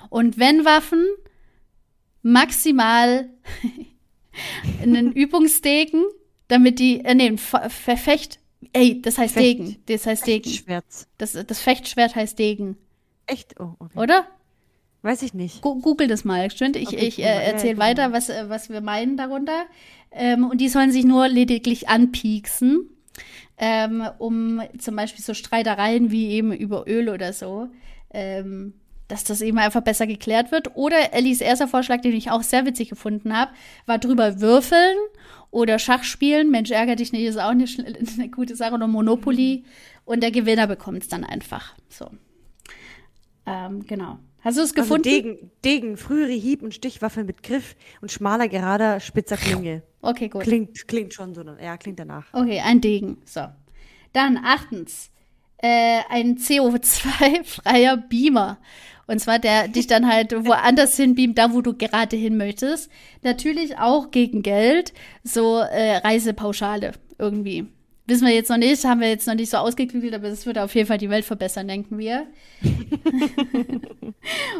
Und 0.09 0.38
wenn 0.38 0.65
Waffen, 0.65 1.05
maximal 2.22 3.30
einen 4.82 5.11
Übungsdegen, 5.11 6.03
damit 6.47 6.80
die, 6.80 7.03
äh, 7.03 7.15
nee, 7.15 7.38
Verfecht, 7.38 8.39
ey, 8.74 9.01
das 9.01 9.17
heißt 9.17 9.34
Fecht. 9.34 9.59
Degen, 9.59 9.78
das 9.86 10.05
heißt 10.05 10.28
Degen. 10.28 10.43
Fechtschwert. 10.43 10.86
Das, 11.17 11.34
das 11.34 11.61
Fechtschwert 11.61 12.15
heißt 12.15 12.38
Degen. 12.38 12.78
Echt? 13.26 13.59
Oh, 13.59 13.76
okay. 13.80 13.99
Oder? 13.99 14.28
Weiß 15.03 15.24
ich 15.24 15.34
nicht. 15.34 15.61
Google 15.61 16.07
das 16.07 16.26
mal, 16.26 16.51
stimmt? 16.51 16.76
Ich, 16.76 16.89
okay, 16.89 17.07
ich 17.07 17.19
äh, 17.19 17.24
erzähle 17.24 17.74
ja, 17.74 17.80
weiter, 17.80 18.11
was, 18.13 18.30
äh, 18.30 18.49
was 18.49 18.69
wir 18.69 18.82
meinen 18.82 19.17
darunter. 19.17 19.65
Ähm, 20.11 20.49
und 20.49 20.61
die 20.61 20.69
sollen 20.69 20.91
sich 20.91 21.05
nur 21.05 21.28
lediglich 21.28 21.89
anpieksen, 21.89 22.89
ähm, 23.57 24.07
um 24.19 24.61
zum 24.78 24.95
Beispiel 24.95 25.24
so 25.24 25.34
Streitereien 25.34 26.11
wie 26.11 26.30
eben 26.32 26.51
über 26.53 26.88
Öl 26.88 27.09
oder 27.09 27.34
so, 27.34 27.69
ähm, 28.11 28.74
dass 29.12 29.24
das 29.26 29.41
eben 29.41 29.57
einfach 29.57 29.82
besser 29.82 30.07
geklärt 30.07 30.51
wird. 30.51 30.76
Oder 30.76 31.14
Ellis 31.14 31.41
erster 31.41 31.68
Vorschlag, 31.68 32.01
den 32.01 32.14
ich 32.14 32.32
auch 32.32 32.43
sehr 32.43 32.66
witzig 32.66 32.89
gefunden 32.89 33.36
habe, 33.36 33.51
war 33.86 33.97
drüber 33.97 34.39
würfeln 34.39 34.97
oder 35.51 35.80
Schach 35.80 36.03
spielen. 36.03 36.49
Mensch, 36.49 36.72
ärger 36.72 36.95
dich 36.95 37.12
nicht, 37.12 37.24
ist 37.24 37.38
auch 37.38 37.49
eine, 37.49 37.66
eine 38.18 38.30
gute 38.30 38.55
Sache. 38.55 38.74
Oder 38.74 38.88
Monopoly. 38.88 39.66
Und 40.05 40.24
der 40.24 40.32
Gewinner 40.32 40.66
bekommt 40.66 41.03
es 41.03 41.09
dann 41.09 41.24
einfach. 41.24 41.76
So. 41.89 42.09
Ähm, 43.45 43.86
genau. 43.86 44.18
Hast 44.43 44.57
du 44.57 44.62
es 44.62 44.76
also 44.76 44.82
gefunden? 44.82 45.09
Also 45.09 45.22
Degen, 45.22 45.51
Degen, 45.64 45.97
frühere 45.97 46.32
Hieb- 46.32 46.64
und 46.64 46.74
Stichwaffe 46.74 47.24
mit 47.24 47.43
Griff 47.43 47.76
und 48.01 48.12
schmaler, 48.12 48.47
gerader, 48.47 48.99
spitzer 48.99 49.38
Klinge. 49.38 49.84
Okay, 50.01 50.30
gut. 50.30 50.43
Klingt, 50.43 50.88
klingt 50.88 51.14
schon 51.14 51.36
so. 51.36 51.43
Ja, 51.62 51.78
klingt 51.78 51.99
danach. 51.99 52.26
Okay, 52.34 52.59
ein 52.59 52.82
Degen. 52.82 53.18
So. 53.26 53.41
Dann 54.14 54.38
achtens. 54.38 55.12
Äh, 55.57 55.99
ein 56.09 56.38
CO2-freier 56.38 57.97
Beamer. 58.09 58.57
Und 59.12 59.20
zwar 59.20 59.39
der 59.39 59.68
dich 59.68 59.88
dann 59.88 60.07
halt 60.07 60.32
woanders 60.45 60.95
hinbeamt, 60.95 61.38
da 61.38 61.51
wo 61.51 61.59
du 61.59 61.74
gerade 61.74 62.16
hin 62.16 62.38
möchtest. 62.38 62.89
Natürlich 63.24 63.78
auch 63.78 64.09
gegen 64.09 64.41
Geld. 64.41 64.93
So 65.22 65.57
äh, 65.57 65.97
Reisepauschale 65.97 66.93
irgendwie. 67.20 67.66
Wissen 68.07 68.26
wir 68.26 68.34
jetzt 68.34 68.49
noch 68.49 68.55
nicht, 68.55 68.86
haben 68.86 69.01
wir 69.01 69.09
jetzt 69.09 69.28
noch 69.28 69.36
nicht 69.36 69.49
so 69.49 69.57
ausgeklügelt, 69.57 70.14
aber 70.14 70.30
es 70.30 70.45
würde 70.45 70.64
auf 70.64 70.74
jeden 70.76 70.88
Fall 70.88 70.97
die 70.97 71.09
Welt 71.09 71.26
verbessern, 71.26 71.68
denken 71.68 71.97
wir. 71.97 72.26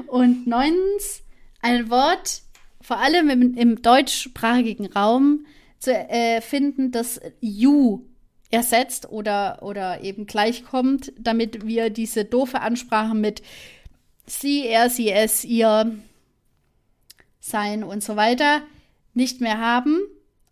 und 0.08 0.47
neuntens, 0.47 1.24
ein 1.62 1.89
Wort, 1.89 2.41
vor 2.82 2.97
allem 2.97 3.30
im, 3.30 3.56
im 3.56 3.82
deutschsprachigen 3.82 4.88
Raum, 4.88 5.45
zu 5.80 5.93
äh, 5.93 6.41
finden, 6.41 6.91
das 6.91 7.22
you 7.39 8.02
ersetzt 8.49 9.10
oder, 9.10 9.60
oder 9.62 10.04
eben 10.04 10.26
gleichkommt, 10.26 11.14
damit 11.18 11.66
wir 11.66 11.89
diese 11.89 12.26
doofe 12.26 12.60
Ansprache 12.60 13.16
mit 13.16 13.41
sie, 14.26 14.67
er, 14.67 14.89
sie, 14.89 15.11
es, 15.11 15.43
ihr, 15.43 15.95
sein 17.39 17.84
und 17.84 18.03
so 18.03 18.15
weiter 18.15 18.61
nicht 19.13 19.41
mehr 19.41 19.59
haben 19.59 19.99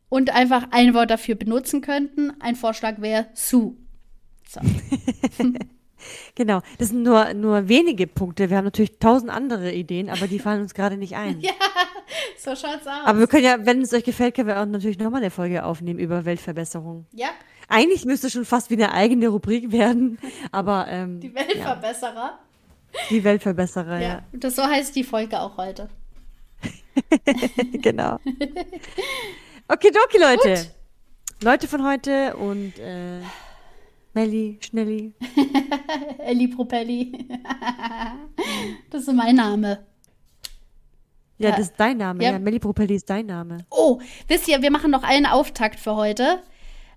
und 0.10 0.32
einfach 0.32 0.68
ein 0.72 0.94
Wort 0.94 1.12
dafür 1.12 1.36
benutzen 1.36 1.82
könnten. 1.82 2.34
Ein 2.42 2.56
Vorschlag 2.56 3.00
wäre 3.00 3.28
Su. 3.34 3.78
So. 4.48 4.60
genau, 6.36 6.62
das 6.80 6.90
sind 6.90 7.04
nur, 7.04 7.34
nur 7.36 7.70
wenige 7.70 8.08
Punkte. 8.08 8.50
Wir 8.50 8.58
haben 8.58 8.66
natürlich 8.66 8.98
tausend 9.00 9.30
andere 9.30 9.72
Ideen, 9.72 10.10
aber 10.10 10.28
die 10.28 10.40
fallen 10.40 10.62
uns 10.62 10.74
gerade 10.74 10.98
nicht 10.98 11.16
ein. 11.16 11.40
ja, 11.42 11.52
so 12.38 12.52
schaut's 12.52 12.88
aus. 12.88 13.06
Aber 13.06 13.20
wir 13.20 13.28
können 13.28 13.44
ja, 13.44 13.66
wenn 13.66 13.82
es 13.82 13.94
euch 13.94 14.04
gefällt, 14.04 14.36
können 14.36 14.48
wir 14.48 14.60
auch 14.60 14.66
natürlich 14.66 14.98
nochmal 14.98 15.22
eine 15.22 15.32
Folge 15.32 15.64
aufnehmen 15.64 16.00
über 16.00 16.26
Weltverbesserung. 16.26 17.06
Ja. 17.14 17.30
Eigentlich 17.68 18.04
müsste 18.06 18.32
schon 18.32 18.46
fast 18.46 18.72
wie 18.72 18.74
eine 18.74 18.92
eigene 18.92 19.28
Rubrik 19.28 19.72
werden, 19.72 20.18
aber 20.52 20.88
ähm, 20.90 21.20
Die 21.20 21.34
Weltverbesserer. 21.34 22.14
Ja. 22.14 22.40
Die 23.10 23.24
Weltverbesserer, 23.24 24.00
ja. 24.00 24.08
ja. 24.08 24.24
Das 24.34 24.56
so 24.56 24.64
heißt 24.64 24.96
die 24.96 25.04
Folge 25.04 25.40
auch 25.40 25.58
heute. 25.58 25.90
genau. 27.82 28.20
Okay, 29.68 29.92
doki, 29.92 30.18
Leute. 30.20 30.56
Gut. 30.56 30.72
Leute 31.42 31.68
von 31.68 31.86
heute 31.86 32.36
und 32.36 32.78
äh, 32.80 33.22
Melli, 34.14 34.60
Schnelli. 34.62 35.14
Elli 36.18 36.48
Propelli. 36.50 37.28
das 38.90 39.04
ist 39.04 39.14
mein 39.14 39.36
Name. 39.36 39.86
Ja, 41.38 41.52
das 41.52 41.60
ist 41.62 41.76
dein 41.78 41.98
Name. 41.98 42.22
Ja, 42.24 42.32
ja 42.32 42.40
Melli 42.40 42.60
Propelli 42.60 42.96
ist 42.96 43.10
dein 43.10 43.28
Name. 43.28 43.60
Oh, 43.70 44.02
wisst 44.28 44.48
ihr, 44.50 44.62
wir 44.62 44.72
machen 44.72 44.92
noch 44.92 45.04
einen 45.04 45.26
Auftakt 45.26 45.80
für 45.80 45.96
heute. 45.96 46.42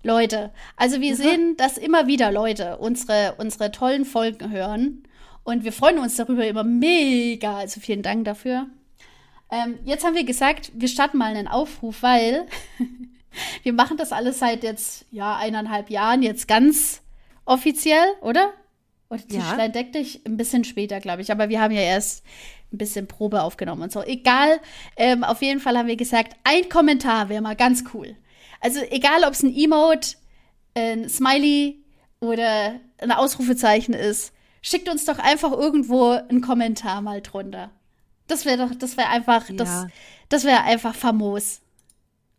Leute, 0.03 0.51
also 0.75 0.99
wir 0.99 1.11
mhm. 1.13 1.15
sehen, 1.15 1.57
dass 1.57 1.77
immer 1.77 2.07
wieder 2.07 2.29
Leute 2.31 2.77
unsere, 2.77 3.35
unsere 3.37 3.71
tollen 3.71 4.03
Folgen 4.03 4.51
hören. 4.51 5.03
Und 5.43 5.63
wir 5.63 5.73
freuen 5.73 5.99
uns 5.99 6.15
darüber 6.15 6.45
immer 6.47 6.63
mega. 6.63 7.57
Also 7.57 7.79
vielen 7.79 8.01
Dank 8.01 8.25
dafür. 8.25 8.67
Ähm, 9.51 9.77
jetzt 9.85 10.05
haben 10.05 10.15
wir 10.15 10.23
gesagt, 10.23 10.71
wir 10.73 10.87
starten 10.87 11.17
mal 11.17 11.35
einen 11.35 11.47
Aufruf, 11.47 12.01
weil 12.01 12.47
wir 13.63 13.73
machen 13.73 13.97
das 13.97 14.11
alles 14.11 14.39
seit 14.39 14.63
jetzt, 14.63 15.05
ja, 15.11 15.35
eineinhalb 15.35 15.89
Jahren, 15.89 16.23
jetzt 16.23 16.47
ganz 16.47 17.01
offiziell, 17.45 18.05
oder? 18.21 18.53
Und 19.09 19.29
Tischlein 19.29 19.59
ja. 19.59 19.67
deck 19.67 19.93
dich 19.93 20.25
ein 20.25 20.37
bisschen 20.37 20.63
später, 20.63 20.99
glaube 20.99 21.21
ich. 21.21 21.31
Aber 21.31 21.49
wir 21.49 21.61
haben 21.61 21.73
ja 21.73 21.81
erst 21.81 22.23
ein 22.71 22.77
bisschen 22.77 23.07
Probe 23.07 23.43
aufgenommen 23.43 23.83
und 23.83 23.91
so. 23.91 24.01
Egal, 24.01 24.59
ähm, 24.97 25.23
auf 25.23 25.41
jeden 25.41 25.59
Fall 25.59 25.77
haben 25.77 25.87
wir 25.87 25.97
gesagt, 25.97 26.35
ein 26.43 26.67
Kommentar 26.69 27.29
wäre 27.29 27.41
mal 27.41 27.55
ganz 27.55 27.83
cool. 27.93 28.15
Also 28.59 28.79
egal, 28.89 29.23
ob 29.25 29.33
es 29.33 29.43
ein 29.43 29.55
Emote, 29.55 30.15
ein 30.73 31.09
Smiley 31.09 31.83
oder 32.21 32.79
ein 32.97 33.11
Ausrufezeichen 33.11 33.93
ist, 33.93 34.33
schickt 34.63 34.89
uns 34.89 35.05
doch 35.05 35.19
einfach 35.19 35.51
irgendwo 35.51 36.09
einen 36.11 36.41
Kommentar 36.41 37.01
mal 37.01 37.21
drunter. 37.21 37.69
Das 38.25 38.45
wäre 38.45 38.57
doch, 38.57 38.73
das 38.73 38.97
wäre 38.97 39.09
einfach, 39.09 39.49
ja. 39.49 39.55
das, 39.55 39.85
das 40.29 40.43
wäre 40.45 40.63
einfach 40.63 40.95
famos. 40.95 41.61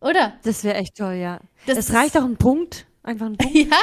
Oder? 0.01 0.33
Das 0.43 0.65
wäre 0.65 0.75
echt 0.75 0.97
toll, 0.97 1.13
ja. 1.13 1.39
Das 1.67 1.77
es 1.77 1.93
reicht 1.93 2.17
auch 2.17 2.25
ein 2.25 2.35
Punkt. 2.35 2.87
Einfach 3.03 3.27
ein 3.27 3.37
Punkt. 3.37 3.55
ja. 3.55 3.77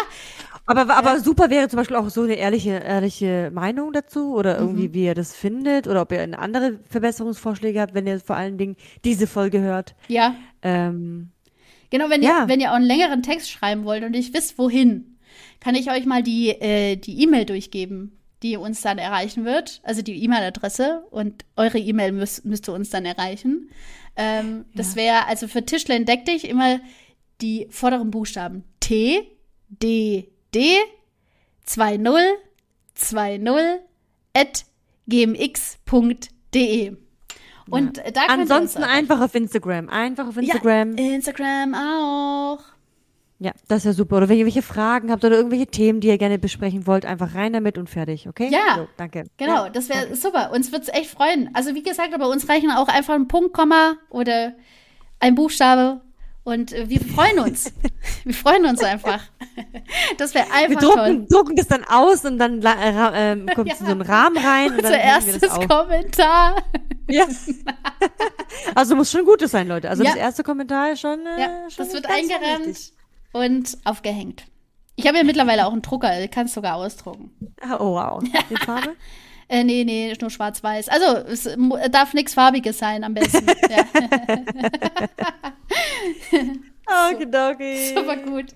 Aber, 0.67 0.95
aber 0.95 1.15
ja. 1.15 1.21
super 1.21 1.51
wäre 1.51 1.69
zum 1.69 1.79
Beispiel 1.79 1.97
auch 1.97 2.09
so 2.09 2.23
eine 2.23 2.35
ehrliche, 2.35 2.71
ehrliche 2.71 3.51
Meinung 3.53 3.93
dazu 3.93 4.35
oder 4.35 4.59
irgendwie, 4.59 4.89
mhm. 4.89 4.95
wie 4.95 5.05
ihr 5.07 5.15
das 5.15 5.35
findet 5.35 5.89
oder 5.89 6.03
ob 6.03 6.13
ihr 6.13 6.39
andere 6.39 6.79
Verbesserungsvorschläge 6.89 7.81
habt, 7.81 7.95
wenn 7.95 8.07
ihr 8.07 8.21
vor 8.21 8.37
allen 8.37 8.59
Dingen 8.59 8.77
diese 9.05 9.27
Folge 9.27 9.61
hört. 9.61 9.95
Ja. 10.09 10.37
Ähm, 10.63 11.31
genau, 11.91 12.11
wenn 12.11 12.23
ja. 12.23 12.43
ihr, 12.43 12.49
wenn 12.49 12.61
ihr 12.61 12.71
auch 12.71 12.77
einen 12.77 12.85
längeren 12.85 13.23
Text 13.23 13.51
schreiben 13.51 13.85
wollt 13.85 14.05
und 14.05 14.13
nicht 14.13 14.35
wisst, 14.35 14.59
wohin, 14.59 15.19
kann 15.59 15.75
ich 15.75 15.91
euch 15.91 16.07
mal 16.07 16.23
die 16.23 16.51
äh, 16.51 16.97
die 16.97 17.23
E-Mail 17.23 17.45
durchgeben 17.45 18.17
die 18.43 18.57
uns 18.57 18.81
dann 18.81 18.99
erreichen 18.99 19.45
wird, 19.45 19.81
also 19.85 20.03
die 20.03 20.23
E-Mail-Adresse 20.25 21.05
und 21.11 21.45
eure 21.57 21.79
E-Mail 21.79 22.13
müß, 22.13 22.45
müsste 22.45 22.73
uns 22.73 22.91
dann 22.91 23.05
erreichen. 23.05 23.71
Ähm, 24.17 24.65
ja. 24.69 24.77
Das 24.77 24.97
wäre 24.97 25.27
also 25.27 25.49
für 25.49 25.65
Tischlein 25.65 26.05
deck 26.05 26.25
dich 26.25 26.49
immer 26.49 26.81
die 27.41 27.67
vorderen 27.71 28.11
Buchstaben 28.11 28.65
T, 28.81 29.23
D, 29.69 30.29
D, 30.55 30.77
20, 31.65 32.13
20 32.95 33.47
at 34.35 34.65
gmx.de. 35.07 36.97
Und 37.71 37.97
ja. 37.97 38.11
da 38.11 38.27
Ansonsten 38.29 38.83
einfach 38.83 39.21
auf 39.21 39.35
Instagram. 39.35 39.89
Einfach 39.89 40.27
auf 40.27 40.37
Instagram. 40.37 40.97
Ja, 40.97 41.15
Instagram 41.15 41.75
auch. 41.75 42.72
Ja, 43.43 43.53
das 43.67 43.79
ist 43.79 43.85
ja 43.85 43.93
super. 43.93 44.19
Oder 44.19 44.29
wenn 44.29 44.37
ihr 44.37 44.45
irgendwelche 44.45 44.67
Fragen 44.67 45.11
habt 45.11 45.25
oder 45.25 45.37
irgendwelche 45.37 45.67
Themen, 45.67 46.01
die 46.01 46.07
ihr 46.07 46.19
gerne 46.19 46.39
besprechen 46.39 46.87
wollt, 46.87 47.05
einfach 47.05 47.35
rein 47.35 47.53
damit 47.53 47.77
und 47.77 47.91
fertig, 47.91 48.29
okay? 48.29 48.49
Ja. 48.51 48.77
So, 48.77 48.89
danke. 48.97 49.25
Genau, 49.37 49.65
ja, 49.65 49.71
das 49.71 49.89
wäre 49.89 50.15
super. 50.15 50.53
Uns 50.53 50.71
wird's 50.71 50.89
echt 50.89 51.11
freuen. 51.11 51.51
Also 51.53 51.75
wie 51.75 51.83
gesagt, 51.83 52.17
bei 52.17 52.27
uns 52.27 52.49
reichen 52.49 52.71
auch 52.71 52.87
einfach 52.87 53.15
ein 53.15 53.27
Punkt, 53.27 53.53
Komma 53.53 53.95
oder 54.11 54.53
ein 55.19 55.35
Buchstabe. 55.35 56.01
Und 56.45 56.73
äh, 56.73 56.89
wir 56.89 57.01
freuen 57.01 57.41
uns. 57.41 57.73
wir 58.25 58.35
freuen 58.35 58.65
uns 58.65 58.83
einfach. 58.83 59.21
Das 60.19 60.35
wäre 60.35 60.47
einfach 60.53 60.71
wir 60.71 60.77
drucken, 60.77 60.97
toll. 60.97 61.27
drucken 61.29 61.57
das 61.57 61.67
dann 61.69 61.85
aus 61.85 62.25
und 62.25 62.39
dann 62.39 62.63
äh, 62.63 63.33
äh, 63.33 63.47
kommt 63.55 63.69
ja. 63.69 63.75
so 63.77 63.87
ein 63.87 64.01
Rahmen 64.01 64.37
rein. 64.37 64.77
Dann 64.81 64.93
erstes 64.93 65.51
Kommentar. 65.69 66.63
Ja. 67.09 67.27
also 68.75 68.97
muss 68.97 69.11
schon 69.11 69.25
Gutes 69.25 69.51
sein, 69.51 69.69
Leute. 69.69 69.91
Also 69.91 70.03
ja. 70.03 70.11
das 70.11 70.19
erste 70.19 70.43
Kommentar 70.43 70.93
ist 70.93 71.01
schon. 71.01 71.27
Äh, 71.27 71.41
ja, 71.41 71.71
schon 71.71 71.85
das 71.85 71.95
wird 71.95 72.07
eingerannt 72.07 72.93
und 73.33 73.79
aufgehängt. 73.85 74.45
Ich 74.97 75.07
habe 75.07 75.19
ja 75.19 75.25
mittlerweile 75.25 75.67
auch 75.67 75.73
einen 75.73 75.83
Drucker, 75.83 76.29
kannst 76.29 76.55
sogar 76.55 76.77
ausdrucken. 76.77 77.31
Oh, 77.79 77.95
wow. 77.95 78.23
Die 78.51 78.57
Farbe? 78.57 78.95
äh, 79.49 79.65
nee, 79.65 79.85
nee, 79.85 80.15
nur 80.21 80.31
schwarz-weiß. 80.31 80.89
Also, 80.89 81.17
es 81.27 81.49
darf 81.91 82.15
nichts 82.15 82.35
Farbiges 82.35 82.79
sein, 82.79 83.05
am 83.05 83.15
besten. 83.15 83.49
okay, 86.87 87.27
okay. 87.55 87.95
Super 87.97 88.17
gut. 88.17 88.55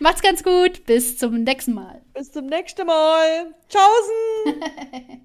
Macht's 0.00 0.22
ganz 0.22 0.42
gut. 0.42 0.84
Bis 0.86 1.18
zum 1.18 1.44
nächsten 1.44 1.74
Mal. 1.74 2.02
Bis 2.14 2.32
zum 2.32 2.46
nächsten 2.46 2.86
Mal. 2.86 3.54
Tschaußen. 3.68 5.22